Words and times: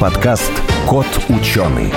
Подкаст 0.00 0.52
«Кот 0.86 1.08
ученый». 1.28 1.92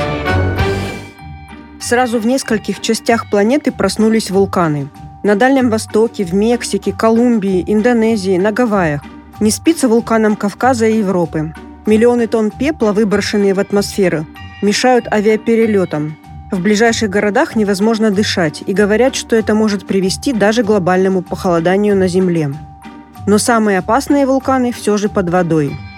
Сразу 1.80 2.20
в 2.20 2.26
нескольких 2.26 2.80
частях 2.82 3.30
планеты 3.30 3.72
проснулись 3.72 4.32
вулканы. 4.32 4.90
На 5.22 5.36
Дальнем 5.36 5.70
Востоке, 5.70 6.24
в 6.24 6.34
Мексике, 6.34 6.94
Колумбии, 6.94 7.64
Индонезии, 7.68 8.40
на 8.40 8.52
Гавайях. 8.52 9.04
Не 9.40 9.52
спится 9.52 9.88
вулканам 9.88 10.36
Кавказа 10.36 10.88
и 10.88 10.98
Европы. 10.98 11.54
Миллионы 11.86 12.26
тонн 12.26 12.50
пепла, 12.50 12.92
выброшенные 12.92 13.54
в 13.54 13.60
атмосферу, 13.60 14.26
мешают 14.64 15.06
авиаперелетам. 15.14 16.18
В 16.52 16.60
ближайших 16.60 17.12
городах 17.12 17.56
невозможно 17.56 18.10
дышать, 18.10 18.64
и 18.66 18.74
говорят, 18.74 19.14
что 19.14 19.36
это 19.36 19.54
может 19.54 19.86
привести 19.86 20.34
даже 20.34 20.64
к 20.64 20.66
глобальному 20.66 21.22
похолоданию 21.22 21.96
на 21.96 22.08
Земле. 22.08 22.52
Но 23.28 23.38
самые 23.38 23.78
опасные 23.78 24.26
вулканы 24.26 24.72
все 24.72 24.98
же 24.98 25.08
под 25.08 25.30
водой– 25.30 25.78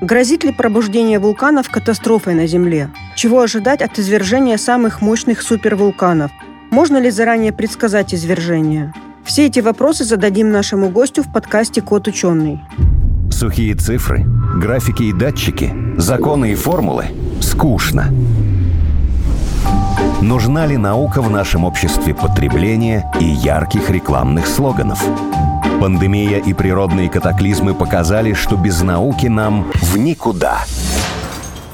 Грозит 0.00 0.44
ли 0.44 0.52
пробуждение 0.52 1.18
вулканов 1.18 1.68
катастрофой 1.70 2.34
на 2.34 2.46
Земле? 2.46 2.88
Чего 3.16 3.40
ожидать 3.40 3.82
от 3.82 3.98
извержения 3.98 4.56
самых 4.56 5.00
мощных 5.02 5.42
супервулканов? 5.42 6.30
Можно 6.70 6.98
ли 6.98 7.10
заранее 7.10 7.52
предсказать 7.52 8.14
извержение? 8.14 8.92
Все 9.24 9.46
эти 9.46 9.58
вопросы 9.58 10.04
зададим 10.04 10.52
нашему 10.52 10.88
гостю 10.88 11.24
в 11.24 11.32
подкасте 11.32 11.82
«Кот 11.82 12.06
ученый». 12.06 12.60
Сухие 13.32 13.74
цифры, 13.74 14.24
графики 14.56 15.02
и 15.02 15.12
датчики, 15.12 15.74
законы 15.96 16.52
и 16.52 16.54
формулы– 16.54 17.06
скучно. 17.40 18.06
Нужна 20.22 20.66
ли 20.66 20.76
наука 20.76 21.20
в 21.22 21.30
нашем 21.30 21.64
обществе 21.64 22.14
потребления 22.14 23.10
и 23.20 23.24
ярких 23.24 23.90
рекламных 23.90 24.46
слоганов? 24.46 25.04
Пандемия 25.80 26.38
и 26.38 26.54
природные 26.54 27.08
катаклизмы 27.08 27.72
показали, 27.72 28.32
что 28.32 28.56
без 28.56 28.82
науки 28.82 29.26
нам 29.26 29.70
в 29.74 29.96
никуда. 29.96 30.64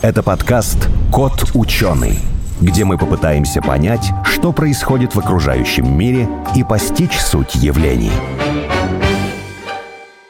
Это 0.03 0.23
подкаст 0.23 0.77
«Кот 1.11 1.51
ученый», 1.55 2.19
где 2.61 2.85
мы 2.85 2.99
попытаемся 2.99 3.63
понять, 3.63 4.11
что 4.25 4.53
происходит 4.53 5.15
в 5.15 5.19
окружающем 5.19 5.97
мире 5.97 6.29
и 6.55 6.63
постичь 6.63 7.19
суть 7.19 7.55
явлений. 7.55 8.13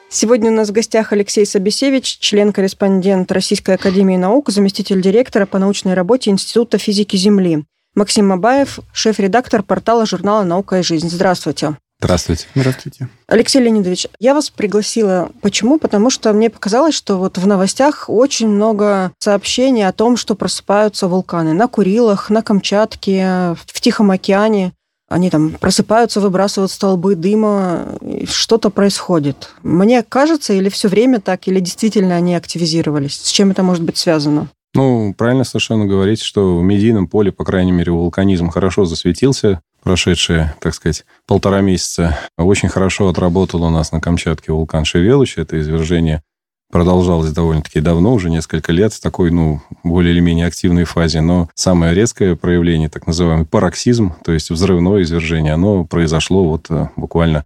Сегодня 0.09 0.53
у 0.53 0.55
нас 0.55 0.69
в 0.69 0.73
гостях 0.73 1.13
Алексей 1.13 1.45
Собесевич, 1.45 2.19
член-корреспондент 2.21 3.33
Российской 3.33 3.75
Академии 3.75 4.17
Наук, 4.17 4.51
заместитель 4.51 5.03
директора 5.03 5.47
по 5.47 5.59
научной 5.59 5.95
работе 5.95 6.31
Института 6.31 6.79
физики 6.79 7.17
Земли. 7.17 7.65
Максим 7.97 8.29
Мабаев, 8.29 8.79
шеф-редактор 8.93 9.65
портала 9.65 10.07
журнала 10.07 10.45
«Наука 10.45 10.79
и 10.79 10.83
жизнь». 10.85 11.11
Здравствуйте. 11.11 11.77
Здравствуйте. 12.01 12.47
Здравствуйте. 12.55 13.09
Алексей 13.29 13.63
Леонидович, 13.63 14.09
я 14.21 14.35
вас 14.35 14.51
пригласила. 14.51 15.31
Почему? 15.41 15.79
Потому 15.79 16.11
что 16.11 16.33
мне 16.33 16.51
показалось, 16.51 16.95
что 16.95 17.17
вот 17.17 17.39
в 17.39 17.47
новостях 17.47 18.07
очень 18.09 18.49
много 18.49 19.13
сообщений 19.19 19.87
о 19.87 19.93
том, 19.93 20.17
что 20.17 20.35
просыпаются 20.35 21.09
вулканы 21.09 21.55
на 21.55 21.67
Курилах, 21.67 22.31
на 22.31 22.43
Камчатке, 22.43 23.57
в 23.67 23.81
Тихом 23.81 24.11
океане. 24.11 24.73
Они 25.09 25.31
там 25.31 25.53
просыпаются, 25.53 26.21
выбрасывают 26.21 26.73
столбы 26.73 27.15
дыма, 27.15 27.99
что-то 28.29 28.71
происходит. 28.71 29.51
Мне 29.63 30.03
кажется, 30.03 30.55
или 30.55 30.69
все 30.69 30.89
время 30.89 31.21
так, 31.21 31.47
или 31.47 31.61
действительно 31.61 32.17
они 32.17 32.35
активизировались? 32.35 33.21
С 33.21 33.31
чем 33.31 33.51
это 33.51 33.63
может 33.63 33.83
быть 33.83 33.97
связано? 33.97 34.49
Ну, 34.75 35.15
правильно 35.17 35.45
совершенно 35.45 35.87
говорить, 35.87 36.21
что 36.21 36.59
в 36.59 36.63
медийном 36.63 37.07
поле, 37.07 37.31
по 37.31 37.45
крайней 37.45 37.71
мере, 37.71 37.93
вулканизм 37.93 38.49
хорошо 38.49 38.87
засветился 38.87 39.61
прошедшие, 39.85 40.55
так 40.61 40.75
сказать, 40.75 41.05
полтора 41.27 41.61
месяца. 41.61 42.19
Очень 42.37 42.69
хорошо 42.69 43.09
отработал 43.09 43.63
у 43.63 43.71
нас 43.71 43.93
на 43.93 44.01
Камчатке 44.01 44.53
вулкан 44.53 44.85
Шевелыч. 44.85 45.39
Это 45.39 45.61
извержение 45.61 46.23
продолжалось 46.75 47.31
довольно-таки 47.31 47.81
давно, 47.81 48.15
уже 48.15 48.31
несколько 48.31 48.73
лет 48.73 48.93
в 48.93 49.01
такой, 49.01 49.31
ну, 49.31 49.63
более 49.85 50.13
или 50.13 50.21
менее 50.21 50.47
активной 50.47 50.85
фазе. 50.85 51.21
Но 51.21 51.49
самое 51.55 51.95
резкое 51.95 52.35
проявление, 52.35 52.89
так 52.89 53.07
называемый 53.07 53.47
пароксизм, 53.47 54.15
то 54.25 54.33
есть 54.33 54.51
взрывное 54.51 55.03
извержение, 55.03 55.53
оно 55.53 55.85
произошло 55.85 56.49
вот 56.49 56.67
э, 56.71 56.89
буквально 56.97 57.45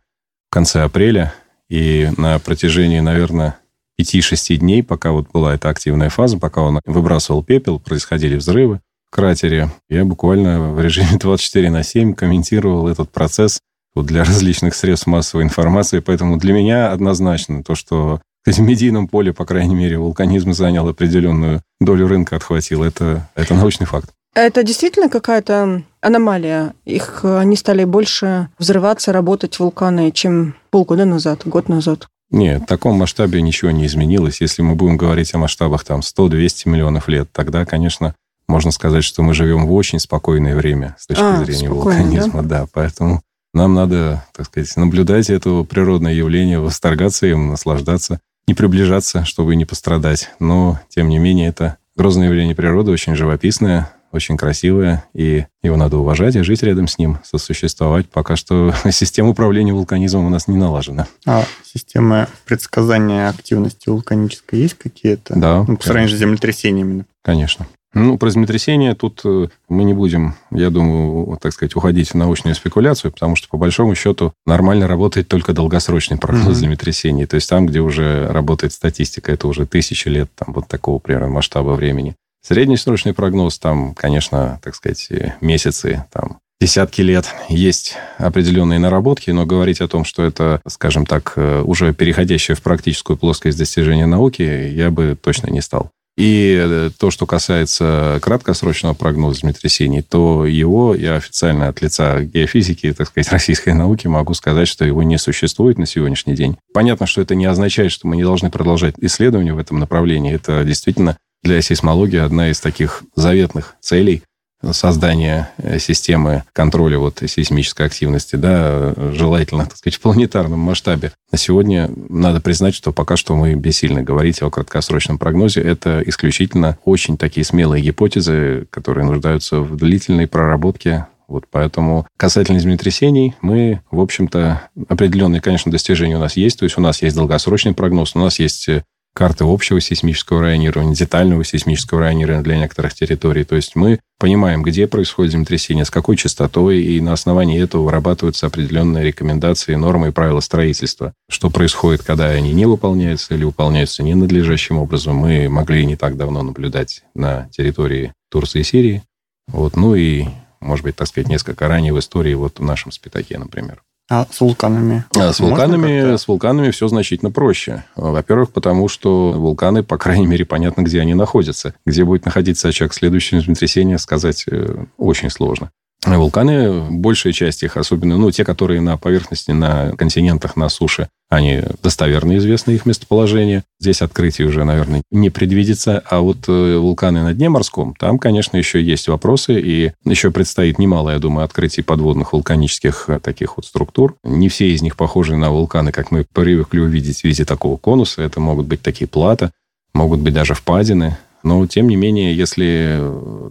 в 0.48 0.54
конце 0.54 0.82
апреля. 0.82 1.34
И 1.68 2.08
на 2.16 2.38
протяжении, 2.38 3.00
наверное, 3.00 3.58
5-6 4.00 4.56
дней, 4.56 4.82
пока 4.82 5.10
вот 5.10 5.30
была 5.30 5.54
эта 5.54 5.68
активная 5.68 6.08
фаза, 6.08 6.38
пока 6.38 6.62
он 6.62 6.80
выбрасывал 6.86 7.44
пепел, 7.44 7.78
происходили 7.78 8.36
взрывы 8.36 8.80
кратере. 9.10 9.70
Я 9.88 10.04
буквально 10.04 10.72
в 10.72 10.80
режиме 10.80 11.10
24 11.20 11.70
на 11.70 11.82
7 11.82 12.14
комментировал 12.14 12.88
этот 12.88 13.10
процесс 13.10 13.60
для 13.94 14.24
различных 14.24 14.74
средств 14.74 15.06
массовой 15.06 15.44
информации. 15.44 15.98
Поэтому 15.98 16.36
для 16.36 16.52
меня 16.52 16.92
однозначно 16.92 17.62
то, 17.64 17.74
что 17.74 18.20
в 18.46 18.60
медийном 18.60 19.08
поле, 19.08 19.32
по 19.32 19.44
крайней 19.44 19.74
мере, 19.74 19.98
вулканизм 19.98 20.52
занял 20.52 20.88
определенную 20.88 21.62
долю 21.80 22.08
рынка, 22.08 22.36
отхватил, 22.36 22.82
это, 22.82 23.28
это 23.34 23.54
научный 23.54 23.86
факт. 23.86 24.10
Это 24.34 24.62
действительно 24.62 25.08
какая-то 25.08 25.82
аномалия? 26.00 26.74
Их 26.84 27.24
они 27.24 27.56
стали 27.56 27.84
больше 27.84 28.48
взрываться, 28.58 29.12
работать 29.12 29.58
вулканы, 29.58 30.12
чем 30.12 30.54
полгода 30.70 31.04
назад, 31.04 31.42
год 31.44 31.68
назад? 31.68 32.06
Нет, 32.30 32.62
в 32.62 32.66
таком 32.66 32.96
масштабе 32.98 33.40
ничего 33.40 33.70
не 33.70 33.86
изменилось. 33.86 34.40
Если 34.40 34.60
мы 34.62 34.74
будем 34.74 34.96
говорить 34.96 35.34
о 35.34 35.38
масштабах 35.38 35.84
там 35.84 36.00
100-200 36.00 36.68
миллионов 36.68 37.08
лет, 37.08 37.28
тогда, 37.32 37.64
конечно, 37.64 38.14
можно 38.48 38.70
сказать, 38.70 39.04
что 39.04 39.22
мы 39.22 39.34
живем 39.34 39.66
в 39.66 39.72
очень 39.72 39.98
спокойное 39.98 40.56
время 40.56 40.96
с 40.98 41.06
точки 41.06 41.22
а, 41.22 41.44
зрения 41.44 41.68
вулканизма. 41.68 42.42
Да? 42.42 42.60
да, 42.60 42.66
поэтому 42.72 43.22
нам 43.54 43.74
надо, 43.74 44.24
так 44.34 44.46
сказать, 44.46 44.74
наблюдать 44.76 45.30
это 45.30 45.62
природное 45.64 46.14
явление, 46.14 46.58
восторгаться 46.58 47.26
им, 47.26 47.48
наслаждаться, 47.48 48.20
не 48.46 48.54
приближаться, 48.54 49.24
чтобы 49.24 49.56
не 49.56 49.64
пострадать. 49.64 50.30
Но, 50.38 50.80
тем 50.88 51.08
не 51.08 51.18
менее, 51.18 51.48
это 51.48 51.76
грозное 51.96 52.28
явление 52.28 52.54
природы, 52.54 52.90
очень 52.90 53.14
живописное, 53.14 53.90
очень 54.12 54.38
красивое, 54.38 55.04
и 55.12 55.44
его 55.62 55.76
надо 55.76 55.98
уважать 55.98 56.34
и 56.36 56.42
жить 56.42 56.62
рядом 56.62 56.88
с 56.88 56.98
ним, 56.98 57.18
сосуществовать. 57.24 58.08
Пока 58.08 58.36
что 58.36 58.72
система 58.90 59.30
управления 59.30 59.74
вулканизмом 59.74 60.26
у 60.26 60.30
нас 60.30 60.48
не 60.48 60.56
налажена. 60.56 61.06
А 61.26 61.44
системы 61.62 62.26
предсказания 62.46 63.28
активности 63.28 63.88
вулканической 63.88 64.60
есть 64.60 64.74
какие-то? 64.74 65.38
Да. 65.38 65.64
Ну, 65.66 65.76
по 65.76 65.84
сравнению 65.84 66.16
с 66.16 66.20
землетрясениями. 66.20 67.04
Конечно. 67.22 67.66
Ну, 67.94 68.18
про 68.18 68.30
землетрясение 68.30 68.94
тут 68.94 69.22
э, 69.24 69.48
мы 69.68 69.84
не 69.84 69.94
будем, 69.94 70.34
я 70.50 70.68
думаю, 70.68 71.38
так 71.40 71.52
сказать, 71.52 71.74
уходить 71.74 72.10
в 72.10 72.14
научную 72.14 72.54
спекуляцию, 72.54 73.12
потому 73.12 73.34
что, 73.34 73.48
по 73.48 73.56
большому 73.56 73.94
счету, 73.94 74.34
нормально 74.44 74.86
работает 74.86 75.28
только 75.28 75.54
долгосрочный 75.54 76.18
прогноз 76.18 76.48
mm-hmm. 76.48 76.60
землетрясений. 76.60 77.26
То 77.26 77.36
есть 77.36 77.48
там, 77.48 77.66
где 77.66 77.80
уже 77.80 78.28
работает 78.28 78.74
статистика, 78.74 79.32
это 79.32 79.48
уже 79.48 79.64
тысячи 79.64 80.08
лет 80.08 80.30
там, 80.34 80.52
вот 80.52 80.68
такого, 80.68 80.98
примерно, 80.98 81.28
масштаба 81.28 81.70
времени. 81.70 82.14
Среднесрочный 82.46 83.14
прогноз, 83.14 83.58
там, 83.58 83.94
конечно, 83.94 84.60
так 84.62 84.74
сказать, 84.74 85.08
месяцы, 85.40 86.04
там, 86.12 86.38
десятки 86.60 87.00
лет 87.00 87.26
есть 87.48 87.96
определенные 88.18 88.78
наработки, 88.78 89.30
но 89.30 89.46
говорить 89.46 89.80
о 89.80 89.88
том, 89.88 90.04
что 90.04 90.24
это, 90.24 90.60
скажем 90.66 91.06
так, 91.06 91.32
э, 91.36 91.62
уже 91.62 91.94
переходящее 91.94 92.54
в 92.54 92.62
практическую 92.62 93.16
плоскость 93.16 93.58
достижения 93.58 94.06
науки, 94.06 94.42
я 94.42 94.90
бы 94.90 95.16
точно 95.20 95.50
не 95.50 95.60
стал. 95.60 95.90
И 96.18 96.58
э, 96.60 96.90
то, 96.98 97.12
что 97.12 97.26
касается 97.26 98.18
краткосрочного 98.20 98.92
прогноза 98.92 99.38
землетрясений, 99.38 100.02
то 100.02 100.46
его 100.46 100.92
я 100.96 101.14
официально 101.14 101.68
от 101.68 101.80
лица 101.80 102.22
геофизики, 102.22 102.92
так 102.92 103.06
сказать, 103.06 103.28
российской 103.32 103.72
науки 103.72 104.08
могу 104.08 104.34
сказать, 104.34 104.66
что 104.66 104.84
его 104.84 105.04
не 105.04 105.16
существует 105.16 105.78
на 105.78 105.86
сегодняшний 105.86 106.34
день. 106.34 106.56
Понятно, 106.74 107.06
что 107.06 107.20
это 107.20 107.36
не 107.36 107.46
означает, 107.46 107.92
что 107.92 108.08
мы 108.08 108.16
не 108.16 108.24
должны 108.24 108.50
продолжать 108.50 108.96
исследования 108.98 109.54
в 109.54 109.58
этом 109.58 109.78
направлении. 109.78 110.34
Это 110.34 110.64
действительно 110.64 111.16
для 111.44 111.62
сейсмологии 111.62 112.18
одна 112.18 112.50
из 112.50 112.58
таких 112.58 113.04
заветных 113.14 113.76
целей 113.80 114.24
создания 114.72 115.50
э, 115.58 115.78
системы 115.78 116.44
контроля 116.52 116.98
вот 116.98 117.22
сейсмической 117.26 117.86
активности, 117.86 118.36
да, 118.36 118.94
желательно, 119.12 119.64
так 119.66 119.76
сказать, 119.76 119.96
в 119.96 120.00
планетарном 120.00 120.58
масштабе. 120.58 121.12
На 121.30 121.38
сегодня 121.38 121.90
надо 122.08 122.40
признать, 122.40 122.74
что 122.74 122.92
пока 122.92 123.16
что 123.16 123.36
мы 123.36 123.54
бессильны 123.54 124.02
говорить 124.02 124.42
о 124.42 124.50
краткосрочном 124.50 125.18
прогнозе. 125.18 125.60
Это 125.60 126.02
исключительно 126.06 126.78
очень 126.84 127.16
такие 127.16 127.44
смелые 127.44 127.82
гипотезы, 127.82 128.66
которые 128.70 129.04
нуждаются 129.04 129.60
в 129.60 129.76
длительной 129.76 130.26
проработке 130.26 131.06
вот 131.28 131.44
поэтому 131.50 132.06
касательно 132.16 132.58
землетрясений 132.58 133.34
мы, 133.42 133.82
в 133.90 134.00
общем-то, 134.00 134.70
определенные, 134.88 135.42
конечно, 135.42 135.70
достижения 135.70 136.16
у 136.16 136.20
нас 136.20 136.38
есть. 136.38 136.58
То 136.58 136.64
есть 136.64 136.78
у 136.78 136.80
нас 136.80 137.02
есть 137.02 137.14
долгосрочный 137.14 137.74
прогноз, 137.74 138.16
у 138.16 138.18
нас 138.18 138.38
есть 138.38 138.66
э, 138.70 138.82
карты 139.14 139.44
общего 139.44 139.80
сейсмического 139.80 140.42
районирования, 140.42 140.94
детального 140.94 141.44
сейсмического 141.44 142.00
районирования 142.00 142.44
для 142.44 142.56
некоторых 142.56 142.94
территорий. 142.94 143.44
То 143.44 143.56
есть 143.56 143.74
мы 143.74 143.98
понимаем, 144.18 144.62
где 144.62 144.86
происходит 144.86 145.32
землетрясение, 145.32 145.84
с 145.84 145.90
какой 145.90 146.16
частотой, 146.16 146.82
и 146.82 147.00
на 147.00 147.12
основании 147.12 147.60
этого 147.60 147.82
вырабатываются 147.82 148.46
определенные 148.46 149.04
рекомендации, 149.04 149.74
нормы 149.74 150.08
и 150.08 150.12
правила 150.12 150.40
строительства. 150.40 151.14
Что 151.28 151.50
происходит, 151.50 152.02
когда 152.02 152.26
они 152.26 152.52
не 152.52 152.66
выполняются 152.66 153.34
или 153.34 153.44
выполняются 153.44 154.02
ненадлежащим 154.02 154.78
образом, 154.78 155.16
мы 155.16 155.48
могли 155.48 155.84
не 155.84 155.96
так 155.96 156.16
давно 156.16 156.42
наблюдать 156.42 157.02
на 157.14 157.48
территории 157.50 158.12
Турции 158.30 158.60
и 158.60 158.64
Сирии. 158.64 159.02
Вот, 159.48 159.76
ну 159.76 159.94
и, 159.94 160.26
может 160.60 160.84
быть, 160.84 160.96
так 160.96 161.08
сказать, 161.08 161.28
несколько 161.28 161.68
ранее 161.68 161.92
в 161.92 161.98
истории, 161.98 162.34
вот 162.34 162.58
в 162.58 162.62
нашем 162.62 162.92
Спитаке, 162.92 163.38
например. 163.38 163.82
А 164.10 164.26
с 164.30 164.40
вулканами? 164.40 165.04
А 165.14 165.32
с 165.32 165.40
вулканами, 165.40 166.16
с 166.16 166.26
вулканами 166.26 166.70
все 166.70 166.88
значительно 166.88 167.30
проще. 167.30 167.84
Во-первых, 167.94 168.50
потому 168.52 168.88
что 168.88 169.32
вулканы, 169.32 169.82
по 169.82 169.98
крайней 169.98 170.26
мере, 170.26 170.46
понятно, 170.46 170.80
где 170.80 171.00
они 171.00 171.12
находятся. 171.12 171.74
Где 171.84 172.04
будет 172.04 172.24
находиться 172.24 172.68
очаг 172.68 172.94
следующего 172.94 173.40
землетрясения, 173.40 173.98
сказать 173.98 174.44
э, 174.50 174.84
очень 174.96 175.28
сложно. 175.28 175.70
Вулканы, 176.06 176.82
большая 176.90 177.32
часть 177.32 177.64
их, 177.64 177.76
особенно 177.76 178.16
ну, 178.16 178.30
те, 178.30 178.44
которые 178.44 178.80
на 178.80 178.96
поверхности, 178.96 179.50
на 179.50 179.92
континентах, 179.96 180.54
на 180.54 180.68
суше, 180.68 181.08
они 181.28 181.62
достоверно 181.82 182.38
известны, 182.38 182.70
их 182.70 182.86
местоположение. 182.86 183.64
Здесь 183.80 184.00
открытий 184.00 184.44
уже, 184.44 184.64
наверное, 184.64 185.02
не 185.10 185.28
предвидится. 185.28 186.02
А 186.08 186.20
вот 186.20 186.48
э, 186.48 186.78
вулканы 186.78 187.22
на 187.22 187.34
дне 187.34 187.48
морском, 187.48 187.94
там, 187.98 188.18
конечно, 188.18 188.56
еще 188.56 188.82
есть 188.82 189.08
вопросы. 189.08 189.60
И 189.60 189.92
еще 190.04 190.30
предстоит 190.30 190.78
немало, 190.78 191.10
я 191.10 191.18
думаю, 191.18 191.44
открытий 191.44 191.82
подводных 191.82 192.32
вулканических 192.32 193.04
э, 193.08 193.20
таких 193.20 193.56
вот 193.56 193.66
структур. 193.66 194.16
Не 194.24 194.48
все 194.48 194.70
из 194.70 194.80
них 194.80 194.96
похожи 194.96 195.36
на 195.36 195.50
вулканы, 195.50 195.92
как 195.92 196.10
мы 196.10 196.24
привыкли 196.32 196.78
увидеть 196.78 197.20
в 197.20 197.24
виде 197.24 197.44
такого 197.44 197.76
конуса. 197.76 198.22
Это 198.22 198.40
могут 198.40 198.66
быть 198.66 198.80
такие 198.80 199.06
платы, 199.06 199.50
могут 199.92 200.20
быть 200.20 200.32
даже 200.32 200.54
впадины. 200.54 201.18
Но, 201.48 201.66
тем 201.66 201.88
не 201.88 201.96
менее, 201.96 202.36
если, 202.36 203.00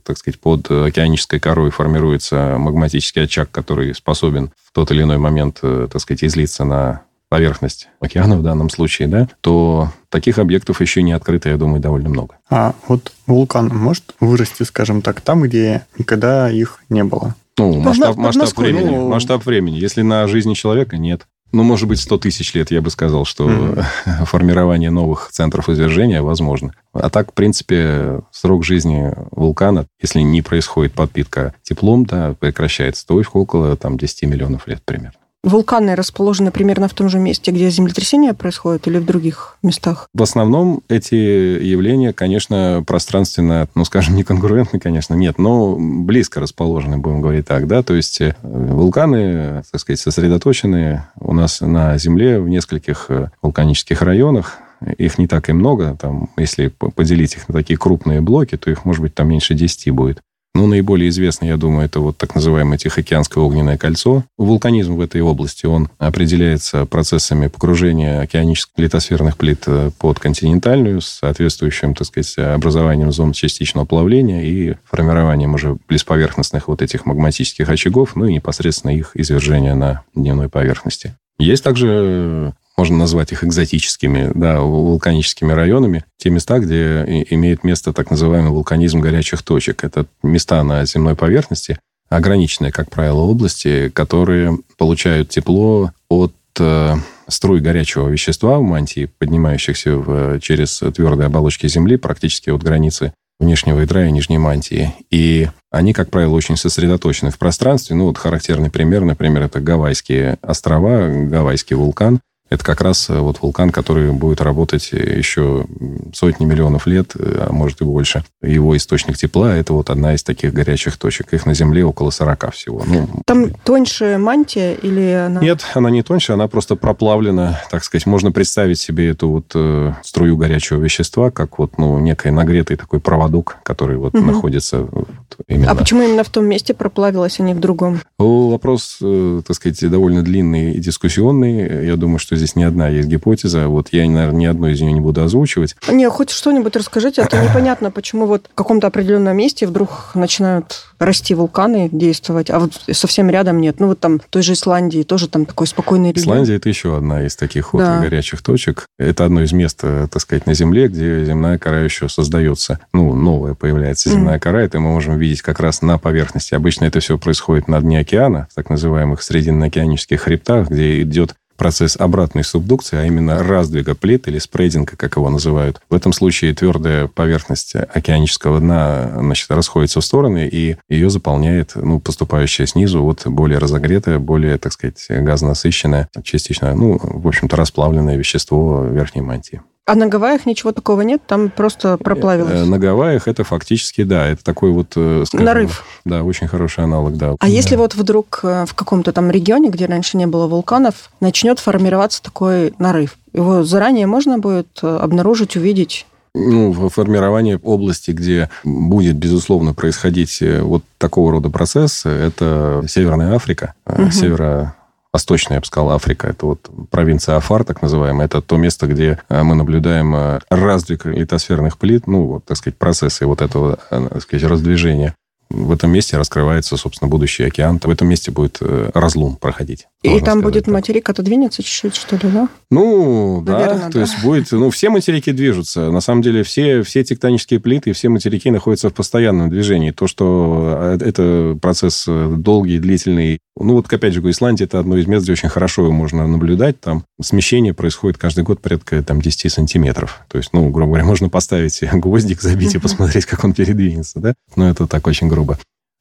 так 0.03 0.19
сказать, 0.19 0.39
под 0.39 0.69
океанической 0.69 1.39
корой 1.39 1.71
формируется 1.71 2.57
магматический 2.59 3.23
очаг, 3.23 3.49
который 3.49 3.95
способен 3.95 4.51
в 4.63 4.71
тот 4.71 4.91
или 4.91 5.01
иной 5.01 5.17
момент, 5.17 5.59
э, 5.63 5.87
так 5.91 5.99
сказать, 5.99 6.23
излиться 6.23 6.63
на 6.63 7.01
поверхность 7.27 7.89
океана 7.99 8.37
в 8.37 8.43
данном 8.43 8.69
случае, 8.69 9.07
да, 9.07 9.27
то 9.41 9.91
таких 10.09 10.37
объектов 10.37 10.79
еще 10.79 11.01
не 11.01 11.11
открыто, 11.11 11.49
я 11.49 11.57
думаю, 11.57 11.81
довольно 11.81 12.09
много. 12.09 12.35
А 12.51 12.75
вот 12.87 13.11
вулкан 13.25 13.69
может 13.69 14.13
вырасти, 14.19 14.61
скажем 14.61 15.01
так, 15.01 15.19
там, 15.21 15.41
где 15.41 15.87
никогда 15.97 16.51
их 16.51 16.79
не 16.89 17.03
было? 17.03 17.33
Ну, 17.57 17.81
масштаб, 17.81 18.15
масштаб 18.15 18.55
времени. 18.57 18.91
Ну... 18.91 19.09
Масштаб 19.09 19.43
времени. 19.43 19.77
Если 19.77 20.03
на 20.03 20.27
жизни 20.27 20.53
человека, 20.53 20.97
нет. 20.97 21.25
Ну, 21.51 21.63
может 21.63 21.87
быть, 21.87 21.99
100 21.99 22.17
тысяч 22.17 22.53
лет, 22.53 22.71
я 22.71 22.81
бы 22.81 22.89
сказал, 22.89 23.25
что 23.25 23.49
mm-hmm. 23.49 24.25
формирование 24.25 24.89
новых 24.89 25.29
центров 25.31 25.69
извержения 25.69 26.21
возможно. 26.21 26.73
А 26.93 27.09
так, 27.09 27.31
в 27.31 27.33
принципе, 27.33 28.21
срок 28.31 28.65
жизни 28.65 29.13
вулкана, 29.31 29.85
если 30.01 30.19
не 30.21 30.41
происходит 30.41 30.93
подпитка 30.93 31.53
теплом, 31.63 32.05
да, 32.05 32.35
прекращается, 32.37 33.05
то 33.07 33.21
около 33.33 33.75
там, 33.77 33.97
10 33.97 34.23
миллионов 34.23 34.67
лет 34.67 34.81
примерно. 34.83 35.19
Вулканы 35.47 35.95
расположены 35.95 36.51
примерно 36.51 36.89
в 36.89 36.93
том 36.93 37.07
же 37.07 37.19
месте, 37.19 37.51
где 37.51 37.69
землетрясения 37.69 38.33
происходят, 38.33 38.85
или 38.85 38.97
в 38.97 39.05
других 39.05 39.55
местах? 39.63 40.09
В 40.13 40.21
основном 40.21 40.81
эти 40.89 41.15
явления, 41.15 42.11
конечно, 42.11 42.83
пространственно, 42.85 43.69
ну, 43.73 43.85
скажем, 43.85 44.17
не 44.17 44.25
конкурентны, 44.25 44.77
конечно, 44.77 45.13
нет, 45.13 45.37
но 45.37 45.77
близко 45.79 46.41
расположены, 46.41 46.97
будем 46.97 47.21
говорить 47.21 47.47
так, 47.47 47.65
да, 47.65 47.81
то 47.81 47.93
есть 47.93 48.19
э, 48.19 48.35
вулканы, 48.41 49.63
так 49.71 49.79
сказать, 49.79 50.01
сосредоточены 50.01 51.05
у 51.17 51.33
нас 51.33 51.61
на 51.61 51.97
Земле 51.97 52.41
в 52.41 52.49
нескольких 52.49 53.05
э, 53.07 53.29
вулканических 53.41 54.01
районах, 54.01 54.57
их 54.97 55.17
не 55.17 55.27
так 55.27 55.49
и 55.49 55.53
много, 55.53 55.95
там, 55.99 56.29
если 56.35 56.67
поделить 56.67 57.35
их 57.35 57.47
на 57.47 57.53
такие 57.53 57.79
крупные 57.79 58.19
блоки, 58.19 58.57
то 58.57 58.69
их, 58.69 58.83
может 58.83 59.01
быть, 59.01 59.15
там 59.15 59.29
меньше 59.29 59.53
10 59.53 59.91
будет. 59.91 60.19
Ну, 60.57 60.65
наиболее 60.65 61.09
известный, 61.09 61.49
я 61.49 61.57
думаю, 61.57 61.85
это 61.85 61.99
вот 61.99 62.17
так 62.17 62.33
называемое 62.33 62.79
Тихоокеанское 62.79 63.43
огненное 63.43 63.77
кольцо. 63.77 64.23
Вулканизм 64.39 64.95
в 64.95 65.01
этой 65.01 65.21
области, 65.21 65.67
он 65.67 65.87
определяется 65.99 66.87
процессами 66.87 67.45
погружения 67.45 68.21
океанических 68.21 68.73
литосферных 68.77 69.37
плит 69.37 69.65
э, 69.67 69.91
под 69.99 70.17
континентальную 70.17 71.01
с 71.01 71.19
соответствующим, 71.19 71.93
так 71.93 72.07
сказать, 72.07 72.39
образованием 72.39 73.11
зон 73.11 73.33
частичного 73.33 73.85
плавления 73.85 74.41
и 74.45 74.77
формированием 74.85 75.53
уже 75.53 75.77
близповерхностных 75.87 76.69
вот 76.69 76.81
этих 76.81 77.05
магматических 77.05 77.69
очагов, 77.69 78.15
ну 78.15 78.25
и 78.25 78.33
непосредственно 78.33 78.89
их 78.89 79.11
извержения 79.13 79.75
на 79.75 80.05
дневной 80.15 80.49
поверхности. 80.49 81.13
Есть 81.37 81.63
также 81.63 82.55
можно 82.77 82.97
назвать 82.97 83.31
их 83.31 83.43
экзотическими, 83.43 84.31
да, 84.35 84.61
вулканическими 84.61 85.51
районами, 85.51 86.05
те 86.17 86.29
места, 86.29 86.59
где 86.59 87.25
имеет 87.29 87.63
место 87.63 87.91
так 87.91 88.11
называемый 88.11 88.51
вулканизм 88.51 88.99
горячих 88.99 89.41
точек. 89.41 89.83
Это 89.83 90.05
места 90.21 90.61
на 90.63 90.85
земной 90.85 91.15
поверхности, 91.15 91.79
ограниченные, 92.09 92.71
как 92.71 92.89
правило, 92.89 93.21
области, 93.21 93.89
которые 93.89 94.59
получают 94.77 95.29
тепло 95.29 95.91
от 96.07 96.33
э, 96.59 96.95
струй 97.27 97.61
горячего 97.61 98.09
вещества 98.09 98.59
в 98.59 98.63
мантии, 98.63 99.09
поднимающихся 99.17 99.95
в, 99.95 100.39
через 100.39 100.77
твердые 100.77 101.27
оболочки 101.27 101.67
Земли, 101.67 101.97
практически 101.97 102.51
от 102.51 102.63
границы 102.63 103.11
внешнего 103.39 103.81
ядра 103.81 104.07
и 104.07 104.11
нижней 104.11 104.37
мантии. 104.37 104.93
И 105.11 105.49
они, 105.71 105.93
как 105.93 106.09
правило, 106.09 106.33
очень 106.33 106.57
сосредоточены 106.57 107.31
в 107.31 107.37
пространстве. 107.37 107.95
Ну, 107.95 108.05
вот 108.05 108.17
характерный 108.17 108.71
пример, 108.71 109.03
например, 109.03 109.43
это 109.43 109.59
Гавайские 109.59 110.37
острова, 110.41 111.07
Гавайский 111.07 111.75
вулкан, 111.75 112.19
это 112.49 112.63
как 112.63 112.81
раз 112.81 113.09
э, 113.09 113.19
вот 113.19 113.41
вулкан, 113.41 113.71
который 113.71 114.11
будет 114.11 114.41
работать 114.41 114.91
еще 114.91 115.65
сотни 116.13 116.45
миллионов 116.45 116.87
лет, 116.87 117.13
э, 117.15 117.45
а 117.47 117.51
может 117.51 117.81
и 117.81 117.83
больше. 117.83 118.23
Его 118.41 118.75
источник 118.77 119.17
тепла– 119.17 119.55
это 119.57 119.73
вот 119.73 119.89
одна 119.89 120.13
из 120.13 120.23
таких 120.23 120.53
горячих 120.53 120.97
точек. 120.97 121.33
Их 121.33 121.45
на 121.45 121.53
Земле 121.53 121.83
около 121.83 122.09
40 122.09 122.53
всего. 122.53 122.83
Ну, 122.85 123.09
Там 123.25 123.51
тоньше 123.63 124.17
мантия 124.17 124.73
или 124.73 125.11
она... 125.11 125.41
Нет, 125.41 125.65
она 125.73 125.89
не 125.89 126.03
тоньше, 126.03 126.33
она 126.33 126.47
просто 126.47 126.75
проплавлена, 126.75 127.61
так 127.69 127.83
сказать. 127.83 128.05
Можно 128.05 128.31
представить 128.31 128.79
себе 128.79 129.09
эту 129.09 129.29
вот 129.29 129.51
э, 129.53 129.93
струю 130.03 130.37
горячего 130.37 130.81
вещества, 130.81 131.31
как 131.31 131.59
вот, 131.59 131.77
ну, 131.77 131.99
некий 131.99 132.31
нагретый 132.31 132.77
такой 132.77 132.99
проводок, 132.99 133.57
который 133.63 133.97
вот 133.97 134.15
угу. 134.15 134.23
находится 134.23 134.83
вот, 134.83 135.09
именно... 135.47 135.71
А 135.71 135.75
почему 135.75 136.03
именно 136.03 136.23
в 136.23 136.29
том 136.29 136.45
месте 136.45 136.73
проплавилась, 136.73 137.39
а 137.39 137.43
не 137.43 137.53
в 137.53 137.59
другом? 137.59 137.99
Вопрос, 138.17 138.99
э, 139.01 139.41
так 139.45 139.55
сказать, 139.55 139.89
довольно 139.89 140.21
длинный 140.21 140.73
и 140.73 140.79
дискуссионный. 140.79 141.85
Я 141.85 141.97
думаю, 141.97 142.19
что 142.19 142.36
здесь 142.37 142.55
не 142.55 142.63
одна 142.63 142.87
есть 142.89 143.07
гипотеза. 143.07 143.67
Вот 143.67 143.89
я, 143.91 144.07
наверное, 144.07 144.39
ни 144.39 144.45
одной 144.45 144.73
из 144.73 144.81
нее 144.81 144.93
не 144.93 145.01
буду 145.01 145.23
озвучивать. 145.23 145.75
Не, 145.89 146.09
хоть 146.09 146.29
что-нибудь 146.29 146.75
расскажите, 146.75 147.21
а 147.21 147.27
то 147.27 147.37
непонятно, 147.43 147.91
почему 147.91 148.25
вот 148.25 148.47
в 148.51 148.55
каком-то 148.55 148.87
определенном 148.87 149.35
месте 149.35 149.67
вдруг 149.67 150.11
начинают 150.13 150.87
расти 150.99 151.35
вулканы, 151.35 151.89
действовать, 151.91 152.49
а 152.49 152.59
вот 152.59 152.71
совсем 152.91 153.29
рядом 153.29 153.61
нет. 153.61 153.79
Ну, 153.79 153.87
вот 153.87 153.99
там 153.99 154.19
той 154.29 154.41
же 154.41 154.53
Исландии 154.53 155.03
тоже 155.03 155.27
там 155.27 155.45
такой 155.45 155.67
спокойный 155.67 156.09
регион. 156.09 156.23
Исландия– 156.23 156.55
это 156.57 156.69
еще 156.69 156.97
одна 156.97 157.25
из 157.25 157.35
таких 157.35 157.73
вот 157.73 157.79
да. 157.79 157.99
горячих 157.99 158.41
точек. 158.41 158.85
Это 158.97 159.25
одно 159.25 159.43
из 159.43 159.51
мест, 159.51 159.79
э, 159.83 160.07
так 160.11 160.21
сказать, 160.21 160.45
на 160.45 160.53
Земле, 160.53 160.87
где 160.87 161.23
земная 161.25 161.57
кора 161.57 161.81
еще 161.81 162.09
создается. 162.09 162.79
Ну, 162.93 163.13
новая 163.13 163.53
появляется 163.53 164.09
земная 164.09 164.37
mm. 164.37 164.39
кора. 164.39 164.61
Это 164.61 164.79
мы 164.79 164.89
можем 164.91 165.17
видеть 165.17 165.41
как 165.41 165.59
раз 165.59 165.81
на 165.81 165.97
поверхности. 165.97 166.55
Обычно 166.55 166.85
это 166.85 166.99
все 166.99 167.17
происходит 167.17 167.67
на 167.67 167.79
дне 167.81 167.99
океана, 167.99 168.47
в 168.51 168.55
так 168.55 168.69
называемых 168.69 169.21
срединно-океанических 169.21 170.21
хребтах, 170.21 170.69
где 170.69 171.01
идет 171.01 171.35
процесс 171.57 171.97
обратной 171.97 172.43
субдукции, 172.43 172.97
а 172.97 173.05
именно 173.05 173.43
раздвига 173.43 173.95
плит 173.95 174.27
или 174.27 174.39
спрейдинга, 174.39 174.95
как 174.95 175.17
его 175.17 175.29
называют. 175.29 175.81
В 175.89 175.95
этом 175.95 176.13
случае 176.13 176.53
твердая 176.53 177.07
поверхность 177.07 177.75
океанического 177.75 178.59
дна 178.59 179.11
значит, 179.17 179.51
расходится 179.51 179.99
в 179.99 180.05
стороны, 180.05 180.47
и 180.51 180.77
ее 180.89 181.09
заполняет 181.09 181.71
ну, 181.75 181.99
поступающая 181.99 182.65
снизу 182.65 183.03
вот 183.03 183.25
более 183.25 183.59
разогретое, 183.59 184.19
более, 184.19 184.57
так 184.57 184.73
сказать, 184.73 185.05
газонасыщенное, 185.09 186.09
частично, 186.23 186.73
ну, 186.75 186.99
в 187.01 187.27
общем-то, 187.27 187.55
расплавленное 187.55 188.15
вещество 188.15 188.85
верхней 188.85 189.21
мантии. 189.21 189.61
А 189.87 189.95
на 189.95 190.07
Гавайях 190.07 190.45
ничего 190.45 190.73
такого 190.73 190.99
нет? 190.99 191.21
Там 191.25 191.49
просто 191.49 191.95
проплавилось? 191.95 192.59
Э, 192.59 192.65
на 192.65 192.77
Гавайях 192.77 193.29
это 193.29 193.45
фактически, 193.45 194.03
да, 194.03 194.27
это 194.27 194.43
такой 194.43 194.71
вот... 194.71 194.91
Э, 194.97 195.23
скажем, 195.25 195.45
Нарыв. 195.45 195.85
Да, 196.03 196.23
очень 196.23 196.49
хороший 196.49 196.83
аналог, 196.83 197.15
да. 197.15 197.31
А 197.31 197.37
да. 197.39 197.47
если 197.47 197.77
вот 197.77 197.95
вдруг 197.95 198.41
э, 198.43 198.65
в 198.67 198.73
каком-то 198.73 199.13
там 199.13 199.31
регионе, 199.31 199.69
где 199.69 199.85
раньше 199.85 200.17
не 200.17 200.27
было 200.27 200.45
вулканов, 200.47 201.09
начнет 201.21 201.59
формироваться 201.59 202.21
такой 202.21 202.73
нарыв, 202.79 203.17
его 203.31 203.63
заранее 203.63 204.07
можно 204.07 204.39
будет 204.39 204.67
обнаружить, 204.83 205.55
увидеть? 205.55 206.05
ну, 206.35 206.89
формирование 206.89 207.57
области, 207.57 208.11
где 208.11 208.49
будет, 208.63 209.15
безусловно, 209.15 209.73
происходить 209.73 210.43
вот 210.61 210.83
такого 210.99 211.31
рода 211.31 211.49
процесс, 211.49 212.05
это 212.05 212.83
Северная 212.87 213.33
Африка, 213.33 213.73
угу. 213.87 214.11
северо 214.11 214.75
Восточная, 215.13 215.55
я 215.55 215.61
бы 215.61 215.65
сказал, 215.65 215.91
Африка. 215.91 216.27
Это 216.27 216.45
вот 216.45 216.69
провинция 216.89 217.37
Афар, 217.37 217.63
так 217.63 217.81
называемая. 217.81 218.25
Это 218.25 218.41
то 218.41 218.57
место, 218.57 218.87
где 218.87 219.19
э, 219.29 219.43
мы 219.43 219.55
наблюдаем 219.55 220.15
э, 220.15 220.39
раздвиг 220.49 221.05
литосферных 221.05 221.77
плит, 221.77 222.07
ну, 222.07 222.25
вот, 222.25 222.45
так 222.45 222.57
сказать, 222.57 222.77
процессы 222.77 223.25
вот 223.25 223.41
этого, 223.41 223.79
э, 223.89 224.07
так 224.09 224.21
сказать, 224.21 224.49
раздвижения 224.49 225.15
в 225.49 225.71
этом 225.71 225.91
месте 225.91 226.17
раскрывается, 226.17 226.75
собственно, 226.75 227.09
будущий 227.09 227.45
океан. 227.45 227.79
В 227.81 227.89
этом 227.89 228.09
месте 228.09 228.31
будет 228.31 228.59
разлом 228.93 229.37
проходить. 229.37 229.87
И 230.15 230.21
там 230.21 230.41
будет 230.41 230.65
так. 230.65 230.73
материк 230.73 231.09
отодвинется 231.09 231.63
чуть-чуть, 231.63 231.95
что 231.95 232.15
ли, 232.15 232.31
да? 232.31 232.49
Ну, 232.69 233.41
Наверное, 233.41 233.85
да, 233.85 233.89
то 233.89 233.99
есть 233.99 234.21
будет... 234.23 234.51
Ну, 234.51 234.69
все 234.69 234.89
материки 234.89 235.31
движутся. 235.31 235.91
На 235.91 236.01
самом 236.01 236.21
деле 236.21 236.43
все, 236.43 236.83
все 236.83 237.03
тектонические 237.03 237.59
плиты, 237.59 237.93
все 237.93 238.09
материки 238.09 238.51
находятся 238.51 238.89
в 238.89 238.93
постоянном 238.93 239.49
движении. 239.49 239.91
То, 239.91 240.07
что 240.07 240.97
это 240.99 241.57
процесс 241.61 242.05
долгий, 242.07 242.79
длительный, 242.79 243.39
ну, 243.59 243.73
вот, 243.73 243.91
опять 243.91 244.13
же, 244.13 244.21
Исландия– 244.29 244.63
это 244.65 244.79
одно 244.79 244.97
из 244.97 245.07
мест, 245.07 245.23
где 245.23 245.33
очень 245.33 245.49
хорошо 245.49 245.83
его 245.83 245.93
можно 245.93 246.27
наблюдать. 246.27 246.79
Там 246.79 247.03
смещение 247.21 247.73
происходит 247.73 248.17
каждый 248.17 248.43
год 248.43 248.61
порядка 248.61 249.01
там, 249.03 249.21
10 249.21 249.51
сантиметров. 249.51 250.21
То 250.27 250.37
есть, 250.37 250.51
ну, 250.53 250.69
грубо 250.69 250.91
говоря, 250.91 251.05
можно 251.05 251.29
поставить 251.29 251.79
гвоздик, 251.93 252.41
забить 252.41 252.75
и 252.75 252.79
посмотреть, 252.79 253.25
как 253.25 253.43
он 253.43 253.53
передвинется, 253.53 254.19
да? 254.19 254.33
Но 254.55 254.69
это 254.69 254.87
так 254.87 255.07
очень 255.07 255.27
грубо. 255.27 255.57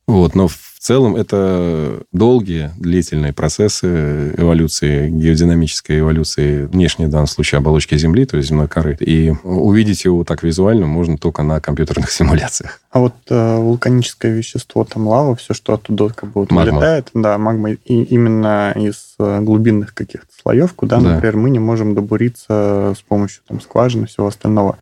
Вот, 0.06 0.36
но 0.36 0.46
в 0.46 0.56
целом 0.78 1.16
это 1.16 2.02
долгие, 2.12 2.70
длительные 2.78 3.32
процессы 3.32 4.32
эволюции, 4.36 5.10
геодинамической 5.10 5.98
эволюции 5.98 6.62
внешней, 6.66 7.06
в 7.06 7.10
данном 7.10 7.26
случае, 7.26 7.58
оболочки 7.58 7.96
Земли, 7.96 8.24
то 8.24 8.36
есть 8.36 8.50
земной 8.50 8.68
коры. 8.68 8.96
И 9.00 9.34
увидеть 9.42 10.04
его 10.04 10.22
так 10.22 10.44
визуально 10.44 10.86
можно 10.86 11.18
только 11.18 11.42
на 11.42 11.60
компьютерных 11.60 12.10
симуляциях. 12.12 12.80
А 12.92 13.00
вот 13.00 13.14
э, 13.30 13.56
вулканическое 13.56 14.32
вещество, 14.32 14.84
там 14.84 15.08
лава, 15.08 15.34
все, 15.34 15.54
что 15.54 15.74
оттуда 15.74 16.08
как 16.10 16.30
бы 16.30 16.42
вот 16.42 16.52
вылетает, 16.52 17.10
да, 17.12 17.36
магма, 17.36 17.72
и 17.72 18.02
именно 18.04 18.72
из 18.76 19.16
э, 19.18 19.40
глубинных 19.40 19.92
каких-то 19.92 20.28
слоев, 20.40 20.72
куда, 20.74 21.00
Да. 21.00 21.14
например, 21.14 21.36
мы 21.36 21.50
не 21.50 21.58
можем 21.58 21.96
добуриться 21.96 22.94
с 22.96 23.02
помощью 23.02 23.42
там 23.48 23.60
скважины 23.60 24.04
и 24.04 24.06
всего 24.06 24.28
остального. 24.28 24.78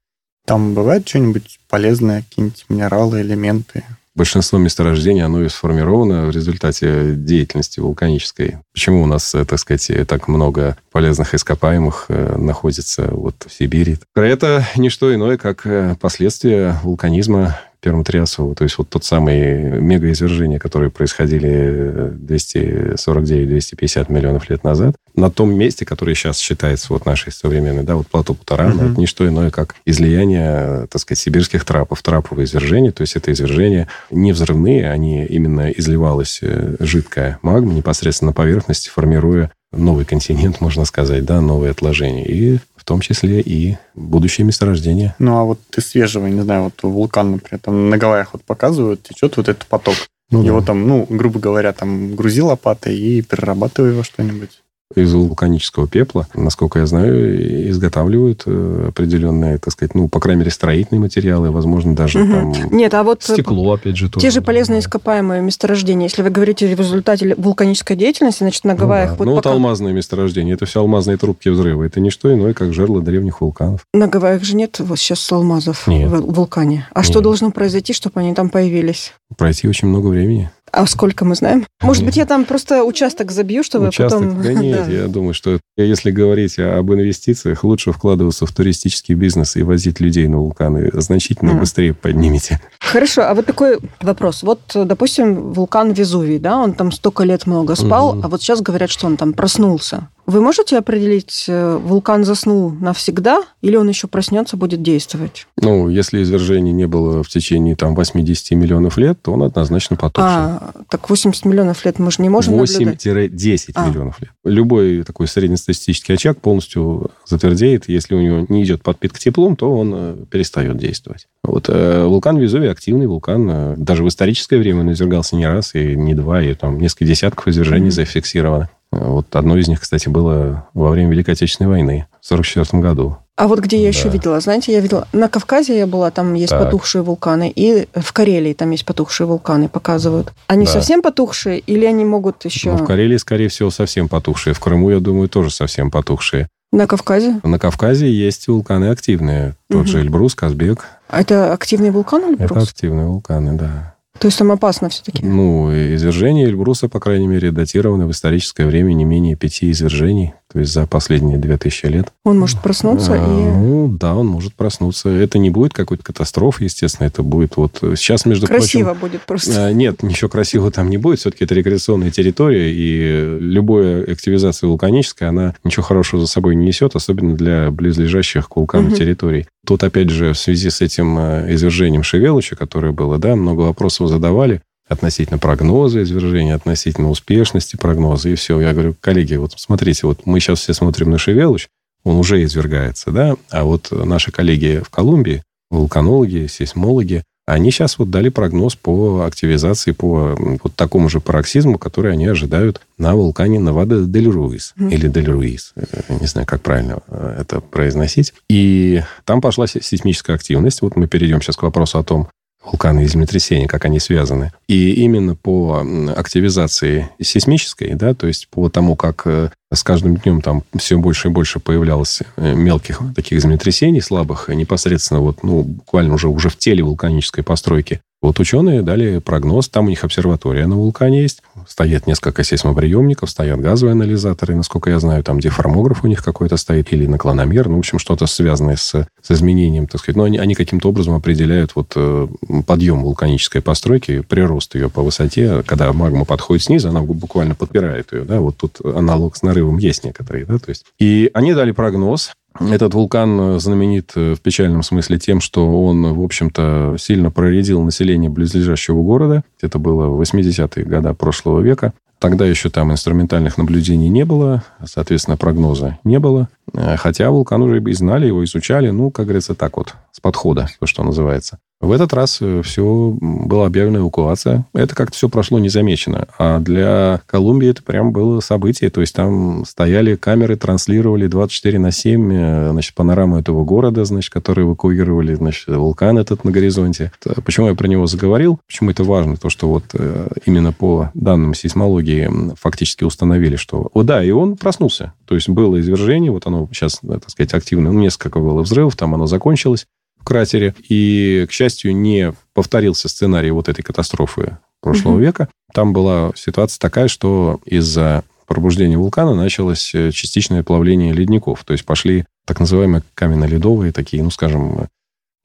Там 0.46 0.74
бывает 0.74 1.08
что-нибудь 1.08 1.60
полезное, 1.70 2.22
какие-нибудь 2.28 2.66
минералы, 2.68 3.22
элементы? 3.22 3.84
Большинство 4.16 4.58
месторождений, 4.58 5.24
оно 5.24 5.42
и 5.42 5.48
сформировано 5.48 6.26
в 6.26 6.30
результате 6.30 7.14
деятельности 7.16 7.80
вулканической. 7.80 8.58
Почему 8.72 9.02
у 9.02 9.06
нас, 9.06 9.34
э, 9.34 9.44
так 9.44 9.58
сказать, 9.58 9.90
так 10.06 10.28
много 10.28 10.76
полезных 10.92 11.34
ископаемых 11.34 12.06
э, 12.08 12.36
находится 12.36 13.08
вот 13.10 13.34
в 13.46 13.52
Сибири? 13.52 13.98
Это 14.14 14.64
не 14.76 14.88
что 14.88 15.12
иное, 15.12 15.36
как 15.36 15.66
э, 15.66 15.96
последствия 16.00 16.78
вулканизма 16.84 17.58
Пермтриасового. 17.84 18.54
То 18.54 18.64
есть 18.64 18.78
вот 18.78 18.88
тот 18.88 19.04
самый 19.04 19.78
мегаизвержения, 19.80 20.58
которые 20.58 20.90
происходили 20.90 21.50
э, 21.52 22.12
249-250 22.18 24.10
миллионов 24.10 24.48
лет 24.48 24.64
назад, 24.64 24.96
на 25.14 25.30
том 25.30 25.54
месте, 25.54 25.84
которое 25.84 26.14
сейчас 26.14 26.38
считается 26.38 26.92
вот 26.92 27.04
нашей 27.06 27.30
современной, 27.30 27.84
да, 27.84 27.94
вот 27.96 28.06
плато 28.08 28.34
Путарана, 28.34 28.82
Мгм. 28.82 28.92
это 28.92 29.00
не 29.00 29.06
что 29.06 29.28
иное, 29.28 29.50
как 29.50 29.76
излияние, 29.84 30.86
так 30.90 31.00
сказать, 31.00 31.18
сибирских 31.18 31.64
трапов, 31.64 32.02
траповые 32.02 32.46
извержения. 32.46 32.90
То 32.90 33.02
есть 33.02 33.16
это 33.16 33.30
извержения 33.32 33.86
не 34.10 34.32
взрывные, 34.32 34.90
они 34.90 35.24
именно 35.26 35.70
изливалась 35.70 36.38
э, 36.42 36.76
жидкая 36.80 37.38
магма 37.42 37.74
непосредственно 37.74 38.30
на 38.30 38.32
поверхности, 38.34 38.88
формируя 38.88 39.50
новый 39.72 40.04
континент, 40.04 40.60
можно 40.60 40.84
сказать, 40.84 41.24
да, 41.24 41.40
новые 41.40 41.72
отложения. 41.72 42.24
И 42.24 42.58
в 42.84 42.86
том 42.86 43.00
числе 43.00 43.40
и 43.40 43.78
будущее 43.94 44.44
месторождение. 44.44 45.14
Ну, 45.18 45.38
а 45.38 45.44
вот 45.44 45.58
из 45.74 45.86
свежего, 45.88 46.26
не 46.26 46.42
знаю, 46.42 46.64
вот 46.64 46.82
вулкан, 46.82 47.30
например, 47.32 47.58
там 47.58 47.88
на 47.88 47.96
Гавайях 47.96 48.34
вот 48.34 48.44
показывают, 48.44 49.02
течет 49.02 49.38
вот 49.38 49.48
этот 49.48 49.66
поток. 49.66 49.94
Его 50.30 50.60
там, 50.60 50.86
ну, 50.86 51.06
грубо 51.08 51.38
говоря, 51.38 51.72
там 51.72 52.14
грузи 52.14 52.42
лопатой 52.42 52.98
и 52.98 53.22
перерабатывай 53.22 53.92
во 53.92 54.04
что-нибудь. 54.04 54.60
Из 54.94 55.12
вулканического 55.12 55.88
пепла, 55.88 56.26
насколько 56.34 56.78
я 56.78 56.86
знаю, 56.86 57.70
изготавливают 57.70 58.42
э, 58.46 58.86
определенные, 58.88 59.58
так 59.58 59.72
сказать, 59.72 59.94
ну, 59.94 60.08
по 60.08 60.20
крайней 60.20 60.40
мере, 60.40 60.50
строительные 60.52 61.00
материалы, 61.00 61.50
возможно, 61.50 61.96
даже 61.96 62.20
Мгм. 62.20 62.52
там 62.54 62.76
Нет, 62.76 62.94
а 62.94 63.02
вот 63.02 63.24
э, 63.28 63.32
Стекло, 63.32 63.72
опять 63.72 63.96
же, 63.96 64.08
тоже. 64.08 64.24
те 64.24 64.30
же 64.30 64.40
полезные 64.40 64.80
ископаемые 64.80 65.42
месторождения, 65.42 66.04
если 66.06 66.22
вы 66.22 66.30
говорите 66.30 66.72
в 66.74 66.78
результате 66.78 67.34
вулканической 67.36 67.96
деятельности, 67.96 68.44
значит, 68.44 68.64
на 68.64 68.74
Ну 68.74 68.78
Гавайях 68.78 69.10
да. 69.10 69.16
вот 69.16 69.24
Ну, 69.24 69.30
вот 69.32 69.44
пока- 69.44 69.54
алмазное 69.54 69.92
месторождение. 69.92 70.54
Это 70.54 70.66
все 70.66 70.80
алмазные 70.80 71.16
трубки 71.16 71.48
взрыва. 71.48 71.82
Это 71.84 71.98
не 72.00 72.10
что 72.10 72.32
иное, 72.32 72.52
как 72.54 72.72
жерло 72.72 73.00
древних 73.00 73.40
вулканов. 73.40 73.84
на 73.94 74.06
Гавайях 74.06 74.44
же 74.44 74.54
нет 74.54 74.78
вот 74.78 74.98
сейчас 74.98 75.32
алмазов 75.32 75.88
Нет. 75.88 76.08
в 76.10 76.32
вулкане. 76.32 76.86
А 76.94 77.02
что 77.02 77.14
Нет. 77.14 77.24
должно 77.24 77.50
произойти, 77.50 77.92
чтобы 77.94 78.20
они 78.20 78.34
там 78.34 78.48
появились? 78.48 79.14
Пройти 79.36 79.68
очень 79.68 79.88
много 79.88 80.08
времени. 80.08 80.50
А 80.72 80.86
сколько 80.86 81.24
мы 81.24 81.36
знаем? 81.36 81.66
Может 81.82 82.04
быть, 82.04 82.16
я 82.16 82.26
там 82.26 82.44
просто 82.44 82.82
участок 82.82 83.30
забью, 83.30 83.62
чтобы 83.62 83.88
Участок? 83.88 84.20
потом... 84.20 84.42
Да 84.42 84.52
нет, 84.52 84.84
Да. 84.86 84.92
я 84.92 85.06
думаю, 85.06 85.32
что 85.32 85.60
если 85.76 86.10
говорить 86.10 86.58
об 86.58 86.92
инвестициях, 86.92 87.62
лучше 87.62 87.92
вкладываться 87.92 88.44
в 88.44 88.52
туристический 88.52 89.14
бизнес 89.14 89.54
и 89.56 89.62
возить 89.62 90.00
людей 90.00 90.26
на 90.26 90.38
вулканы. 90.38 90.90
Значительно 90.94 91.54
быстрее 91.54 91.94
поднимете. 91.94 92.60
Хорошо, 92.80 93.22
а 93.22 93.34
вот 93.34 93.46
такой 93.46 93.78
вопрос. 94.00 94.42
Вот, 94.42 94.60
допустим, 94.74 95.52
вулкан 95.52 95.92
Везувий, 95.92 96.38
да, 96.38 96.58
он 96.58 96.72
там 96.72 96.90
столько 96.90 97.22
лет 97.22 97.46
много 97.46 97.76
спал, 97.76 98.18
а 98.22 98.28
вот 98.28 98.42
сейчас 98.42 98.60
говорят, 98.60 98.90
что 98.90 99.06
он 99.06 99.16
там 99.16 99.32
проснулся. 99.32 100.08
Вы 100.26 100.40
можете 100.40 100.78
определить, 100.78 101.44
э, 101.48 101.76
вулкан 101.76 102.24
заснул 102.24 102.70
навсегда 102.70 103.42
или 103.60 103.76
он 103.76 103.88
еще 103.88 104.06
проснется, 104.08 104.56
будет 104.56 104.82
действовать? 104.82 105.46
Ну, 105.60 105.88
если 105.88 106.22
извержений 106.22 106.72
не 106.72 106.86
было 106.86 107.22
в 107.22 107.28
течение 107.28 107.76
там 107.76 107.94
80 107.94 108.52
миллионов 108.52 108.96
лет, 108.96 109.20
то 109.20 109.32
он 109.32 109.42
однозначно 109.42 109.96
потухший. 109.96 110.24
А, 110.32 110.72
так 110.88 111.10
80 111.10 111.44
миллионов 111.44 111.84
лет 111.84 111.98
мы 111.98 112.10
же 112.10 112.22
не 112.22 112.28
можем 112.30 112.56
наблюдать. 112.56 113.04
8-10 113.04 113.72
А. 113.74 113.88
миллионов 113.88 114.20
лет. 114.22 114.30
Любой 114.44 115.02
такой 115.04 115.28
среднестатистический 115.28 116.14
очаг 116.14 116.40
полностью 116.40 117.10
затвердеет. 117.26 117.88
Если 117.88 118.14
у 118.14 118.20
него 118.20 118.46
не 118.48 118.64
идет 118.64 118.82
подпитка 118.82 119.18
теплом, 119.18 119.56
то 119.56 119.70
он 119.70 119.92
э, 119.94 120.16
перестает 120.30 120.78
действовать. 120.78 121.26
Вот 121.42 121.66
э, 121.68 122.04
вулкан 122.06 122.38
Везувий 122.38 122.70
активный 122.70 123.06
вулкан. 123.06 123.74
даже 123.76 124.02
в 124.02 124.08
историческое 124.08 124.56
время 124.58 124.80
он 124.80 124.92
извергался 124.92 125.36
не 125.36 125.46
раз 125.46 125.74
и 125.74 125.94
не 125.96 126.14
два, 126.14 126.42
и 126.42 126.54
там 126.54 126.78
несколько 126.80 127.04
десятков 127.04 127.48
извержений 127.48 127.86
Мгм. 127.86 127.92
зафиксировано. 127.92 128.70
Вот 129.00 129.34
одно 129.36 129.56
из 129.56 129.68
них, 129.68 129.80
кстати, 129.80 130.08
было 130.08 130.66
во 130.74 130.90
время 130.90 131.10
Великой 131.10 131.32
Отечественной 131.32 131.68
войны 131.70 132.06
в 132.20 132.26
1944 132.32 132.82
году. 132.82 133.16
А 133.36 133.48
вот 133.48 133.58
где 133.58 133.82
я 133.82 133.88
еще 133.88 134.04
Да. 134.04 134.10
видела, 134.10 134.38
знаете, 134.40 134.72
я 134.72 134.78
видела, 134.80 135.08
на 135.12 135.28
Кавказе 135.28 135.76
я 135.76 135.88
была, 135.88 136.12
там 136.12 136.34
есть 136.34 136.50
Так. 136.50 136.64
потухшие 136.66 137.02
вулканы, 137.02 137.50
и 137.54 137.88
в 137.92 138.12
Карелии 138.12 138.52
там 138.52 138.70
есть 138.70 138.84
потухшие 138.86 139.26
вулканы, 139.26 139.68
показывают. 139.68 140.32
Они 140.46 140.66
Да. 140.66 140.72
совсем 140.72 141.02
потухшие 141.02 141.58
или 141.58 141.84
они 141.84 142.04
могут 142.04 142.44
еще 142.44 142.70
Но 142.70 142.76
в 142.76 142.84
Карелии, 142.84 143.16
скорее 143.16 143.48
всего, 143.48 143.70
совсем 143.70 144.08
потухшие. 144.08 144.54
В 144.54 144.60
Крыму, 144.60 144.90
я 144.90 145.00
думаю, 145.00 145.28
тоже 145.28 145.50
совсем 145.50 145.90
потухшие. 145.90 146.48
на 146.72 146.88
Кавказе? 146.88 147.40
На 147.44 147.58
Кавказе 147.60 148.10
есть 148.12 148.48
вулканы 148.48 148.86
активные. 148.90 149.54
Тот 149.70 149.82
Мгм. 149.82 149.86
же 149.86 150.00
Эльбрус, 150.00 150.34
Казбек. 150.34 150.86
А 151.08 151.20
это 151.20 151.52
активный 151.52 151.90
вулкан 151.90 152.32
или 152.34 152.42
Это 152.42 152.58
активные 152.58 153.06
вулканы, 153.06 153.52
да. 153.56 153.93
То 154.18 154.28
есть 154.28 154.38
там 154.38 154.52
опасно 154.52 154.88
все-таки? 154.88 155.24
Ну, 155.24 155.72
и 155.72 155.94
извержения 155.96 156.46
Эльбруса, 156.46 156.88
по 156.88 157.00
крайней 157.00 157.26
мере, 157.26 157.50
датированы 157.50 158.06
в 158.06 158.10
историческое 158.12 158.66
время 158.66 158.92
не 158.92 159.04
менее 159.04 159.36
пяти 159.36 159.70
извержений, 159.70 160.34
то 160.54 160.60
есть 160.60 160.72
за 160.72 160.86
последние 160.86 161.36
две 161.36 161.56
тысячи 161.58 161.86
лет. 161.86 162.12
Он 162.24 162.38
может 162.38 162.60
проснуться 162.60 163.14
А, 163.14 163.16
и... 163.16 163.18
Ну, 163.18 163.88
да, 163.88 164.14
он 164.14 164.28
может 164.28 164.54
проснуться. 164.54 165.08
Это 165.08 165.36
не 165.38 165.50
будет 165.50 165.72
какой-то 165.72 166.04
катастрофы, 166.04 166.62
естественно, 166.64 167.08
это 167.08 167.24
будет 167.24 167.56
вот... 167.56 167.78
Сейчас, 167.96 168.24
между 168.24 168.46
Красиво 168.46 168.90
прочим... 168.94 169.00
будет 169.00 169.20
просто. 169.22 169.66
а, 169.66 169.72
Нет, 169.72 170.04
ничего 170.04 170.30
красивого 170.30 170.70
там 170.70 170.90
не 170.90 170.96
будет. 170.96 171.18
Все-таки 171.18 171.42
это 171.42 171.56
рекреационная 171.56 172.12
территория, 172.12 172.72
и 172.72 173.38
любая 173.40 174.04
активизация 174.04 174.68
вулканическая, 174.68 175.30
она 175.30 175.56
ничего 175.64 175.82
хорошего 175.82 176.22
за 176.22 176.28
собой 176.28 176.54
не 176.54 176.66
несет, 176.66 176.94
особенно 176.94 177.34
для 177.34 177.72
близлежащих 177.72 178.48
к 178.48 178.54
вулкану 178.54 178.90
Мгм. 178.90 178.94
территорий. 178.94 179.46
Тут, 179.66 179.82
опять 179.82 180.10
же, 180.10 180.34
в 180.34 180.38
связи 180.38 180.70
с 180.70 180.80
этим 180.80 181.18
э, 181.18 181.52
извержением 181.52 182.04
Шевелыча, 182.04 182.54
которое 182.54 182.92
было, 182.92 183.18
да, 183.18 183.34
много 183.34 183.62
вопросов 183.62 184.08
задавали 184.08 184.60
относительно 184.88 185.38
прогноза 185.38 186.02
извержения, 186.02 186.54
относительно 186.54 187.10
успешности 187.10 187.76
прогноза, 187.76 188.28
и 188.28 188.34
все. 188.34 188.60
Я 188.60 188.72
говорю, 188.72 188.94
коллеги, 189.00 189.34
вот 189.36 189.52
смотрите, 189.56 190.06
вот 190.06 190.26
мы 190.26 190.40
сейчас 190.40 190.60
все 190.60 190.74
смотрим 190.74 191.10
на 191.10 191.18
Шевелыч, 191.18 191.68
он 192.04 192.16
уже 192.16 192.42
извергается, 192.44 193.10
да, 193.10 193.36
а 193.50 193.64
вот 193.64 193.88
наши 193.90 194.30
коллеги 194.30 194.82
в 194.84 194.90
Колумбии, 194.90 195.42
вулканологи, 195.70 196.46
сейсмологи, 196.48 197.22
они 197.46 197.70
сейчас 197.70 197.98
вот 197.98 198.08
дали 198.10 198.30
прогноз 198.30 198.74
по 198.74 199.24
активизации, 199.26 199.92
по 199.92 200.34
вот 200.62 200.74
такому 200.76 201.10
же 201.10 201.20
пароксизму, 201.20 201.78
который 201.78 202.12
они 202.12 202.26
ожидают 202.26 202.80
на 202.96 203.14
вулкане 203.14 203.60
Навада 203.60 204.04
дель 204.06 204.28
Руис. 204.30 204.72
Мгм. 204.76 204.88
Или 204.88 205.08
дель 205.08 205.30
Руис. 205.30 205.72
Э, 205.76 205.84
Не 206.20 206.26
знаю, 206.26 206.46
как 206.46 206.62
правильно 206.62 207.00
э, 207.06 207.36
это 207.40 207.60
произносить. 207.60 208.32
И 208.48 209.02
там 209.26 209.42
пошла 209.42 209.66
се- 209.66 209.82
сейсмическая 209.82 210.36
активность. 210.36 210.80
Вот 210.80 210.96
мы 210.96 211.06
перейдем 211.06 211.42
сейчас 211.42 211.56
к 211.56 211.62
вопросу 211.64 211.98
о 211.98 212.02
том, 212.02 212.28
вулканы 212.64 213.04
и 213.04 213.06
землетрясения, 213.06 213.66
как 213.66 213.84
они 213.84 214.00
связаны. 214.00 214.52
И 214.68 214.94
именно 214.94 215.34
по 215.34 215.84
активизации 216.16 217.08
сейсмической, 217.20 217.94
да, 217.94 218.14
то 218.14 218.26
есть 218.26 218.48
по 218.48 218.68
тому, 218.68 218.96
как 218.96 219.22
э, 219.26 219.50
с 219.72 219.82
каждым 219.82 220.16
днем 220.16 220.40
там 220.40 220.62
все 220.76 220.98
больше 220.98 221.28
и 221.28 221.30
больше 221.30 221.58
появлялось 221.58 222.22
э, 222.36 222.54
мелких 222.54 223.00
таких 223.14 223.40
землетрясений 223.40 224.00
слабых, 224.00 224.48
непосредственно 224.48 225.20
вот, 225.20 225.42
ну, 225.42 225.62
буквально 225.62 226.14
уже, 226.14 226.28
уже 226.28 226.48
в 226.48 226.56
теле 226.56 226.82
вулканической 226.82 227.42
постройки. 227.42 228.00
Вот 228.24 228.40
ученые 228.40 228.80
дали 228.80 229.18
прогноз, 229.18 229.68
там 229.68 229.84
у 229.84 229.88
них 229.90 230.02
обсерватория 230.02 230.66
на 230.66 230.76
вулкане 230.76 231.20
есть, 231.20 231.42
стоят 231.68 232.06
несколько 232.06 232.42
сейсмоприемников, 232.42 233.28
стоят 233.28 233.60
газовые 233.60 233.92
анализаторы, 233.92 234.56
насколько 234.56 234.88
я 234.88 234.98
знаю, 234.98 235.22
там 235.22 235.40
деформограф 235.40 236.04
у 236.04 236.06
них 236.06 236.24
какой-то 236.24 236.56
стоит, 236.56 236.90
или 236.94 237.06
наклономер, 237.06 237.68
ну, 237.68 237.76
в 237.76 237.80
общем, 237.80 237.98
что-то 237.98 238.26
связанное 238.26 238.76
с, 238.76 239.06
с 239.20 239.30
изменением, 239.30 239.86
так 239.86 240.00
сказать. 240.00 240.16
Но 240.16 240.24
они, 240.24 240.38
они 240.38 240.54
каким-то 240.54 240.88
образом 240.88 241.12
определяют 241.12 241.72
вот 241.74 241.92
э, 241.96 242.26
подъем 242.66 243.02
вулканической 243.02 243.60
постройки, 243.60 244.20
прирост 244.20 244.74
ее 244.74 244.88
по 244.88 245.02
высоте, 245.02 245.62
когда 245.62 245.92
магма 245.92 246.24
подходит 246.24 246.64
снизу, 246.64 246.88
она 246.88 247.02
буквально 247.02 247.54
подпирает 247.54 248.14
ее, 248.14 248.24
да, 248.24 248.40
вот 248.40 248.56
тут 248.56 248.78
аналог 248.82 249.36
с 249.36 249.42
нарывом 249.54 249.78
есть 249.78 250.04
некоторые, 250.04 250.44
да, 250.44 250.58
то 250.58 250.68
есть. 250.68 250.84
И 250.98 251.30
они 251.32 251.54
дали 251.54 251.72
прогноз, 251.72 252.32
этот 252.60 252.94
вулкан 252.94 253.58
знаменит 253.58 254.12
э, 254.14 254.34
в 254.34 254.40
печальном 254.40 254.84
смысле 254.84 255.18
тем, 255.18 255.40
что 255.40 255.84
он, 255.84 256.14
в 256.14 256.22
общем-то, 256.22 256.94
сильно 257.00 257.32
проредил 257.32 257.82
население 257.82 258.30
близлежащего 258.30 259.02
города. 259.02 259.42
Это 259.60 259.80
было 259.80 260.06
в 260.06 260.20
80-е 260.20 260.84
годы 260.84 261.14
прошлого 261.14 261.60
века. 261.60 261.94
Тогда 262.20 262.46
еще 262.46 262.70
там 262.70 262.92
инструментальных 262.92 263.58
наблюдений 263.58 264.08
не 264.08 264.24
было, 264.24 264.62
соответственно, 264.84 265.36
прогноза 265.36 265.98
не 266.04 266.20
было. 266.20 266.48
Э, 266.72 266.96
Хотя 266.96 267.30
вулкан 267.30 267.60
уже 267.62 267.82
и 267.82 267.92
знали, 267.92 268.26
его 268.26 268.44
изучали, 268.44 268.90
ну, 268.90 269.10
как 269.10 269.26
говорится, 269.26 269.56
так 269.56 269.76
вот, 269.76 269.94
с 270.12 270.20
подхода, 270.20 270.68
то, 270.78 270.86
что 270.86 271.02
называется. 271.02 271.58
В 271.84 271.92
этот 271.92 272.14
раз 272.14 272.38
э, 272.40 272.62
все 272.62 273.14
была 273.20 273.66
объявлена 273.66 273.98
эвакуация. 273.98 274.64
Это 274.72 274.94
как-то 274.94 275.16
все 275.16 275.28
прошло 275.28 275.58
незамечено. 275.58 276.28
А 276.38 276.58
для 276.58 277.20
Колумбии 277.26 277.68
это 277.68 277.82
прям 277.82 278.12
было 278.12 278.40
событие. 278.40 278.88
То 278.88 279.02
есть 279.02 279.14
там 279.14 279.64
стояли 279.66 280.16
камеры, 280.16 280.56
транслировали 280.56 281.26
24 281.26 281.78
на 281.78 281.92
7 281.92 282.32
э, 282.32 282.70
значит, 282.72 282.94
панораму 282.94 283.38
этого 283.38 283.64
города, 283.64 284.04
значит, 284.06 284.32
который 284.32 284.64
эвакуировали, 284.64 285.34
значит, 285.34 285.68
вулкан 285.68 286.16
этот 286.16 286.44
на 286.44 286.50
горизонте. 286.50 287.12
Почему 287.44 287.68
я 287.68 287.74
про 287.74 287.86
него 287.86 288.06
заговорил? 288.06 288.58
Почему 288.66 288.90
это 288.90 289.04
важно? 289.04 289.36
То, 289.36 289.50
что 289.50 289.68
вот 289.68 289.84
э, 289.92 290.28
именно 290.46 290.72
по 290.72 291.10
данным 291.12 291.52
сейсмологии 291.52 292.30
фактически 292.58 293.04
установили, 293.04 293.56
что... 293.56 293.90
О, 293.92 294.02
да, 294.02 294.24
и 294.24 294.30
он 294.30 294.56
проснулся. 294.56 295.12
То 295.26 295.34
есть 295.34 295.50
было 295.50 295.78
извержение, 295.80 296.30
вот 296.30 296.46
оно 296.46 296.66
сейчас, 296.72 297.00
так 297.06 297.28
сказать, 297.28 297.52
активно, 297.52 297.92
ну, 297.92 298.00
несколько 298.00 298.38
было 298.38 298.62
взрывов, 298.62 298.96
там 298.96 299.14
оно 299.14 299.26
закончилось 299.26 299.86
кратере. 300.24 300.74
И, 300.88 301.46
к 301.48 301.52
счастью, 301.52 301.94
не 301.96 302.32
повторился 302.52 303.08
сценарий 303.08 303.50
вот 303.50 303.68
этой 303.68 303.82
катастрофы 303.82 304.58
прошлого 304.80 305.14
угу. 305.14 305.22
века. 305.22 305.48
Там 305.72 305.92
была 305.92 306.32
ситуация 306.34 306.78
такая, 306.78 307.08
что 307.08 307.60
из-за 307.64 308.24
пробуждения 308.46 308.98
вулкана 308.98 309.34
началось 309.34 309.94
э, 309.94 310.10
частичное 310.12 310.62
плавление 310.62 311.12
ледников. 311.12 311.64
То 311.64 311.72
есть 311.72 311.84
пошли 311.84 312.24
так 312.46 312.60
называемые 312.60 313.02
каменно-ледовые 313.14 313.92
такие, 313.92 314.22
ну, 314.22 314.30
скажем, 314.30 314.88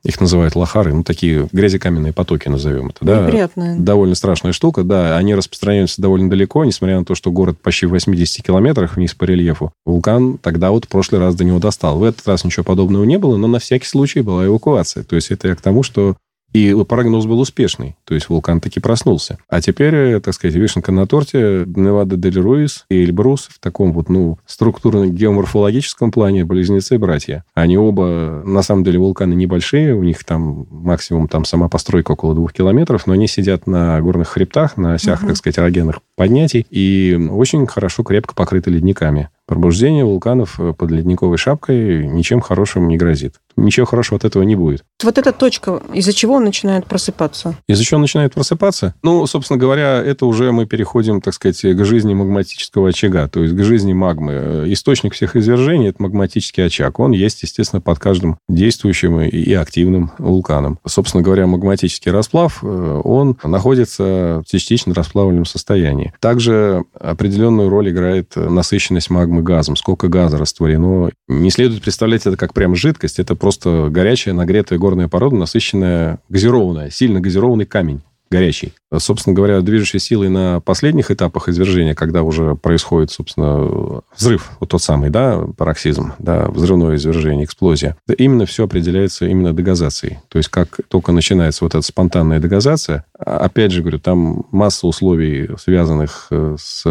их 0.04 0.22
называют 0.22 0.56
лохары, 0.56 0.94
ну, 0.94 1.04
такие 1.04 1.50
грязекаменные 1.52 2.14
потоки, 2.14 2.48
назовем 2.48 2.88
это. 2.88 3.04
Да? 3.04 3.26
Неприятная. 3.26 3.78
Довольно 3.78 4.16
страшная 4.16 4.54
штука, 4.54 4.84
да. 4.84 5.18
Они 5.18 5.36
распространяются 5.36 6.02
довольно 6.02 6.30
далеко, 6.30 6.64
несмотря 6.64 7.00
на 7.00 7.06
то, 7.06 7.16
что 7.16 7.32
город 7.32 7.58
почти 7.62 7.86
в 7.86 7.90
80 7.90 8.46
километрах 8.46 8.96
вниз 8.96 9.14
по 9.14 9.26
рельефу. 9.26 9.74
Вулкан 9.86 10.38
тогда 10.38 10.72
вот 10.72 10.86
в 10.86 10.88
прошлый 10.88 11.20
раз 11.20 11.36
до 11.36 11.44
него 11.44 11.60
достал. 11.60 12.00
В 12.00 12.04
этот 12.04 12.26
раз 12.28 12.46
ничего 12.46 12.64
подобного 12.64 13.04
не 13.04 13.18
было, 13.18 13.36
но 13.36 13.48
на 13.48 13.60
всякий 13.60 13.88
случай 13.88 14.22
была 14.22 14.46
эвакуация. 14.46 15.04
То 15.04 15.16
есть 15.16 15.32
это 15.32 15.50
я 15.50 15.56
к 15.56 15.62
тому, 15.62 15.84
что 15.84 16.16
и 16.54 16.76
прогноз 16.88 17.26
был 17.26 17.40
успешный. 17.40 17.96
То 18.06 18.16
есть 18.16 18.30
вулкан 18.30 18.60
таки 18.60 18.80
проснулся. 18.80 19.38
А 19.48 19.62
теперь, 19.62 19.96
э, 19.96 20.20
так 20.20 20.34
сказать, 20.34 20.56
вишенка 20.56 20.92
на 20.92 21.06
торте 21.08 21.66
Невада 21.66 22.18
дель 22.18 22.40
Руис 22.40 22.86
и 22.90 23.04
Эльбрус 23.04 23.50
в 23.52 23.60
таком 23.60 23.94
вот, 23.94 24.10
ну, 24.10 24.40
структурно-геоморфологическом 24.46 26.12
плане 26.12 26.46
близнецы-братья. 26.46 27.44
Они 27.54 27.78
оба, 27.78 28.42
на 28.46 28.62
самом 28.64 28.84
деле, 28.84 29.00
вулканы 29.00 29.34
небольшие. 29.34 29.94
У 29.94 30.04
них 30.04 30.24
там 30.24 30.68
максимум 30.72 31.28
там 31.28 31.46
сама 31.46 31.70
постройка 31.70 32.14
около 32.14 32.34
двух 32.34 32.54
километров, 32.54 33.06
но 33.06 33.14
они 33.14 33.28
сидят 33.28 33.68
на 33.68 34.02
горных 34.02 34.30
хребтах, 34.30 34.78
на 34.78 34.94
осях, 34.94 35.20
угу. 35.20 35.28
так 35.28 35.38
сказать, 35.38 35.60
эрогенных 35.60 36.00
поднятий 36.16 36.66
и 36.70 37.18
очень 37.30 37.66
хорошо, 37.68 38.04
крепко 38.04 38.34
покрыты 38.34 38.72
ледниками. 38.72 39.30
Пробуждение 39.46 40.06
вулканов 40.06 40.60
э, 40.60 40.74
под 40.74 40.92
ледниковой 40.92 41.38
шапкой 41.38 42.06
ничем 42.08 42.40
хорошим 42.40 42.88
не 42.88 42.98
грозит 42.98 43.36
ничего 43.64 43.86
хорошего 43.86 44.18
от 44.18 44.26
этого 44.26 44.44
не 44.44 44.56
будет. 44.56 44.84
Вот 45.04 45.18
эта 45.18 45.32
точка, 45.32 45.82
из-за 45.94 46.14
чего 46.14 46.36
он 46.36 46.44
начинает 46.44 46.86
просыпаться? 46.86 47.56
Из-за 47.68 47.84
чего 47.84 47.98
он 47.98 48.02
начинает 48.02 48.34
просыпаться? 48.34 48.96
Ну, 49.04 49.26
собственно 49.28 49.60
говоря, 49.60 50.04
это 50.04 50.26
уже 50.26 50.52
мы 50.52 50.66
переходим, 50.66 51.22
так 51.22 51.34
сказать, 51.34 51.62
к 51.62 51.86
жизни 51.86 52.14
магматического 52.14 52.90
очага, 52.90 53.28
то 53.28 53.42
есть 53.42 53.56
к 53.56 53.64
жизни 53.64 53.94
магмы. 53.94 54.66
Источник 54.68 55.14
всех 55.14 55.36
извержений– 55.36 55.88
это 55.90 56.02
магматический 56.02 56.62
очаг. 56.62 57.00
Он 57.00 57.12
есть, 57.12 57.44
естественно, 57.44 57.82
под 57.82 58.00
каждым 58.00 58.38
действующим 58.48 59.22
и 59.22 59.54
активным 59.54 60.12
вулканом. 60.18 60.80
Собственно 60.86 61.24
говоря, 61.24 61.48
магматический 61.48 62.12
расплав, 62.12 62.60
э, 62.64 63.02
он 63.04 63.38
находится 63.44 64.42
в 64.46 64.50
частично 64.50 64.94
расплавленном 64.94 65.46
состоянии. 65.46 66.14
Также 66.20 66.84
определенную 67.00 67.70
роль 67.70 67.90
играет 67.90 68.36
насыщенность 68.36 69.10
магмы 69.10 69.42
газом. 69.42 69.76
Сколько 69.76 70.08
газа 70.08 70.38
растворено. 70.38 71.10
Не 71.28 71.50
следует 71.50 71.82
представлять 71.82 72.26
это 72.26 72.38
как 72.38 72.54
прям 72.54 72.76
жидкость, 72.76 73.20
это 73.20 73.36
просто 73.36 73.49
просто 73.50 73.90
горячая, 73.90 74.36
нагретая 74.36 74.78
горная 74.78 75.08
порода, 75.08 75.36
насыщенная, 75.36 76.20
газированная, 76.30 76.92
сильно 76.92 77.20
газированный 77.20 77.66
камень 77.66 78.04
горячий. 78.30 78.74
Собственно 78.96 79.36
говоря, 79.36 79.62
движущей 79.62 79.98
силой 79.98 80.30
на 80.30 80.60
последних 80.60 81.10
этапах 81.10 81.50
извержения, 81.50 81.96
когда 81.96 82.22
уже 82.22 82.54
происходит, 82.54 83.10
собственно, 83.10 84.02
взрыв, 84.16 84.52
вот 84.60 84.70
тот 84.70 84.84
самый, 84.84 85.10
да, 85.10 85.46
пароксизм, 85.58 86.14
да, 86.20 86.48
взрывное 86.48 86.96
извержение, 86.96 87.46
эксплозия, 87.46 87.98
именно 88.20 88.46
все 88.46 88.66
определяется 88.66 89.26
именно 89.26 89.52
дегазацией. 89.52 90.20
То 90.28 90.38
есть, 90.38 90.50
как 90.50 90.78
только 90.90 91.12
начинается 91.12 91.64
вот 91.64 91.74
эта 91.74 91.82
спонтанная 91.84 92.40
дегазация, 92.40 93.04
опять 93.18 93.72
же, 93.72 93.82
говорю, 93.82 93.98
там 93.98 94.46
масса 94.52 94.86
условий, 94.86 95.50
связанных 95.58 96.28
э, 96.30 96.56
с, 96.60 96.84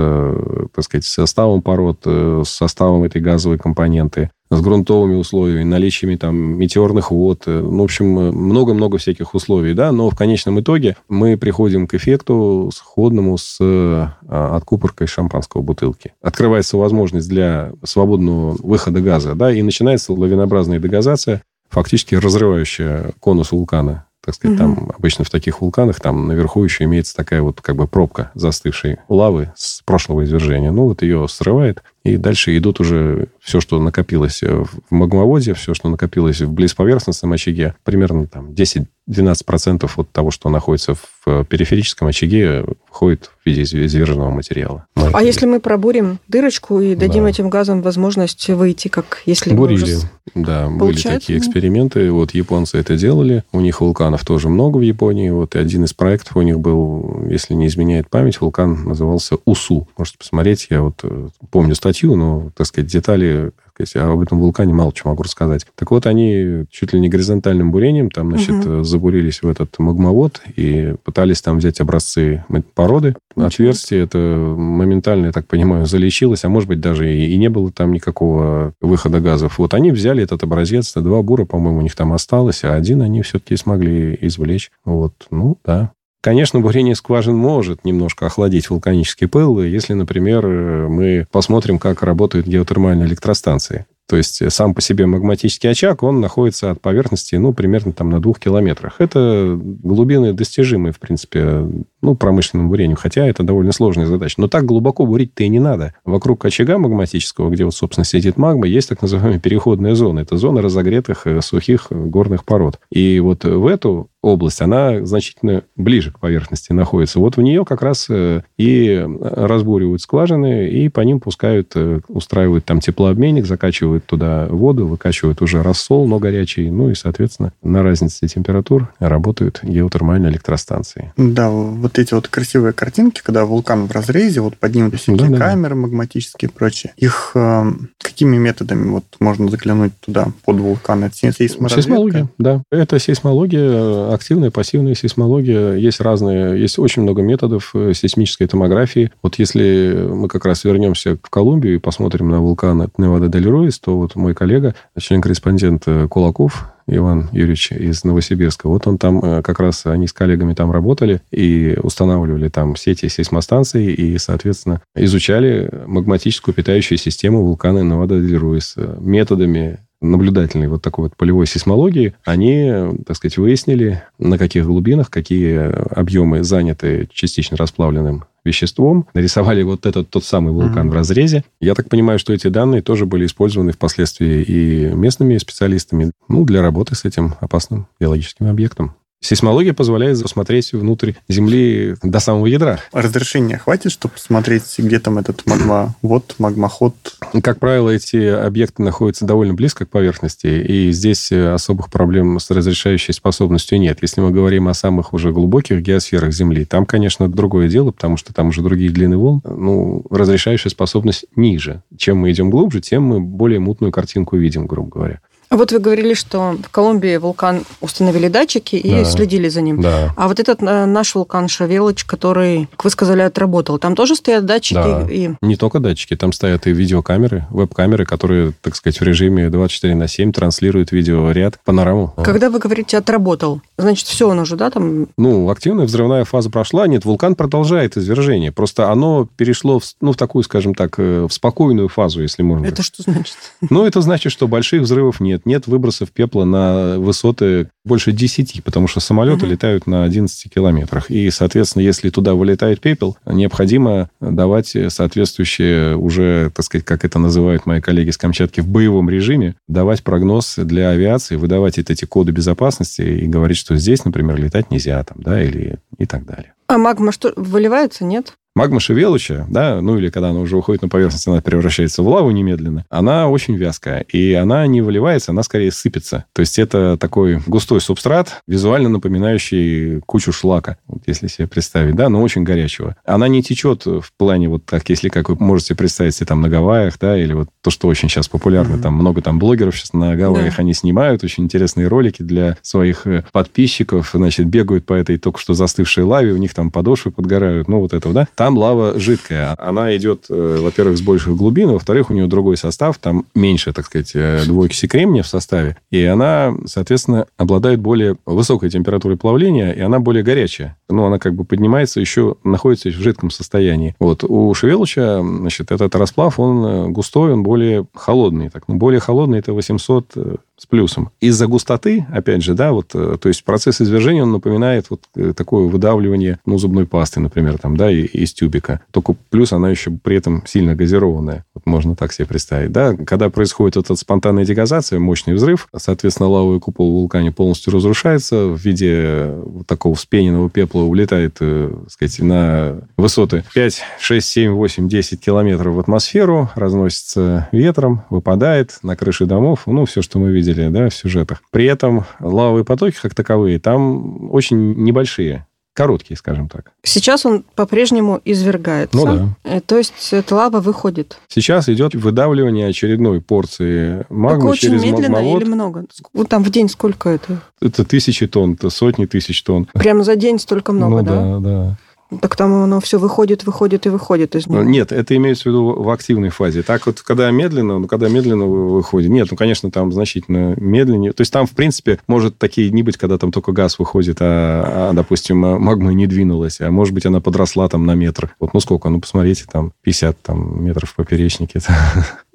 так 0.75 0.85
сказать, 0.85 1.05
составом 1.05 1.63
пород, 1.63 2.01
э, 2.05 2.43
составом 2.45 3.05
этой 3.05 3.21
газовой 3.21 3.59
компоненты, 3.59 4.31
с 4.51 4.61
грунтовыми 4.61 5.17
условиями, 5.17 5.65
наличиями 5.65 6.17
там 6.17 6.37
метеорных 6.37 7.11
вод. 7.11 7.43
Э, 7.47 7.61
ну, 7.61 7.83
в 7.83 7.85
общем, 7.85 8.07
много-много 8.07 8.99
всяких 8.99 9.35
условий, 9.35 9.75
да, 9.75 9.93
но 9.93 10.11
в 10.11 10.17
конечном 10.17 10.61
итоге 10.61 10.97
мы 11.09 11.37
приходим 11.37 11.87
к 11.87 11.95
эффекту 11.95 12.71
сходному 12.75 13.37
с 13.37 13.59
а, 13.61 14.57
откупоркой 14.57 15.07
шампанского 15.07 15.63
бутылки. 15.63 16.13
Открывается 16.23 16.77
возможность 16.77 17.29
для 17.29 17.73
свободного 17.85 18.57
выхода 18.61 19.01
газа, 19.01 19.35
да, 19.35 19.53
и 19.53 19.63
начинается 19.63 20.13
лавинообразная 20.13 20.79
дегазация, 20.79 21.43
фактически 21.69 22.15
разрывающая 22.15 23.13
конус 23.21 23.53
вулкана 23.53 24.09
так 24.29 24.35
сказать, 24.35 24.61
угу. 24.61 24.75
там 24.75 24.93
обычно 24.95 25.25
в 25.25 25.31
таких 25.31 25.63
вулканах 25.63 26.01
там 26.01 26.29
наверху 26.29 26.63
еще 26.63 26.85
имеется 26.85 27.17
такая 27.17 27.41
вот 27.41 27.63
как 27.63 27.77
бы 27.77 27.87
пробка 27.87 28.31
застывшей 28.35 28.99
лавы 29.09 29.53
с 29.57 29.81
прошлого 29.87 30.25
извержения. 30.25 30.71
Ну, 30.71 30.85
вот 30.85 31.01
ее 31.01 31.27
срывает, 31.29 31.83
и 32.05 32.17
дальше 32.17 32.57
идут 32.57 32.81
уже 32.81 33.29
все, 33.41 33.61
что 33.61 33.79
накопилось 33.81 34.43
в 34.43 34.69
магмоводе, 34.91 35.55
все, 35.55 35.75
что 35.75 35.89
накопилось 35.89 36.41
в 36.41 36.51
близповерхностном 36.51 37.33
очаге, 37.33 37.75
примерно 37.85 38.27
там 38.27 38.51
10-12% 38.51 39.91
от 39.97 40.11
того, 40.11 40.31
что 40.31 40.49
находится 40.49 40.95
в 40.95 41.45
периферическом 41.45 42.09
очаге, 42.09 42.65
входит 42.91 43.31
в 43.43 43.47
виде 43.47 43.63
изверженного 43.63 44.31
материала. 44.31 44.87
А 44.95 45.23
если 45.23 45.47
мы 45.47 45.61
пробурим 45.61 46.19
дырочку 46.29 46.81
и 46.81 46.95
дадим 46.95 47.25
да. 47.25 47.31
этим 47.31 47.51
газам 47.51 47.83
возможность 47.83 48.49
выйти, 48.49 48.89
как 48.89 49.23
если 49.27 49.55
Бурили, 49.55 49.83
уже... 49.83 49.99
да, 50.35 50.67
Получается? 50.67 51.09
были 51.09 51.19
такие 51.19 51.39
эксперименты. 51.39 52.11
Вот 52.11 52.33
японцы 52.33 52.79
это 52.79 52.97
делали. 52.97 53.45
У 53.53 53.61
них 53.61 53.81
вулканов 53.81 54.25
тоже 54.25 54.49
много 54.49 54.79
в 54.79 54.83
Японии. 54.83 55.31
Вот 55.31 55.55
и 55.55 55.59
один 55.59 55.85
из 55.85 55.93
проектов 55.93 56.37
у 56.37 56.43
них 56.43 56.59
был, 56.61 57.25
если 57.29 57.55
не 57.55 57.67
изменяет 57.67 58.09
память, 58.09 58.41
вулкан 58.41 58.85
назывался 58.85 59.37
Усу. 59.45 59.89
Можете 59.97 60.19
посмотреть. 60.19 60.69
Я 60.71 60.83
вот 60.83 61.01
э, 61.03 61.29
помню 61.51 61.75
статью, 61.75 61.89
но, 62.07 62.51
так 62.57 62.67
сказать, 62.67 62.91
детали 62.91 63.53
сказать, 63.87 63.97
об 63.97 64.21
этом 64.21 64.41
вулкане 64.41 64.75
мало 64.75 64.93
чего 64.93 65.11
могу 65.11 65.23
рассказать. 65.23 65.67
Так 65.75 65.91
вот, 65.91 66.07
они 66.07 66.65
чуть 66.71 66.93
ли 66.93 67.01
не 67.01 67.09
горизонтальным 67.09 67.71
бурением 67.71 68.11
там, 68.11 68.31
значит, 68.31 68.67
угу. 68.67 68.85
забурились 68.85 69.43
в 69.43 69.49
этот 69.49 69.79
магмовод 69.79 70.43
и 70.57 70.95
пытались 71.05 71.41
там 71.43 71.59
взять 71.59 71.81
образцы 71.81 72.45
породы. 72.75 73.15
Отверстие 73.37 74.03
это 74.03 74.19
моментально, 74.19 75.27
я 75.27 75.33
так 75.33 75.47
понимаю, 75.47 75.87
залечилось, 75.87 76.45
а 76.45 76.49
может 76.49 76.69
быть, 76.69 76.81
даже 76.81 77.13
и, 77.13 77.33
и 77.33 77.37
не 77.37 77.49
было 77.49 77.71
там 77.71 77.93
никакого 77.93 78.73
выхода 78.81 79.21
газов. 79.21 79.59
Вот 79.59 79.75
они 79.75 79.93
взяли 79.93 80.23
этот 80.23 80.43
образец, 80.43 80.93
два 80.95 81.23
бура, 81.23 81.45
по-моему, 81.45 81.79
у 81.79 81.83
них 81.83 81.95
там 81.95 82.13
осталось, 82.13 82.65
а 82.65 82.75
один 82.75 83.03
они 83.03 83.23
все-таки 83.23 83.57
смогли 83.57 84.19
извлечь. 84.21 84.71
Вот, 84.85 85.13
ну, 85.31 85.57
да, 85.65 85.93
Конечно, 86.21 86.61
бурение 86.61 86.97
скважин 86.97 87.37
может 87.37 87.85
немножко 87.85 88.27
охладить 88.27 88.71
вулканический 88.71 89.29
пыл, 89.29 89.63
если, 89.63 89.93
например, 89.93 90.47
мы 90.47 91.27
посмотрим, 91.31 91.79
как 91.79 92.03
работают 92.03 92.47
геотермальные 92.47 93.09
электростанции. 93.09 93.87
То 94.09 94.17
есть 94.17 94.41
э, 94.41 94.49
сам 94.49 94.75
по 94.75 94.81
себе 94.81 95.05
магматический 95.07 95.69
очаг, 95.69 96.03
он 96.03 96.21
находится 96.21 96.71
от 96.71 96.81
поверхности, 96.81 97.37
ну, 97.37 97.53
примерно 97.53 97.93
там 97.93 98.09
на 98.09 98.21
двух 98.21 98.41
километрах. 98.41 98.97
Это 99.01 99.55
глубины 99.61 100.33
достижимые, 100.33 100.95
в 100.95 100.99
принципе, 100.99 101.67
ну, 102.01 102.15
промышленным 102.15 102.69
бурением, 102.69 102.97
хотя 102.97 103.27
это 103.27 103.43
довольно 103.43 103.73
сложная 103.73 104.07
задача. 104.07 104.41
Но 104.41 104.49
так 104.49 104.65
глубоко 104.65 105.07
бурить-то 105.07 105.45
и 105.45 105.49
не 105.49 105.61
надо. 105.61 105.95
Вокруг 106.05 106.45
очага 106.45 106.79
магматического, 106.79 107.51
где 107.51 107.65
вот, 107.65 107.75
собственно, 107.75 108.05
сидит 108.05 108.37
магма, 108.37 108.67
есть 108.67 108.89
так 108.89 109.03
называемая 109.03 109.41
переходная 109.41 109.95
зона. 109.95 110.21
Это 110.21 110.37
зона 110.37 110.63
разогретых 110.63 111.27
э, 111.27 111.41
сухих 111.41 111.89
горных 111.91 112.45
пород. 112.45 112.79
И 112.91 113.21
вот 113.21 113.45
в 113.45 113.67
эту 113.67 114.11
область, 114.23 114.61
она 114.61 115.05
значительно 115.05 115.63
ближе 115.77 116.11
к 116.11 116.19
поверхности 116.19 116.73
находится. 116.73 117.21
Вот 117.21 117.37
в 117.37 117.43
нее 117.43 117.65
как 117.65 117.83
раз 117.83 118.07
э, 118.11 118.43
и 118.57 119.07
разбуривают 119.21 120.03
скважины, 120.03 120.69
и 120.69 120.89
по 120.89 121.01
ним 121.01 121.21
пускают, 121.21 121.73
э, 121.77 122.01
устраивают 122.09 122.65
там 122.65 122.81
теплообменник, 122.81 123.47
закачивают 123.47 124.07
туда 124.07 124.47
воду, 124.51 124.87
выкачивают 124.87 125.41
уже 125.41 125.63
рассол, 125.63 126.07
но 126.09 126.19
горячий, 126.19 126.71
ну 126.71 126.91
и, 126.91 126.95
соответственно, 126.95 127.53
на 127.63 127.83
разнице 127.83 128.27
температур 128.27 128.93
работают 128.99 129.61
геотермальные 129.63 130.33
электростанции. 130.33 131.13
Да, 131.17 131.51
вот 131.89 131.99
эти 131.99 132.15
вот 132.15 132.29
красивые 132.29 132.73
картинки, 132.73 133.23
когда 133.25 133.45
вулкан 133.45 133.87
в 133.87 133.93
разрезе, 133.93 134.41
вот 134.41 134.57
под 134.57 134.75
ним 134.75 134.91
всякие 134.91 135.31
да, 135.31 135.39
камеры 135.39 135.75
да. 135.75 135.81
магматические 135.81 136.51
и 136.51 136.53
прочее, 136.53 136.93
их 136.97 137.33
э, 137.35 137.65
какими 137.99 138.37
методами 138.37 138.91
вот 138.91 139.05
можно 139.21 139.51
заглянуть 139.51 139.93
туда, 140.01 140.29
под 140.45 140.57
вулкан? 140.57 141.05
Это 141.05 141.17
сейсмология, 141.17 142.29
да. 142.39 142.63
Это 142.71 142.99
сейсмология 142.99 144.13
активная, 144.13 144.51
пассивная 144.51 144.95
сейсмология. 144.95 145.75
Есть 145.75 146.01
разные, 146.01 146.61
есть 146.61 146.79
очень 146.79 147.03
много 147.03 147.23
методов 147.23 147.71
э, 147.75 147.93
сейсмической 147.95 148.47
томографии. 148.47 149.11
Вот 149.23 149.39
если 149.39 150.07
мы 150.11 150.29
как 150.29 150.45
раз 150.45 150.65
вернемся 150.65 151.17
в 151.17 151.31
Колумбию 151.31 151.77
и 151.77 151.79
посмотрим 151.79 152.29
на 152.29 152.41
вулкан 152.41 152.91
Невада-дель 152.99 153.49
Ройс, 153.49 153.79
то 153.79 153.97
вот 153.97 154.15
мой 154.15 154.35
коллега, 154.35 154.75
член-корреспондент 154.99 155.85
э, 155.87 156.07
Кулаков, 156.09 156.67
Иван 156.89 157.29
Юрьевич 157.33 157.73
из 157.73 158.03
Новосибирска. 158.05 158.69
Вот 158.69 158.87
он 158.87 158.99
там, 158.99 159.23
э, 159.23 159.43
как 159.43 159.61
раз 159.61 159.87
они 159.87 160.07
с 160.07 160.13
коллегами 160.13 160.55
там 160.55 160.73
работали 160.73 161.21
и 161.31 161.79
устанавливали 161.83 162.49
там 162.49 162.77
сети 162.77 163.09
сейсмостанций 163.09 163.87
и, 163.87 164.19
соответственно, 164.19 164.81
изучали 164.95 165.71
магматическую 165.87 166.55
питающую 166.55 166.99
систему 166.99 167.45
вулкана 167.45 167.85
Навада-дель-Руис 167.85 168.75
методами 169.01 169.81
наблюдательной 170.01 170.69
вот 170.69 170.83
такой 170.83 171.05
вот 171.05 171.17
полевой 171.17 171.47
сейсмологии, 171.47 172.15
они, 172.25 172.73
так 173.07 173.17
сказать, 173.17 173.39
выяснили, 173.39 174.03
на 174.19 174.39
каких 174.39 174.67
глубинах, 174.67 175.11
какие 175.11 175.59
объемы 175.99 176.45
заняты 176.45 177.09
частично 177.13 177.57
расплавленным 177.57 178.25
веществом, 178.45 179.07
нарисовали 179.15 179.63
вот 179.63 179.87
этот 179.87 180.11
тот 180.11 180.25
самый 180.25 180.53
вулкан 180.53 180.89
mm-hmm. 180.89 180.91
в 180.91 180.95
разрезе. 180.95 181.45
Я 181.61 181.75
так 181.75 181.89
понимаю, 181.89 182.19
что 182.19 182.33
эти 182.33 182.49
данные 182.49 182.83
тоже 182.83 183.07
были 183.07 183.27
использованы 183.27 183.73
впоследствии 183.73 184.43
и 184.43 184.87
местными 184.95 185.37
специалистами 185.39 186.13
ну, 186.29 186.45
для 186.45 186.63
работы 186.63 186.95
с 186.95 187.05
этим 187.05 187.35
опасным 187.41 187.89
биологическим 188.01 188.47
объектом. 188.47 188.95
Сейсмология 189.21 189.73
позволяет 189.73 190.23
посмотреть 190.23 190.73
внутрь 190.73 191.13
Земли 191.29 191.97
до 192.03 192.21
самого 192.21 192.47
ядра. 192.47 192.79
Разрешения 192.93 193.59
хватит, 193.59 193.91
чтобы 193.91 194.15
посмотреть, 194.15 194.63
где 194.79 195.01
там 195.01 195.19
этот 195.19 195.45
магма, 195.45 195.95
вот 196.03 196.37
магмоход? 196.39 196.95
Как 197.43 197.59
правило, 197.59 197.91
эти 197.91 198.17
объекты 198.17 198.83
находятся 198.83 199.25
довольно 199.25 199.55
близко 199.55 199.87
к 199.87 199.91
поверхности, 199.91 200.47
и 200.47 200.93
здесь 200.93 201.33
э, 201.33 201.53
особых 201.53 201.91
проблем 201.91 202.39
с 202.39 202.49
разрешающей 202.51 203.13
способностью 203.13 203.81
нет. 203.81 203.99
Если 204.03 204.21
мы 204.21 204.31
говорим 204.31 204.69
о 204.69 204.75
самых 204.75 205.13
уже 205.13 205.33
глубоких 205.33 205.83
геосферах 205.83 206.33
Земли, 206.33 206.65
там, 206.65 206.87
конечно, 206.87 207.29
другое 207.29 207.69
дело, 207.69 207.91
потому 207.91 208.17
что 208.17 208.33
там 208.33 208.49
уже 208.49 208.63
другие 208.63 208.91
длины 208.91 209.17
волн. 209.17 209.43
Ну, 209.45 210.05
разрешающая 210.11 210.71
способность 210.71 211.25
ниже. 211.35 211.83
Чем 211.97 212.19
мы 212.19 212.31
идем 212.31 212.51
глубже, 212.51 212.81
тем 212.81 213.03
мы 213.03 213.21
более 213.21 213.59
мутную 213.59 213.93
картинку 213.93 214.37
видим, 214.37 214.67
грубо 214.67 214.91
говоря. 214.91 215.21
Вот 215.51 215.73
вы 215.73 215.79
говорили, 215.79 216.15
что 216.15 216.57
в 216.63 216.69
Колумбии 216.71 217.17
вулкан 217.17 217.65
установили 217.81 218.29
датчики 218.29 218.77
и 218.77 218.91
да. 218.91 219.05
следили 219.05 219.49
за 219.49 219.63
ним. 219.63 219.81
Да. 219.81 220.13
А 220.17 220.29
вот 220.29 220.39
этот 220.41 220.63
э, 220.63 220.85
наш 220.85 221.15
вулкан 221.15 221.49
Шавелыч, 221.49 222.05
который, 222.05 222.69
как 222.73 222.85
вы 222.85 222.91
сказали, 222.91 223.23
отработал, 223.23 223.79
там 223.79 223.97
тоже 223.97 224.15
стоят 224.15 224.45
датчики? 224.45 224.75
Да. 224.75 225.07
И... 225.11 225.31
Не 225.41 225.57
только 225.57 225.81
датчики, 225.81 226.17
там 226.17 226.33
стоят 226.33 226.67
и 226.67 226.73
видеокамеры, 226.73 227.47
веб-камеры, 227.51 228.05
которые, 228.05 228.53
так 228.61 228.77
сказать, 228.77 229.01
в 229.01 229.03
режиме 229.03 229.49
24 229.49 229.95
на 229.95 230.07
7 230.07 230.33
транслируют 230.33 230.93
видеоряд, 230.93 231.59
панораму. 231.65 232.13
Когда 232.23 232.51
вы 232.51 232.59
говорите 232.59 232.99
«отработал», 232.99 233.63
значит, 233.79 234.07
все 234.07 234.29
он 234.29 234.39
уже, 234.41 234.57
да, 234.57 234.71
там? 234.71 235.07
Ну, 235.17 235.49
активная 235.49 235.87
взрывная 235.87 236.25
фаза 236.25 236.51
прошла. 236.51 236.87
Нет, 236.87 237.07
вулкан 237.07 237.35
продолжает 237.35 237.97
извержение. 237.97 238.53
Просто 238.53 238.91
оно 238.91 239.27
перешло 239.37 239.79
в, 239.79 239.85
ну, 240.03 240.13
в 240.13 240.17
такую, 240.17 240.43
скажем 240.43 240.75
так, 240.75 240.99
э, 240.99 241.27
в 241.27 241.33
спокойную 241.33 241.89
фазу, 241.89 242.21
если 242.21 242.43
можно. 242.43 242.67
Это 242.67 242.83
что 242.83 243.03
значит? 243.03 243.37
Ну, 243.71 243.87
это 243.87 244.01
значит, 244.03 244.33
что 244.33 244.47
больших 244.47 244.83
взрывов 244.83 245.21
нет 245.21 245.38
нет, 245.39 245.47
нет 245.59 245.67
выбросов 245.67 246.11
пепла 246.11 246.45
на 246.45 246.99
высоты 246.99 247.69
больше 247.85 248.13
10, 248.13 248.63
потому 248.65 248.87
что 248.87 249.01
самолеты 249.01 249.45
угу. 249.45 249.53
летают 249.53 249.87
на 249.87 250.05
11 250.05 250.53
километрах. 250.53 251.11
И, 251.11 251.31
соответственно, 251.31 251.83
если 251.83 252.11
туда 252.11 252.35
вылетает 252.35 252.81
пепел, 252.81 253.17
необходимо 253.27 254.11
давать 254.21 254.77
соответствующие 254.89 255.97
уже, 255.97 256.51
так 256.55 256.65
сказать, 256.65 256.85
как 256.85 257.05
это 257.05 257.19
называют 257.19 257.67
мои 257.67 257.81
коллеги 257.81 258.11
с 258.11 258.19
Камчатки, 258.19 258.61
в 258.61 258.69
боевом 258.69 259.09
режиме, 259.09 259.55
давать 259.69 260.03
прогноз 260.03 260.57
для 260.57 260.91
авиации, 260.91 261.37
выдавать 261.37 261.79
эти 261.79 262.05
коды 262.05 262.33
безопасности 262.33 263.03
и 263.03 263.27
говорить, 263.27 263.57
что 263.57 263.77
здесь, 263.77 264.05
например, 264.05 264.37
летать 264.37 264.71
нельзя, 264.71 265.03
там, 265.05 265.19
да, 265.23 265.43
или 265.43 265.79
и 265.97 266.07
так 266.07 266.27
далее. 266.27 266.55
А 266.67 266.77
магма 266.77 267.13
что, 267.13 267.33
выливается, 267.37 268.05
нет? 268.05 268.35
Магма 268.59 268.81
Шевелыча, 268.81 269.47
да, 269.49 269.81
ну 269.81 269.99
или 269.99 270.11
когда 270.11 270.31
она 270.31 270.41
уже 270.41 270.57
уходит 270.57 270.83
на 270.83 270.89
поверхность, 270.89 271.29
она 271.29 271.41
превращается 271.41 272.03
в 272.03 272.09
лаву 272.09 272.33
немедленно, 272.33 272.85
она 272.91 273.29
очень 273.29 273.55
вязкая. 273.55 274.01
И 274.01 274.33
она 274.33 274.67
не 274.67 274.83
выливается, 274.83 275.31
она 275.31 275.45
скорее 275.45 275.71
сыпется. 275.71 276.25
То 276.33 276.41
есть 276.41 276.59
это 276.59 276.97
такой 276.97 277.41
густой 277.47 277.81
субстрат, 277.81 278.43
визуально 278.49 278.89
напоминающий 278.89 280.01
кучу 280.07 280.33
шлака, 280.33 280.77
вот 280.89 281.03
если 281.07 281.29
себе 281.29 281.47
представить, 281.47 281.95
да, 281.95 282.09
но 282.09 282.21
очень 282.21 282.43
горячего. 282.43 282.97
Она 283.05 283.29
не 283.29 283.45
течет 283.45 283.87
в 283.87 284.11
плане 284.17 284.49
вот 284.49 284.67
так, 284.67 284.89
если 284.89 285.09
как 285.09 285.29
вы 285.29 285.37
можете 285.39 285.77
представить 285.77 286.17
себе 286.17 286.27
там 286.27 286.41
на 286.41 286.49
Гавайях, 286.49 286.99
да, 286.99 287.17
или 287.17 287.35
вот 287.35 287.51
то, 287.63 287.71
что 287.71 287.87
очень 287.87 288.09
сейчас 288.09 288.27
популярно, 288.27 288.75
mm-hmm. 288.75 288.83
там 288.83 288.95
много 288.95 289.23
там 289.23 289.39
блогеров 289.39 289.77
сейчас 289.77 289.93
на 289.93 290.17
Гавайях, 290.17 290.57
да. 290.57 290.63
они 290.63 290.75
снимают 290.75 291.23
очень 291.23 291.45
интересные 291.45 291.87
ролики 291.87 292.23
для 292.23 292.57
своих 292.63 293.07
э, 293.07 293.25
подписчиков, 293.31 294.11
значит, 294.13 294.47
бегают 294.47 294.85
по 294.85 294.95
этой 294.95 295.17
только 295.17 295.39
что 295.39 295.55
застывшей 295.55 296.03
лаве, 296.03 296.33
у 296.33 296.39
них 296.39 296.55
там 296.55 296.73
подошвы 296.73 297.13
подгорают, 297.13 297.69
ну 297.69 297.79
вот 297.79 297.93
этого, 297.93 298.13
да. 298.13 298.27
Там 298.35 298.48
лава 298.57 298.99
жидкая. 298.99 299.55
Она 299.59 299.97
идет, 299.97 300.27
э, 300.31 300.59
во-первых, 300.61 300.99
с 300.99 301.03
больших 301.03 301.37
глубин, 301.37 301.71
во-вторых, 301.71 302.11
у 302.11 302.15
нее 302.15 302.27
другой 302.27 302.57
состав, 302.57 302.99
там 302.99 303.27
меньше, 303.35 303.73
так 303.73 303.87
сказать, 303.87 304.13
э, 304.15 304.45
двуокиси 304.47 304.87
кремния 304.87 305.23
в 305.23 305.27
составе, 305.27 305.77
и 305.91 306.03
она, 306.05 306.55
соответственно, 306.67 307.27
обладает 307.37 307.81
более 307.81 308.17
высокой 308.27 308.71
температурой 308.71 309.17
плавления, 309.17 309.73
и 309.73 309.81
она 309.81 310.01
более 310.01 310.23
горячая. 310.23 310.77
Ну, 310.89 311.05
она 311.05 311.19
как 311.19 311.35
бы 311.35 311.45
поднимается, 311.45 312.01
еще 312.01 312.37
находится 312.45 312.89
в 312.89 312.93
жидком 312.93 313.31
состоянии. 313.31 313.95
Вот. 313.99 314.25
У 314.25 314.53
Шевелыча, 314.55 315.21
значит, 315.23 315.71
этот 315.71 315.95
расплав, 315.95 316.39
он 316.39 316.93
густой, 316.93 317.33
он 317.33 317.43
более 317.43 317.87
холодный. 317.95 318.51
Так, 318.51 318.65
ну, 318.69 318.77
более 318.77 319.01
холодный 319.01 319.39
это 319.39 319.53
800 319.53 320.17
с 320.59 320.67
плюсом. 320.67 321.11
Из-за 321.21 321.47
густоты, 321.47 322.05
опять 322.11 322.43
же, 322.43 322.55
да, 322.55 322.73
вот, 322.73 322.91
э, 322.95 323.17
то 323.21 323.29
есть 323.29 323.45
процесс 323.45 323.81
извержения, 323.81 324.25
он 324.25 324.33
напоминает 324.33 324.87
вот 324.91 325.03
э, 325.15 325.33
такое 325.35 325.69
выдавливание, 325.69 326.41
ну, 326.45 326.59
зубной 326.59 326.85
пасты, 326.85 327.21
например, 327.21 327.59
там, 327.59 327.77
да, 327.77 327.91
из 327.91 328.33
тюбика. 328.33 328.81
Только 328.91 329.15
плюс 329.31 329.53
она 329.53 329.71
еще 329.71 329.93
при 329.93 330.17
этом 330.17 330.43
сильно 330.47 330.75
газированная. 330.75 331.45
Вот 331.55 331.65
можно 331.65 331.95
так 331.95 332.13
себе 332.13 332.27
представить, 332.27 332.73
да. 332.73 332.95
Когда 332.95 333.31
происходит 333.31 333.77
вот 333.77 333.85
эта 333.85 333.95
спонтанная 333.95 334.45
дегазация, 334.45 334.99
мощный 334.99 335.35
взрыв, 335.35 335.69
соответственно, 335.77 336.29
лавовый 336.29 336.59
купол 336.59 337.07
в 337.07 337.33
полностью 337.33 337.73
разрушается 337.73 338.47
в 338.47 338.57
виде 338.59 339.33
вот 339.45 339.67
такого 339.67 339.95
вспененного 339.95 340.51
пепла 340.51 340.81
улетает, 340.81 341.37
э, 341.41 341.73
так 341.85 341.93
сказать, 341.93 342.19
на 342.19 342.81
высоты 342.97 343.45
5, 343.55 343.83
6, 344.01 344.29
7, 344.29 344.53
8, 344.53 344.89
10 344.89 345.21
километров 345.21 345.77
в 345.77 345.79
атмосферу, 345.79 346.51
разносится 346.57 347.49
ветром, 347.53 348.03
выпадает 348.11 348.79
на 348.83 348.97
крыши 348.97 349.27
домов, 349.27 349.63
ну, 349.67 349.85
все, 349.85 350.03
что 350.03 350.19
мы 350.19 350.33
видим 350.33 350.48
видели 350.49 350.69
да, 350.69 350.89
в 350.89 350.95
сюжетах. 350.95 351.43
При 351.51 351.67
этом 351.67 352.05
лавовые 352.21 352.65
потоки, 352.65 352.97
как 353.01 353.15
таковые, 353.15 353.59
там 353.59 354.33
очень 354.33 354.75
небольшие 354.75 355.47
короткие, 355.75 356.17
скажем 356.17 356.49
так. 356.49 356.73
Сейчас 356.83 357.25
он 357.25 357.45
по-прежнему 357.55 358.21
извергается. 358.25 358.97
Ну 358.97 359.05
да. 359.07 359.29
Э, 359.45 359.61
то 359.61 359.79
есть 359.79 360.09
эта 360.11 360.35
лава 360.35 360.61
выходит. 360.61 361.21
Сейчас 361.29 361.69
идет 361.69 361.95
выдавливание 361.95 362.67
очередной 362.67 363.21
порции 363.21 364.05
магмы 364.09 364.41
Только 364.41 364.51
очень 364.51 364.69
через 364.71 364.83
медленно 364.83 365.11
магмовод. 365.11 365.43
или 365.43 365.49
много? 365.49 365.85
Вот 366.13 366.29
там 366.29 366.43
в 366.43 366.51
день 366.51 366.69
сколько 366.69 367.11
это? 367.11 367.41
Это 367.63 367.85
тысячи 367.85 368.27
тонн, 368.27 368.55
это 368.55 368.71
сотни 368.71 369.07
тысяч 369.07 369.41
тонн. 369.45 369.69
Прямо 369.73 370.03
за 370.03 370.17
день 370.17 370.41
столько 370.41 370.73
много, 370.73 370.97
ну, 370.97 371.03
да? 371.05 371.15
да, 371.15 371.39
да. 371.39 371.77
Так 372.23 372.37
там 372.37 372.55
оно 372.55 372.81
все 372.81 372.99
выходит, 372.99 373.45
выходит 373.45 373.85
и 373.85 373.91
выходит 373.91 374.35
из 374.35 374.47
него. 374.47 374.63
Нет, 374.63 374.93
это 374.93 375.15
имеется 375.17 375.43
в 375.43 375.47
виду 375.47 375.83
в 375.83 375.91
активной 375.91 376.31
фазе. 376.31 376.63
Так 376.63 376.87
вот, 376.87 377.03
когда 377.03 377.31
медленно, 377.31 377.79
ну, 377.79 377.87
когда 377.87 378.09
медленно 378.09 378.47
выходит. 378.47 379.11
Нет, 379.11 379.29
ну, 379.31 379.37
конечно, 379.37 379.71
там 379.71 379.93
значительно 379.93 380.55
медленнее. 380.57 381.13
То 381.13 381.21
есть 381.21 381.33
там, 381.33 381.47
в 381.47 381.51
принципе, 381.51 381.99
может 382.07 382.39
такие 382.39 382.71
не 382.71 382.83
быть, 382.83 382.97
когда 382.97 383.19
там 383.19 383.31
только 383.31 383.53
газ 383.53 383.79
выходит, 383.79 384.19
а, 384.21 384.89
а 384.91 384.93
допустим, 384.95 385.39
магма 385.39 385.93
не 385.93 386.07
двинулась, 386.07 386.63
а 386.63 386.71
может 386.71 386.95
быть, 386.95 387.05
она 387.05 387.21
подросла 387.21 387.69
там 387.69 387.85
на 387.85 387.95
метр. 387.95 388.35
Вот, 388.41 388.55
ну, 388.55 388.61
сколько? 388.61 388.89
Ну, 388.89 389.01
посмотрите, 389.01 389.45
там 389.51 389.73
50 389.83 390.23
там, 390.23 390.65
метров 390.65 390.91
в 390.91 390.95
поперечнике. 390.95 391.61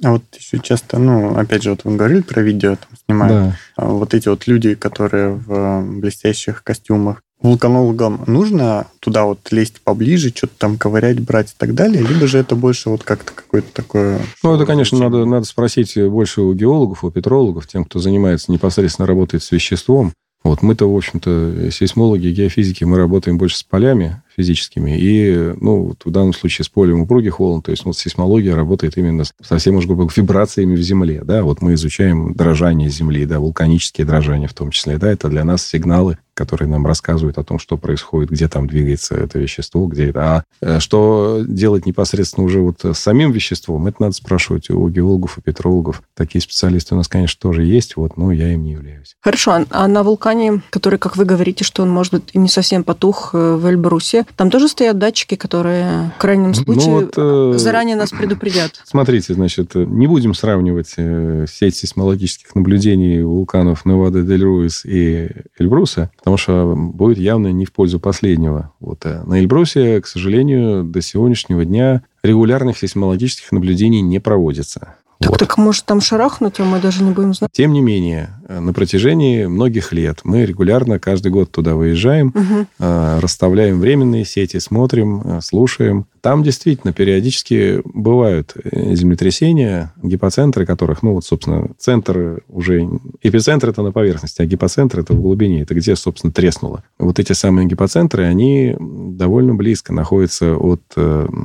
А 0.04 0.12
вот 0.12 0.24
еще 0.38 0.60
часто, 0.60 1.00
ну, 1.00 1.38
опять 1.38 1.64
же, 1.64 1.70
вот 1.70 1.86
вы 1.86 1.96
говорили 1.96 2.22
про 2.22 2.42
видео, 2.42 2.76
там, 2.76 2.90
снимают. 3.06 3.34
Да. 3.34 3.58
А 3.78 3.86
вот 3.86 4.14
эти 4.14 4.28
вот 4.28 4.48
люди, 4.48 4.76
которые 4.76 5.30
в 5.30 5.82
блестящих 5.82 6.62
костюмах, 6.62 7.22
вулканологам 7.44 8.24
нужно 8.26 8.88
туда 9.00 9.26
вот 9.26 9.40
лезть 9.52 9.82
поближе, 9.82 10.30
что-то 10.30 10.54
там 10.58 10.78
ковырять, 10.78 11.20
брать 11.20 11.52
и 11.52 11.56
так 11.58 11.76
далее, 11.76 12.02
либо 12.02 12.26
же 12.26 12.40
это 12.40 12.56
больше 12.56 12.90
вот 12.90 13.04
как-то 13.04 13.34
какое-то 13.34 13.72
такое... 13.74 14.22
Ну, 14.42 14.56
это, 14.56 14.66
конечно, 14.66 14.98
надо, 14.98 15.26
надо 15.26 15.46
спросить 15.46 15.96
больше 15.98 16.42
у 16.42 16.54
геологов, 16.54 17.04
у 17.04 17.12
петрологов, 17.12 17.68
тем, 17.68 17.86
кто 17.86 18.00
занимается 18.00 18.52
непосредственно, 18.52 19.06
работает 19.06 19.44
с 19.44 19.52
веществом. 19.52 20.14
Вот 20.44 20.62
мы-то, 20.62 20.92
в 20.92 20.96
общем-то, 20.96 21.72
сейсмологи, 21.72 22.28
геофизики, 22.28 22.84
мы 22.84 22.98
работаем 22.98 23.38
больше 23.38 23.58
с 23.58 23.64
полями, 23.64 24.22
физическими. 24.36 24.98
И, 24.98 25.54
ну, 25.60 25.96
в 26.04 26.12
данном 26.12 26.34
случае 26.34 26.66
с 26.66 26.70
полем 26.70 27.02
упругих 27.02 27.40
волн, 27.40 27.62
то 27.62 27.72
есть 27.72 27.86
вот 27.86 27.98
сейсмология 27.98 28.56
работает 28.56 28.98
именно 28.98 29.24
со 29.24 29.58
всеми, 29.58 29.76
может 29.76 29.90
быть, 29.90 30.18
вибрациями 30.18 30.76
в 30.76 30.82
земле, 30.82 31.22
да, 31.24 31.44
вот 31.44 31.62
мы 31.62 31.74
изучаем 31.74 32.34
дрожание 32.34 32.90
земли, 32.90 33.26
да, 33.26 33.40
вулканические 33.40 34.06
дрожания 34.06 34.48
в 34.48 34.54
том 34.54 34.72
числе, 34.72 34.98
да, 34.98 35.12
это 35.12 35.30
для 35.30 35.44
нас 35.44 35.66
сигналы, 35.66 36.18
которые 36.34 36.68
нам 36.68 36.86
рассказывают 36.86 37.38
о 37.38 37.44
том, 37.44 37.60
что 37.60 37.78
происходит, 37.78 38.32
где 38.32 38.48
там 38.48 38.68
двигается 38.68 39.16
это 39.16 39.40
вещество, 39.40 39.86
где 39.88 40.10
это. 40.10 40.22
А 40.22 40.44
э, 40.62 40.80
что 40.80 41.44
делать 41.48 41.86
непосредственно 41.86 42.46
уже 42.46 42.60
вот 42.60 42.84
с 42.84 42.98
самим 42.98 43.32
веществом, 43.32 43.88
это 43.88 44.02
надо 44.02 44.16
спрашивать 44.16 44.70
у 44.70 44.88
геологов, 44.90 45.38
у 45.38 45.42
петрологов. 45.42 46.02
Такие 46.16 46.42
специалисты 46.42 46.96
у 46.96 46.98
нас, 46.98 47.08
конечно, 47.08 47.40
тоже 47.40 47.64
есть, 47.64 47.96
вот, 47.96 48.18
но 48.18 48.32
я 48.32 48.54
им 48.54 48.64
не 48.64 48.72
являюсь. 48.72 49.16
Хорошо, 49.22 49.66
а 49.70 49.88
на 49.88 50.04
вулкане, 50.04 50.62
который, 50.70 50.98
как 50.98 51.18
вы 51.18 51.26
говорите, 51.26 51.64
что 51.64 51.84
он, 51.84 51.90
может 51.90 52.14
быть, 52.14 52.24
и 52.34 52.40
не 52.40 52.50
совсем 52.50 52.84
потух 52.84 53.32
э, 53.34 53.56
в 53.56 53.66
Эльбрусе, 53.68 54.23
Там 54.36 54.50
тоже 54.50 54.68
стоят 54.68 54.98
датчики, 54.98 55.36
которые 55.36 56.12
в 56.18 56.22
крайнем 56.22 56.50
ну 56.50 56.54
случае 56.54 56.88
ну, 56.88 57.00
вот, 57.02 57.14
э, 57.18 57.58
заранее 57.58 57.96
нас 57.96 58.12
предупредят? 58.12 58.82
Смотрите, 58.86 59.34
значит, 59.34 59.76
не 59.76 60.08
будем 60.08 60.34
сравнивать 60.34 60.94
э, 60.98 61.46
сеть 61.50 61.76
сейсмологических 61.76 62.56
наблюдений 62.56 63.22
вулканов 63.22 63.86
Невада-дель-Руис 63.86 64.86
и 64.86 65.30
Эльбруса, 65.58 66.12
потому 66.18 66.38
что 66.38 66.74
будет 66.76 67.18
явно 67.18 67.52
не 67.52 67.66
в 67.66 67.72
пользу 67.72 68.00
последнего. 68.00 68.72
Вот. 68.80 69.06
Э, 69.06 69.24
на 69.26 69.40
Эльбрусе, 69.40 70.02
к 70.02 70.08
сожалению, 70.08 70.84
до 70.84 71.02
сегодняшнего 71.02 71.66
дня 71.66 72.04
регулярных 72.24 72.78
сейсмологических 72.78 73.52
наблюдений 73.52 74.02
не 74.02 74.20
проводится. 74.20 74.96
Так, 75.24 75.32
вот. 75.32 75.40
так 75.40 75.58
может 75.58 75.86
там 75.86 76.02
шарахнуть, 76.02 76.60
а 76.60 76.66
мы 76.66 76.82
даже 76.82 77.02
не 77.02 77.12
будем 77.12 77.34
знать? 77.34 77.50
Тем 77.54 77.72
не 77.72 77.82
менее, 77.82 78.32
э, 78.50 78.60
на 78.60 78.74
протяжении 78.74 79.46
многих 79.46 79.94
лет 79.94 80.20
мы 80.26 80.46
регулярно 80.46 81.00
каждый 81.00 81.32
год 81.32 81.50
туда 81.50 81.76
выезжаем, 81.76 82.34
угу. 82.36 82.68
расставляем 82.78 83.80
временные 83.80 84.26
сети, 84.26 84.58
смотрим, 84.60 85.22
э, 85.22 85.40
слушаем. 85.42 86.08
Там 86.20 86.44
действительно 86.44 86.92
периодически 86.92 87.82
бывают 87.86 88.54
землетрясения, 88.74 89.94
гипоцентры 90.02 90.66
которых, 90.66 91.04
ну 91.04 91.14
вот, 91.14 91.26
собственно, 91.26 91.70
центр 91.78 92.44
уже... 92.50 92.88
Эпицентр 93.22 93.70
это 93.70 93.82
на 93.82 93.92
поверхности, 93.92 94.42
а 94.42 94.46
гипоцентр 94.46 95.00
это 95.00 95.14
в 95.14 95.22
глубине. 95.22 95.62
Это 95.62 95.74
где, 95.74 95.96
собственно, 95.96 96.34
треснуло. 96.34 96.84
Вот 97.00 97.20
эти 97.20 97.34
самые 97.34 97.68
гипоцентры, 97.68 98.26
они 98.26 98.76
довольно 98.80 99.54
близко 99.54 99.94
находятся 99.94 100.56
от, 100.56 100.82